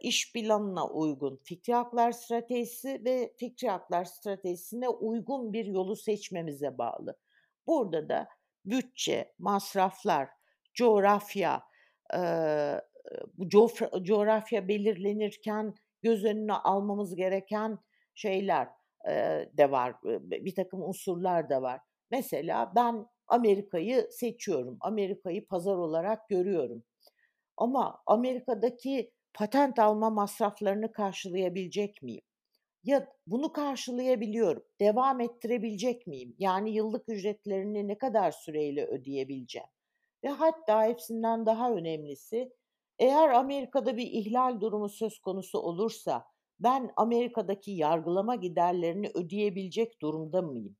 iş 0.02 0.34
planına 0.34 0.88
uygun 0.88 1.42
fikri 1.44 1.74
haklar 1.74 2.12
stratejisi 2.12 3.02
ve 3.06 3.34
fikri 3.38 3.70
haklar 3.70 4.06
stratejisine 4.06 4.90
uygun 4.90 5.54
bir 5.54 5.66
yolu 5.66 5.96
seçmemize 5.96 6.78
bağlı. 6.78 7.18
Burada 7.68 8.10
da 8.10 8.28
bütçe, 8.66 9.34
masraflar, 9.40 10.30
coğrafya, 10.74 11.64
bu 13.38 13.49
coğrafya 14.03 14.68
belirlenirken 14.68 15.74
göz 16.01 16.26
önüne 16.26 16.53
almamız 16.53 17.16
gereken 17.16 17.80
şeyler, 18.16 18.68
de 19.57 19.72
var, 19.72 19.95
eee, 20.05 20.20
bi 20.22 20.45
birtakım 20.45 20.82
unsurlar 20.84 21.49
da 21.49 21.61
var. 21.61 21.80
Mesela 22.11 22.72
ben 22.76 23.05
Amerika'yı 23.28 24.07
seçiyorum, 24.11 24.78
Amerika'yı 24.82 25.47
pazar 25.47 25.76
olarak 25.78 26.30
görüyorum. 26.30 26.84
Ama 27.57 28.03
Amerika'daki 28.05 29.11
patent 29.34 29.80
alma 29.80 30.09
masraflarını 30.09 30.91
karşılayabilecek 30.91 32.01
miyim? 32.03 32.22
Ya, 32.84 33.09
bunu 33.28 33.53
karşılayabiliyorum, 33.53 34.64
devam 34.82 35.22
ettirebilecek 35.22 36.07
miyim? 36.07 36.36
Yani 36.39 36.72
yıllık 36.76 37.09
ücretlerini 37.09 37.88
ne 37.88 37.97
kadar 37.97 38.32
süreyle 38.32 38.86
ödeyebileceğim? 38.86 39.68
Ve 40.24 40.30
hatta 40.30 40.86
hepsinden 40.86 41.45
daha 41.45 41.72
önemlisi, 41.74 42.53
eğer 43.00 43.30
Amerika'da 43.30 43.98
bir 43.98 44.08
ihlal 44.08 44.62
durumu 44.62 44.89
söz 44.89 45.20
konusu 45.20 45.60
olursa 45.60 46.26
ben 46.60 46.91
Amerika'daki 46.96 47.72
yargılama 47.72 48.36
giderlerini 48.36 49.12
ödeyebilecek 49.16 50.02
durumda 50.02 50.41
mıyım? 50.41 50.76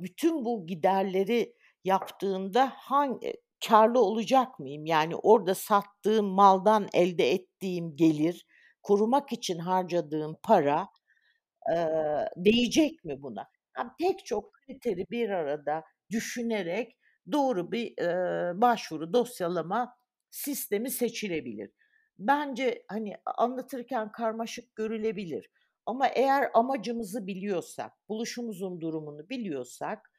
Bütün 0.00 0.44
bu 0.44 0.66
giderleri 0.66 1.54
yaptığımda 1.84 2.72
han 2.76 3.18
eee, 3.22 3.36
kârlı 3.68 4.00
olacak 4.00 4.58
mıyım? 4.58 4.86
Yani 4.86 5.16
orada 5.16 5.54
sattığım 5.54 6.26
maldan 6.26 6.88
elde 6.94 7.30
ettiğim 7.32 7.96
gelir, 7.96 8.46
korumak 8.82 9.32
için 9.32 9.58
harcadığım 9.58 10.36
para, 10.42 10.88
değecek 12.36 13.04
mi 13.04 13.22
buna? 13.22 13.46
Yani 13.78 13.90
pek 14.00 14.26
çok 14.26 14.52
kriteri 14.52 15.06
bir 15.10 15.30
arada 15.30 15.84
düşünerek 16.10 16.96
doğru 17.32 17.72
bir, 17.72 17.94
başvuru 18.60 19.12
dosyalama 19.12 19.96
sistemi 20.34 20.90
seçilebilir. 20.90 21.70
Bence, 22.18 22.84
hani, 22.88 23.16
anlatırken 23.24 24.12
karmaşık 24.12 24.76
görülebilir 24.76 25.50
ama 25.86 26.06
eğer 26.08 26.50
amacımızı 26.54 27.26
biliyorsak, 27.26 27.92
buluşumuzun 28.08 28.80
durumunu 28.80 29.28
biliyorsak 29.28 30.10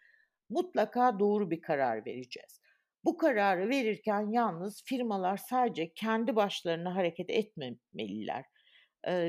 mutlaka 0.49 1.19
doğru 1.19 1.51
bir 1.51 1.61
karar 1.61 2.05
vereceğiz. 2.05 2.61
Bu 3.03 3.17
kararı 3.17 3.69
verirken 3.69 4.31
yalnız 4.31 4.83
firmalar 4.85 5.37
sadece 5.37 5.93
kendi 5.93 6.35
başlarına 6.35 6.95
hareket 6.95 7.29
etmemeliler. 7.29 8.45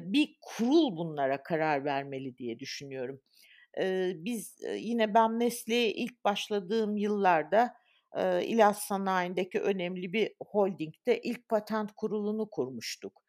Bir 0.03 0.37
kurul 0.43 0.97
bunlara 0.97 1.43
karar 1.43 1.85
vermeli 1.85 2.37
diye 2.37 2.59
düşünüyorum. 2.59 3.21
Biz, 4.25 4.57
yine 4.77 5.15
ben 5.15 5.33
mesleğe 5.33 5.93
ilk 5.93 6.25
başladığım 6.25 6.97
yıllarda, 6.97 7.75
eee, 8.17 8.43
ilaç 8.47 8.77
sanayindeki 8.77 9.61
önemli 9.61 10.13
bir 10.13 10.33
holdingde 10.47 11.21
ilk 11.21 11.49
patent 11.49 11.93
kurulunu 11.97 12.51
kurmuştuk. 12.51 13.23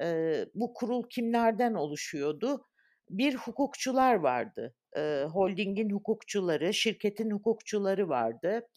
Eee, 0.00 0.46
bu 0.54 0.74
kurul 0.74 1.02
kimlerden 1.10 1.74
oluşuyordu? 1.74 2.66
Bir 3.10 3.34
hukukçular 3.36 4.14
vardı. 4.14 4.74
Eee, 4.96 5.24
holdingin 5.32 5.90
hukukçuları, 5.90 6.74
şirketin 6.74 7.30
hukukçuları 7.30 8.08
vardı. 8.08 8.68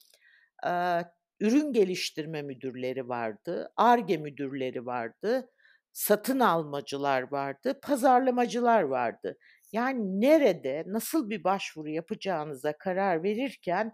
Eee, 0.66 1.06
ürün 1.40 1.74
geliştirme 1.74 2.42
müdürleri 2.42 3.10
vardı, 3.10 3.72
Ar-Ge 3.78 4.18
müdürleri 4.18 4.86
vardı, 4.86 5.50
satın 5.94 6.40
almacılar 6.40 7.32
vardı, 7.32 7.80
pazarlamacılar 7.84 8.82
vardı. 8.84 9.38
Yani 9.72 10.22
nerede, 10.22 10.84
nasıl 10.88 11.30
bir 11.30 11.44
başvuru 11.44 11.90
yapacağınıza 11.90 12.78
karar 12.78 13.24
verirken 13.24 13.92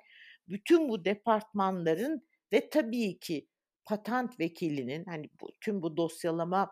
bütün 0.49 0.89
bu 0.89 1.05
departmanların 1.05 2.27
ve 2.53 2.69
tabii 2.69 3.19
ki 3.19 3.47
patent 3.85 4.39
vekilinin, 4.39 5.05
hani, 5.05 5.29
bu 5.41 5.49
tüm 5.61 5.81
bu 5.81 5.97
dosyalama 5.97 6.71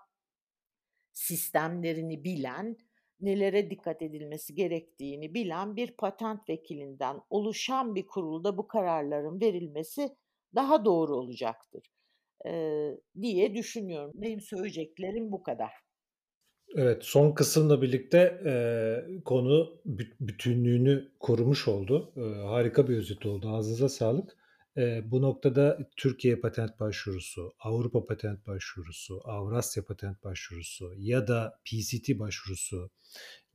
sistemlerini 1.13 2.23
bilen, 2.23 2.77
nelere 3.21 3.69
dikkat 3.69 4.01
edilmesi 4.01 4.55
gerektiğini 4.55 5.33
bilen 5.33 5.75
bir 5.75 5.91
patent 5.97 6.49
vekilinden 6.49 7.21
oluşan 7.29 7.95
bir 7.95 8.07
kurulda 8.07 8.57
bu 8.57 8.67
kararların 8.67 9.41
verilmesi 9.41 10.15
daha 10.55 10.85
doğru 10.85 11.15
olacaktır, 11.15 11.83
eee, 12.45 12.99
diye 13.21 13.55
düşünüyorum. 13.55 14.11
Benim 14.15 14.41
söyleyeceklerim 14.41 15.31
bu 15.31 15.43
kadar. 15.43 15.71
Evet, 16.77 17.05
son 17.05 17.31
kısımla 17.35 17.81
birlikte, 17.81 18.41
eee, 18.45 19.21
konu 19.25 19.81
büt 19.85 20.13
bütünlüğünü 20.21 21.07
korumuş 21.19 21.67
oldu. 21.67 22.11
Eee, 22.17 22.23
harika 22.43 22.87
bir 22.89 22.97
özet 22.97 23.25
oldu. 23.25 23.49
Ağzınıza 23.49 23.89
sağlık. 23.89 24.37
Eee, 24.77 25.03
bu 25.05 25.21
noktada 25.21 25.79
Türkiye 25.97 26.35
patent 26.35 26.79
başvurusu, 26.79 27.53
Avrupa 27.59 28.05
patent 28.05 28.47
başvurusu, 28.47 29.21
Avrasya 29.23 29.85
patent 29.85 30.23
başvurusu 30.23 30.93
ya 30.97 31.27
da 31.27 31.59
PCT 31.65 32.19
başvurusu 32.19 32.89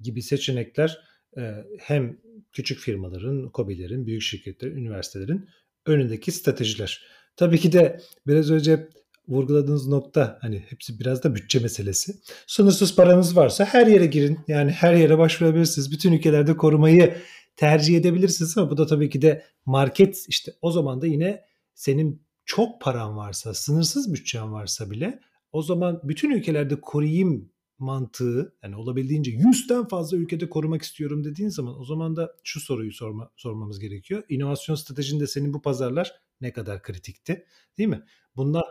gibi 0.01 0.23
seçenekler, 0.23 0.99
eee, 1.37 1.65
hem 1.81 2.19
küçük 2.53 2.79
firmaların, 2.79 3.49
KOBİ'lerin, 3.51 4.07
büyük 4.07 4.23
şirketlerin, 4.23 4.77
üniversitelerin 4.77 5.49
önündeki 5.87 6.33
stratejiler. 6.33 7.03
Tabii 7.37 7.59
ki 7.59 7.73
de 7.73 8.01
biraz 8.27 8.51
önce 8.51 8.89
vurguladığınız 9.29 9.89
nokta 9.89 10.39
hani 10.41 10.65
hepsi 10.69 11.01
biraz 11.01 11.23
da 11.23 11.35
bütçe 11.35 11.59
meselesi. 11.59 12.13
Sınırsız 12.47 12.97
paranız 12.97 13.37
varsa 13.37 13.65
her 13.65 13.87
yere 13.87 14.07
girin. 14.07 14.39
Yani 14.49 14.71
her 14.71 14.95
yere 14.95 15.19
başvurabilirsiniz. 15.19 15.93
Bütün 15.93 16.13
ülkelerde 16.13 16.57
korumayı 16.57 17.17
tercih 17.57 17.97
edebilirsiniz 17.97 18.59
ama 18.59 18.71
bu 18.71 18.77
da 18.77 18.87
tabii 18.87 19.11
ki 19.11 19.23
de 19.23 19.45
market 19.67 20.25
işte 20.29 20.53
o 20.63 20.71
zaman 20.71 21.03
da 21.03 21.07
yine 21.07 21.45
senin 21.75 22.23
çok 22.45 22.81
paran 22.81 23.17
varsa, 23.17 23.55
sınırsız 23.55 24.13
bütçen 24.13 24.53
varsa 24.53 24.91
bile 24.91 25.21
o 25.53 25.63
zaman 25.63 26.01
bütün 26.05 26.31
ülkelerde 26.31 26.81
koruyayım 26.81 27.53
mantığı 27.79 28.57
yani 28.63 28.77
olabildiğince 28.77 29.31
100'ten 29.31 29.89
fazla 29.89 30.17
ülkede 30.17 30.49
korumak 30.49 30.83
istiyorum 30.83 31.25
dediğin 31.25 31.49
zaman 31.49 31.81
o 31.81 31.85
zaman 31.85 32.17
da 32.17 32.33
şu 32.45 32.61
soruyu 32.61 32.93
sorma, 32.93 33.31
sormamız 33.37 33.81
gerekiyor. 33.81 34.23
İnovasyon 34.29 34.77
stratejinde 34.77 35.27
senin 35.27 35.55
bu 35.55 35.63
pazarlar 35.63 36.13
ne 36.41 36.53
kadar 36.53 36.83
kritikti? 36.83 37.47
Değil 37.79 37.89
mi? 37.89 38.05
Bunda 38.37 38.63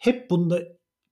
hep 0.00 0.30
bunda 0.30 0.62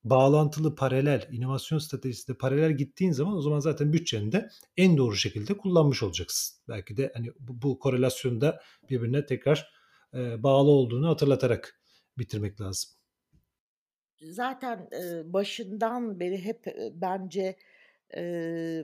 bağlantılı 0.04 0.74
paralel, 0.74 1.28
inovasyon 1.32 1.78
stratejisi 1.78 2.28
de 2.28 2.34
paralel 2.38 2.72
gittiğin 2.72 3.12
zaman 3.12 3.36
o 3.36 3.40
zaman 3.40 3.60
zaten 3.60 3.92
bütçeni 3.92 4.32
de 4.32 4.48
en 4.76 4.96
doğru 4.96 5.16
şekilde 5.16 5.56
kullanmış 5.56 6.02
olacaksın. 6.02 6.58
Belki 6.68 6.96
de 6.96 7.12
hani 7.14 7.28
bu, 7.40 7.62
bu 7.62 7.78
korelasyonu 7.78 8.40
da 8.40 8.60
birbirine 8.90 9.26
tekrar 9.26 9.70
e, 10.14 10.42
bağlı 10.42 10.70
olduğunu 10.70 11.08
hatırlatarak 11.08 11.80
bitirmek 12.18 12.60
lazım. 12.60 12.90
Zaten 14.20 14.88
e, 14.92 15.32
başından 15.32 16.20
beri 16.20 16.44
hep 16.44 16.68
e, 16.68 16.90
bence 16.94 17.56
e, 18.16 18.22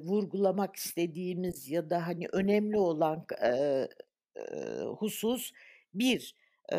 vurgulamak 0.02 0.76
istediğimiz 0.76 1.70
ya 1.70 1.90
da 1.90 2.06
hani 2.06 2.26
önemli 2.32 2.78
olan 2.78 3.26
e, 3.42 3.48
e, 4.36 4.80
husus 4.98 5.52
bir 5.94 6.36
e, 6.72 6.78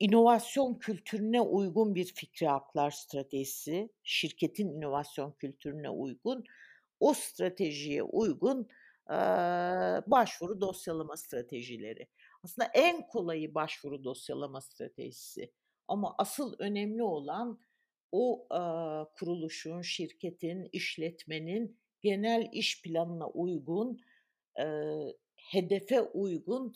İnovasyon 0.00 0.74
kültürüne 0.74 1.40
uygun 1.40 1.94
bir 1.94 2.04
fikri 2.14 2.46
haklar 2.46 2.90
stratejisi, 2.90 3.88
şirketin 4.02 4.68
inovasyon 4.68 5.32
kültürüne 5.32 5.90
uygun, 5.90 6.44
o 7.00 7.14
stratejiye 7.14 8.02
uygun, 8.02 8.68
eee, 9.10 9.16
başvuru 10.06 10.60
dosyalama 10.60 11.16
stratejileri. 11.16 12.08
Aslında 12.42 12.68
en 12.74 13.06
kolayı 13.08 13.54
başvuru 13.54 14.04
dosyalama 14.04 14.60
stratejisi 14.60 15.52
ama 15.88 16.14
asıl 16.18 16.54
önemli 16.58 17.02
olan 17.02 17.60
o, 18.12 18.46
eee, 18.52 19.06
kuruluşun, 19.18 19.82
şirketin, 19.82 20.68
işletmenin 20.72 21.78
genel 22.02 22.48
iş 22.52 22.82
planına 22.82 23.28
uygun, 23.28 24.00
eee, 24.58 25.16
hedefe 25.36 26.00
uygun 26.02 26.72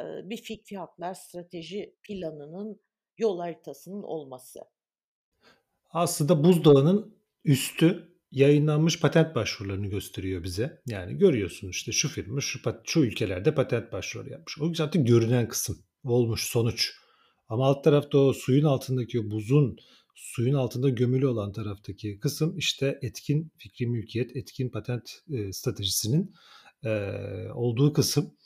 bir 0.00 0.36
fikri 0.36 0.76
haklar 0.76 1.14
strateji 1.14 1.96
planının 2.02 2.80
yol 3.18 3.38
haritasının 3.38 4.02
olması. 4.02 4.60
Aslında 5.90 6.44
buzdağının 6.44 7.14
üstü 7.44 8.14
yayınlanmış 8.30 9.00
patent 9.00 9.34
başvurularını 9.34 9.86
gösteriyor 9.86 10.42
bize. 10.42 10.82
Yani 10.86 11.18
görüyorsun 11.18 11.68
işte 11.68 11.92
şu 11.92 12.08
firma 12.08 12.40
şu, 12.40 12.58
şu 12.84 13.00
ülkelerde 13.00 13.54
patent 13.54 13.92
başvuru 13.92 14.30
yapmış. 14.30 14.60
O 14.60 14.74
zaten 14.74 15.04
görünen 15.04 15.48
kısım 15.48 15.78
olmuş 16.04 16.44
sonuç. 16.44 16.92
Ama 17.48 17.66
alt 17.66 17.84
tarafta 17.84 18.18
o 18.18 18.32
suyun 18.32 18.64
altındaki 18.64 19.20
o 19.20 19.30
buzun 19.30 19.76
suyun 20.14 20.54
altında 20.54 20.88
gömülü 20.88 21.26
olan 21.26 21.52
taraftaki 21.52 22.18
kısım 22.20 22.58
işte 22.58 22.98
etkin 23.02 23.52
fikri 23.58 23.86
mülkiyet, 23.86 24.36
etkin 24.36 24.70
patent 24.70 25.10
e, 25.32 25.52
stratejisinin 25.52 26.34
e, 26.84 26.90
olduğu 27.54 27.92
kısım. 27.92 28.36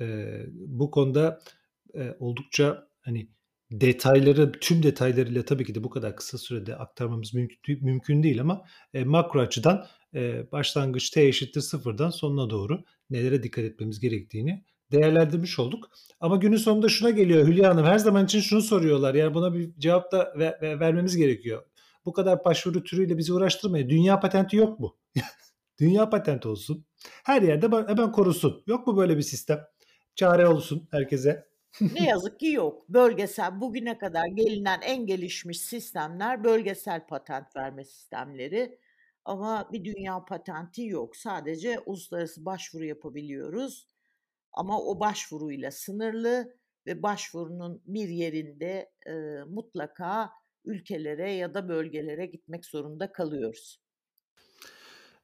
E, 0.00 0.38
bu 0.52 0.90
konuda 0.90 1.40
e, 1.94 2.16
oldukça 2.20 2.88
hani 3.00 3.28
detayları 3.70 4.52
tüm 4.52 4.82
detaylarıyla 4.82 5.44
tabii 5.44 5.64
ki 5.64 5.74
de 5.74 5.84
bu 5.84 5.90
kadar 5.90 6.16
kısa 6.16 6.38
sürede 6.38 6.76
aktarmamız 6.76 7.34
mümkün, 7.34 7.84
mümkün 7.84 8.22
değil 8.22 8.40
ama 8.40 8.64
e, 8.94 9.04
makro 9.04 9.40
açıdan 9.40 9.86
e, 10.14 10.52
başlangıç 10.52 11.10
t 11.10 11.22
eşittir 11.22 11.60
sıfırdan 11.60 12.10
sonuna 12.10 12.50
doğru 12.50 12.84
nelere 13.10 13.42
dikkat 13.42 13.64
etmemiz 13.64 14.00
gerektiğini 14.00 14.64
değerlendirmiş 14.92 15.58
olduk. 15.58 15.90
Ama 16.20 16.36
günün 16.36 16.56
sonunda 16.56 16.88
şuna 16.88 17.10
geliyor 17.10 17.46
Hülya 17.46 17.70
Hanım 17.70 17.84
her 17.84 17.98
zaman 17.98 18.24
için 18.24 18.40
şunu 18.40 18.62
soruyorlar 18.62 19.14
yani 19.14 19.34
buna 19.34 19.54
bir 19.54 19.70
cevap 19.78 20.12
da 20.12 20.32
ve, 20.38 20.58
ve 20.62 20.80
vermemiz 20.80 21.16
gerekiyor. 21.16 21.62
Bu 22.04 22.12
kadar 22.12 22.44
başvuru 22.44 22.84
türüyle 22.84 23.18
bizi 23.18 23.32
uğraştırmayın. 23.32 23.88
Dünya 23.88 24.20
patenti 24.20 24.56
yok 24.56 24.80
mu? 24.80 24.96
Dünya 25.80 26.10
patenti 26.10 26.48
olsun. 26.48 26.86
Her 27.24 27.42
yerde 27.42 27.66
hemen 27.66 28.12
korusun. 28.12 28.62
Yok 28.66 28.86
mu 28.86 28.96
böyle 28.96 29.16
bir 29.16 29.22
sistem? 29.22 29.60
Çare 30.16 30.48
olsun 30.48 30.88
herkese. 30.90 31.46
Ne 31.94 32.04
yazık 32.04 32.40
ki 32.40 32.46
yok. 32.46 32.88
Bölgesel 32.88 33.60
bugüne 33.60 33.98
kadar 33.98 34.26
gelinen 34.26 34.80
en 34.82 35.06
gelişmiş 35.06 35.60
sistemler 35.60 36.44
bölgesel 36.44 37.06
patent 37.06 37.56
verme 37.56 37.84
sistemleri. 37.84 38.78
Ama 39.24 39.68
bir 39.72 39.84
dünya 39.84 40.24
patenti 40.24 40.86
yok. 40.86 41.16
Sadece 41.16 41.80
uluslararası 41.86 42.44
başvuru 42.44 42.84
yapabiliyoruz. 42.84 43.88
Ama 44.52 44.80
o 44.80 45.00
başvuruyla 45.00 45.70
sınırlı 45.70 46.56
ve 46.86 47.02
başvurunun 47.02 47.82
bir 47.86 48.08
yerinde 48.08 48.90
e, 49.06 49.12
mutlaka 49.48 50.30
ülkelere 50.64 51.32
ya 51.32 51.54
da 51.54 51.68
bölgelere 51.68 52.26
gitmek 52.26 52.64
zorunda 52.66 53.12
kalıyoruz. 53.12 53.85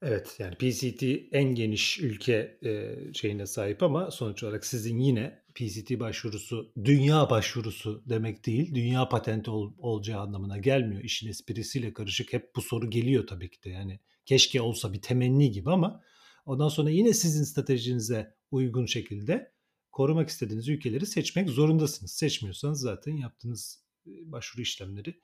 Evet 0.02 0.36
yani 0.38 0.54
PCT 0.54 1.02
en 1.32 1.54
geniş 1.54 2.00
ülke 2.00 2.58
e, 2.64 2.96
şeyine 3.14 3.46
sahip 3.46 3.82
ama 3.82 4.10
sonuç 4.10 4.42
olarak 4.42 4.66
sizin 4.66 4.98
yine 4.98 5.42
PCT 5.54 6.00
başvurusu 6.00 6.72
dünya 6.84 7.30
başvurusu 7.30 8.02
demek 8.06 8.46
değil. 8.46 8.74
Dünya 8.74 9.08
patenti 9.08 9.50
ol, 9.50 9.72
olacağı 9.78 10.20
anlamına 10.20 10.58
gelmiyor. 10.58 11.02
İşin 11.02 11.28
esprisiyle 11.28 11.92
karışık 11.92 12.32
hep 12.32 12.56
bu 12.56 12.62
soru 12.62 12.90
geliyor 12.90 13.26
tabii 13.26 13.50
ki 13.50 13.64
de 13.64 13.70
yani 13.70 14.00
keşke 14.26 14.60
olsa 14.60 14.92
bir 14.92 15.02
temenni 15.02 15.50
gibi 15.50 15.70
ama 15.70 16.02
Ondan 16.46 16.68
sonra 16.68 16.90
yine 16.90 17.12
sizin 17.12 17.44
stratejinize 17.44 18.34
uygun 18.50 18.86
şekilde 18.86 19.52
korumak 19.92 20.28
istediğiniz 20.28 20.68
ülkeleri 20.68 21.06
seçmek 21.06 21.50
zorundasınız. 21.50 22.12
Seçmiyorsanız 22.12 22.80
zaten 22.80 23.16
yaptığınız 23.16 23.84
başvuru 24.06 24.62
işlemleri 24.62 25.20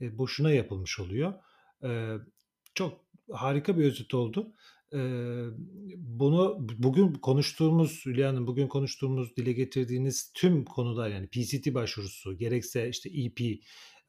boşuna 0.00 0.50
yapılmış 0.50 1.00
oluyor. 1.00 1.34
Çok 2.76 3.00
harika 3.32 3.78
bir 3.78 3.84
özet 3.84 4.14
oldu. 4.14 4.52
Bunu 5.96 6.56
bugün 6.78 7.12
konuştuğumuz 7.14 8.02
Hülya 8.06 8.28
Hanım 8.28 8.46
bugün 8.46 8.68
konuştuğumuz 8.68 9.36
dile 9.36 9.52
getirdiğiniz 9.52 10.32
tüm 10.34 10.64
konular 10.64 11.08
yani 11.08 11.26
PCT 11.26 11.74
başvurusu 11.74 12.38
gerekse 12.38 12.88
işte 12.88 13.10
EP 13.10 13.60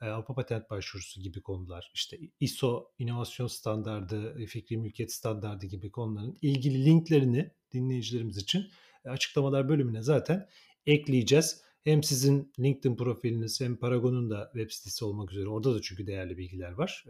Avrupa 0.02 0.34
Patent 0.34 0.70
Başvurusu 0.70 1.22
gibi 1.22 1.42
konular, 1.42 1.92
işte 1.94 2.18
ISO 2.40 2.92
inovasyon 3.00 3.48
standardı, 3.48 4.46
fikri 4.46 4.78
mülkiyet 4.78 5.14
standardı 5.14 5.66
gibi 5.66 5.92
konuların 5.92 6.38
ilgili 6.42 6.86
linklerini 6.86 7.52
dinleyicilerimiz 7.74 8.38
için 8.38 8.68
açıklamalar 9.06 9.70
bölümüne 9.70 10.02
zaten 10.02 10.48
ekleyeceğiz. 10.86 11.67
Hem 11.88 12.04
sizin 12.04 12.54
LinkedIn 12.60 12.96
profiliniz 12.96 13.62
hem 13.62 13.76
Paragon'un 13.76 14.30
da 14.30 14.50
web 14.54 14.72
sitesi 14.72 15.06
olmak 15.06 15.32
üzere 15.32 15.48
orada 15.48 15.76
da 15.76 15.82
çünkü 15.82 16.08
değerli 16.08 16.38
bilgiler 16.38 16.72
var. 16.72 17.06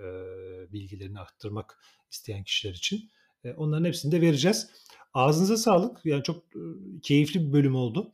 bilgilerini 0.74 1.20
arttırmak 1.20 1.80
isteyen 2.12 2.44
kişiler 2.44 2.74
için. 2.74 3.10
onların 3.58 3.86
hepsini 3.86 4.12
de 4.12 4.22
vereceğiz. 4.22 4.70
Ağzınıza 5.14 5.58
sağlık. 5.58 6.06
Yani 6.06 6.24
çok 6.24 6.44
keyifli 7.04 7.48
bir 7.48 7.54
bölüm 7.54 7.76
oldu. 7.76 8.14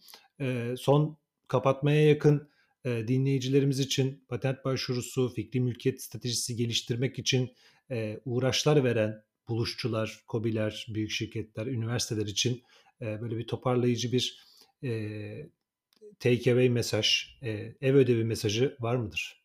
son 0.77 1.17
kapatmaya 1.47 2.07
yakın 2.07 2.49
dinleyicilerimiz 2.85 3.79
için 3.79 4.23
patent 4.29 4.65
başvurusu, 4.65 5.33
fikri 5.33 5.59
mülkiyet 5.59 6.01
stratejisi 6.01 6.55
geliştirmek 6.55 7.19
için 7.19 7.51
uğraşlar 8.25 8.83
veren 8.83 9.23
buluşçular, 9.47 10.23
kobiler, 10.27 10.87
büyük 10.89 11.11
şirketler, 11.11 11.65
üniversiteler 11.65 12.25
için 12.25 12.63
böyle 13.01 13.37
bir 13.37 13.47
toparlayıcı 13.47 14.11
bir 14.11 14.43
take 16.19 16.51
away 16.51 16.69
mesaj, 16.69 17.37
ev 17.81 17.95
ödevi 17.95 18.23
mesajı 18.23 18.77
var 18.79 18.95
mıdır? 18.95 19.43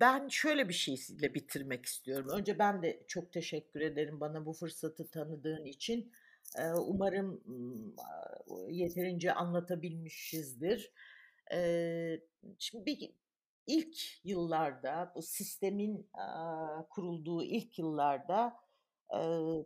Ben 0.00 0.28
şöyle 0.28 0.68
bir 0.68 0.74
şeyle 0.74 1.34
bitirmek 1.34 1.86
istiyorum. 1.86 2.28
Önce 2.28 2.58
ben 2.58 2.82
de 2.82 3.04
çok 3.08 3.32
teşekkür 3.32 3.80
ederim 3.80 4.20
bana 4.20 4.46
bu 4.46 4.52
fırsatı 4.52 5.10
tanıdığın 5.10 5.64
için. 5.64 6.12
Umarım 6.76 7.42
yeterince 8.70 9.32
anlatabilmişizdir. 9.32 10.92
Şimdi 12.58 12.86
bir 12.86 13.10
ilk 13.66 13.96
yıllarda 14.24 15.12
bu 15.14 15.22
sistemin 15.22 16.10
kurulduğu 16.90 17.44
ilk 17.44 17.78
yıllarda 17.78 18.56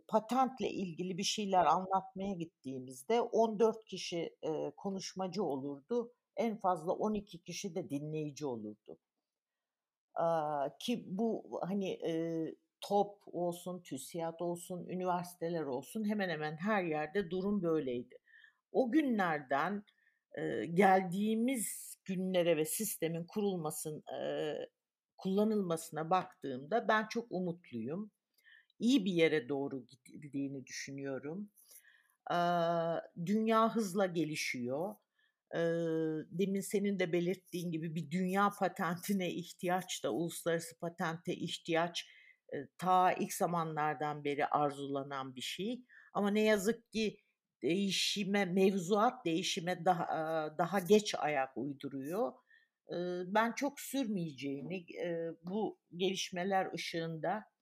patentle 0.07 0.69
ilgili 0.69 1.17
bir 1.17 1.23
şeyler 1.23 1.65
anlatmaya 1.65 2.33
gittiğimizde 2.33 3.21
14 3.21 3.85
kişi 3.85 4.35
konuşmacı 4.77 5.43
olurdu. 5.43 6.13
En 6.37 6.57
fazla 6.57 6.91
12 6.91 7.43
kişi 7.43 7.75
de 7.75 7.89
dinleyici 7.89 8.45
olurdu. 8.45 8.97
Ki 10.79 11.03
bu 11.07 11.59
hani 11.61 11.99
TOP 12.81 13.21
olsun, 13.25 13.81
TÜSİAD 13.81 14.39
olsun, 14.39 14.87
üniversiteler 14.87 15.63
olsun 15.63 16.09
hemen 16.09 16.29
hemen 16.29 16.57
her 16.57 16.83
yerde 16.83 17.29
durum 17.29 17.61
böyleydi. 17.61 18.17
O 18.71 18.91
günlerden 18.91 19.83
geldiğimiz 20.73 21.95
günlere 22.05 22.57
ve 22.57 22.65
sistemin 22.65 23.25
kurulmasın 23.25 24.03
kullanılmasına 25.17 26.09
baktığımda 26.09 26.87
ben 26.87 27.07
çok 27.07 27.27
umutluyum. 27.29 28.11
İyi 28.83 29.05
bir 29.05 29.11
yere 29.11 29.49
doğru 29.49 29.85
gidildiğini 29.85 30.65
düşünüyorum. 30.65 31.49
dünya 33.25 33.75
hızla 33.75 34.05
gelişiyor. 34.05 34.95
demin 36.31 36.61
senin 36.61 36.99
de 36.99 37.13
belirttiğin 37.13 37.71
gibi 37.71 37.95
bir 37.95 38.11
dünya 38.11 38.49
patentine 38.59 39.31
ihtiyaç 39.31 40.03
da 40.03 40.13
uluslararası 40.13 40.79
patente 40.79 41.33
ihtiyaç 41.33 42.07
ta 42.77 43.13
ilk 43.13 43.33
zamanlardan 43.33 44.23
beri 44.23 44.45
arzulanan 44.45 45.35
bir 45.35 45.41
şey. 45.41 45.81
Ama 46.13 46.31
ne 46.31 46.41
yazık 46.41 46.91
ki 46.91 47.17
değişime, 47.61 48.45
mevzuat 48.45 49.25
değişime 49.25 49.85
daha 49.85 50.07
daha 50.57 50.79
geç 50.79 51.15
ayak 51.17 51.57
uyduruyor. 51.57 52.33
Ben 53.27 53.51
çok 53.51 53.79
sürmeyeceğini 53.79 54.85
bu 55.43 55.79
gelişmeler 55.97 56.73
ışığında 56.73 57.52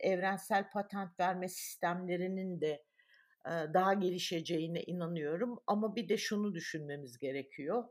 evrensel 0.00 0.70
patent 0.70 1.20
verme 1.20 1.48
sistemlerinin 1.48 2.60
de 2.60 2.84
daha 3.46 3.94
gelişeceğine 3.94 4.82
inanıyorum. 4.82 5.58
Ama 5.66 5.96
bir 5.96 6.08
de 6.08 6.16
şunu 6.16 6.54
düşünmemiz 6.54 7.18
gerekiyor. 7.18 7.84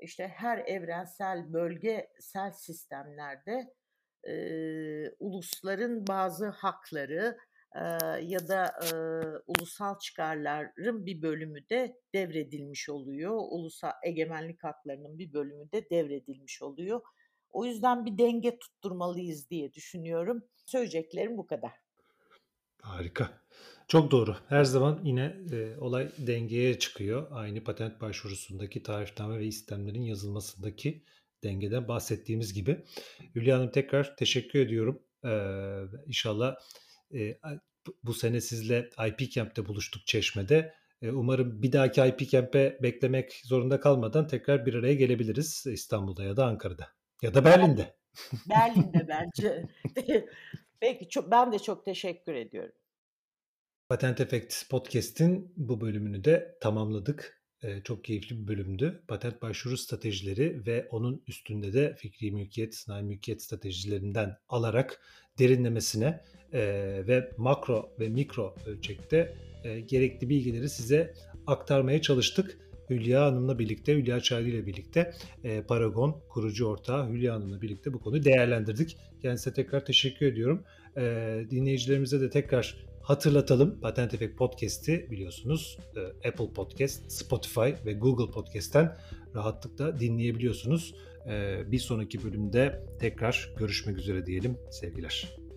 İşte 0.00 0.28
her 0.28 0.58
evrensel 0.58 1.52
bölgesel 1.52 2.52
sistemlerde 2.52 3.74
e, 4.24 4.34
ulusların 5.18 6.06
bazı 6.06 6.46
hakları, 6.46 7.38
ya 8.22 8.48
da 8.48 8.72
e, 8.82 8.88
ulusal 9.46 9.98
çıkarların 9.98 11.06
bir 11.06 11.22
bölümü 11.22 11.68
de 11.68 11.96
devredilmiş 12.14 12.88
oluyor. 12.88 13.38
Ulusal 13.50 13.92
egemenlik 14.04 14.64
haklarının 14.64 15.18
bir 15.18 15.32
bölümü 15.32 15.72
de 15.72 15.90
devredilmiş 15.90 16.62
oluyor. 16.62 17.00
O 17.52 17.64
yüzden 17.64 18.06
bir 18.06 18.18
denge 18.18 18.58
tutturmalıyız 18.58 19.50
diye 19.50 19.72
düşünüyorum. 19.72 20.42
Söyleyeceklerim 20.66 21.38
bu 21.38 21.46
kadar. 21.46 21.72
Harika. 22.82 23.42
Çok 23.88 24.10
doğru. 24.10 24.36
Her 24.48 24.64
zaman 24.64 25.00
yine 25.04 25.36
e, 25.52 25.76
olay 25.78 26.10
dengeye 26.18 26.78
çıkıyor. 26.78 27.26
Aynı 27.30 27.64
patent 27.64 28.00
başvurusundaki 28.00 28.82
tarifname 28.82 29.38
ve 29.38 29.46
istemlerin 29.46 30.02
yazılmasındaki 30.02 31.04
dengeden 31.44 31.88
bahsettiğimiz 31.88 32.52
gibi. 32.52 32.84
Hülya 33.34 33.58
Hanım 33.58 33.70
tekrar 33.70 34.16
teşekkür 34.16 34.58
ediyorum. 34.58 35.02
Ee, 35.24 35.82
inşallah 36.06 36.56
e, 37.14 37.38
bu 38.04 38.14
sene 38.14 38.40
sizle 38.40 38.90
IP 39.08 39.32
Camp'te 39.32 39.66
buluştuk 39.66 40.06
Çeşme'de. 40.06 40.74
E, 41.02 41.10
umarım 41.10 41.62
bir 41.62 41.72
dahaki 41.72 42.00
IP 42.00 42.30
Camp'e 42.30 42.78
beklemek 42.82 43.42
zorunda 43.44 43.80
kalmadan 43.80 44.26
tekrar 44.26 44.66
bir 44.66 44.74
araya 44.74 44.94
gelebiliriz 44.94 45.66
İstanbul'da 45.66 46.24
ya 46.24 46.36
da 46.36 46.46
Ankara'da 46.46 46.97
ya 47.22 47.34
da 47.34 47.44
Berlin'de. 47.44 47.94
Berlin'de 48.48 49.08
bence. 49.08 49.66
Peki 50.80 51.08
çok, 51.08 51.30
ben 51.30 51.52
de 51.52 51.58
çok 51.58 51.84
teşekkür 51.84 52.34
ediyorum. 52.34 52.74
Patent 53.88 54.20
Effect 54.20 54.70
Podcast'in 54.70 55.52
bu 55.56 55.80
bölümünü 55.80 56.24
de 56.24 56.58
tamamladık. 56.60 57.38
Ee, 57.62 57.82
çok 57.84 58.04
keyifli 58.04 58.42
bir 58.42 58.48
bölümdü. 58.48 59.02
Patent 59.08 59.42
başvuru 59.42 59.76
stratejileri 59.76 60.66
ve 60.66 60.88
onun 60.90 61.22
üstünde 61.26 61.72
de 61.72 61.96
fikri 61.96 62.32
mülkiyet, 62.32 62.74
sanayi 62.74 63.04
mülkiyet 63.04 63.42
stratejilerinden 63.42 64.36
alarak 64.48 65.00
derinlemesine 65.38 66.20
e, 66.52 66.60
ve 67.06 67.30
makro 67.36 67.90
ve 68.00 68.08
mikro 68.08 68.54
ölçekte 68.66 69.36
e, 69.64 69.80
gerekli 69.80 70.28
bilgileri 70.28 70.68
size 70.68 71.14
aktarmaya 71.46 72.02
çalıştık. 72.02 72.58
Hülya 72.90 73.24
Hanım'la 73.24 73.58
birlikte, 73.58 73.94
Hülya 73.94 74.20
Çaylı 74.20 74.48
ile 74.48 74.66
birlikte 74.66 75.12
e, 75.44 75.62
Paragon 75.62 76.20
kurucu 76.28 76.66
ortağı 76.66 77.08
Hülya 77.10 77.34
Hanım'la 77.34 77.62
birlikte 77.62 77.92
bu 77.92 78.00
konuyu 78.00 78.24
değerlendirdik. 78.24 78.96
Kendisine 79.22 79.54
tekrar 79.54 79.84
teşekkür 79.84 80.26
ediyorum. 80.26 80.62
E, 80.96 81.02
dinleyicilerimize 81.50 82.20
de 82.20 82.30
tekrar 82.30 82.88
hatırlatalım. 83.02 83.80
Patent 83.80 84.14
Efekt 84.14 84.38
Podcast'i 84.38 85.06
biliyorsunuz 85.10 85.78
e, 85.96 86.28
Apple 86.28 86.52
Podcast, 86.52 87.12
Spotify 87.12 87.86
ve 87.86 87.92
Google 87.92 88.32
Podcast'ten 88.32 88.96
rahatlıkla 89.34 90.00
dinleyebiliyorsunuz. 90.00 90.94
E, 91.28 91.62
bir 91.72 91.78
sonraki 91.78 92.24
bölümde 92.24 92.82
tekrar 93.00 93.54
görüşmek 93.58 93.98
üzere 93.98 94.26
diyelim. 94.26 94.56
Sevgiler. 94.70 95.47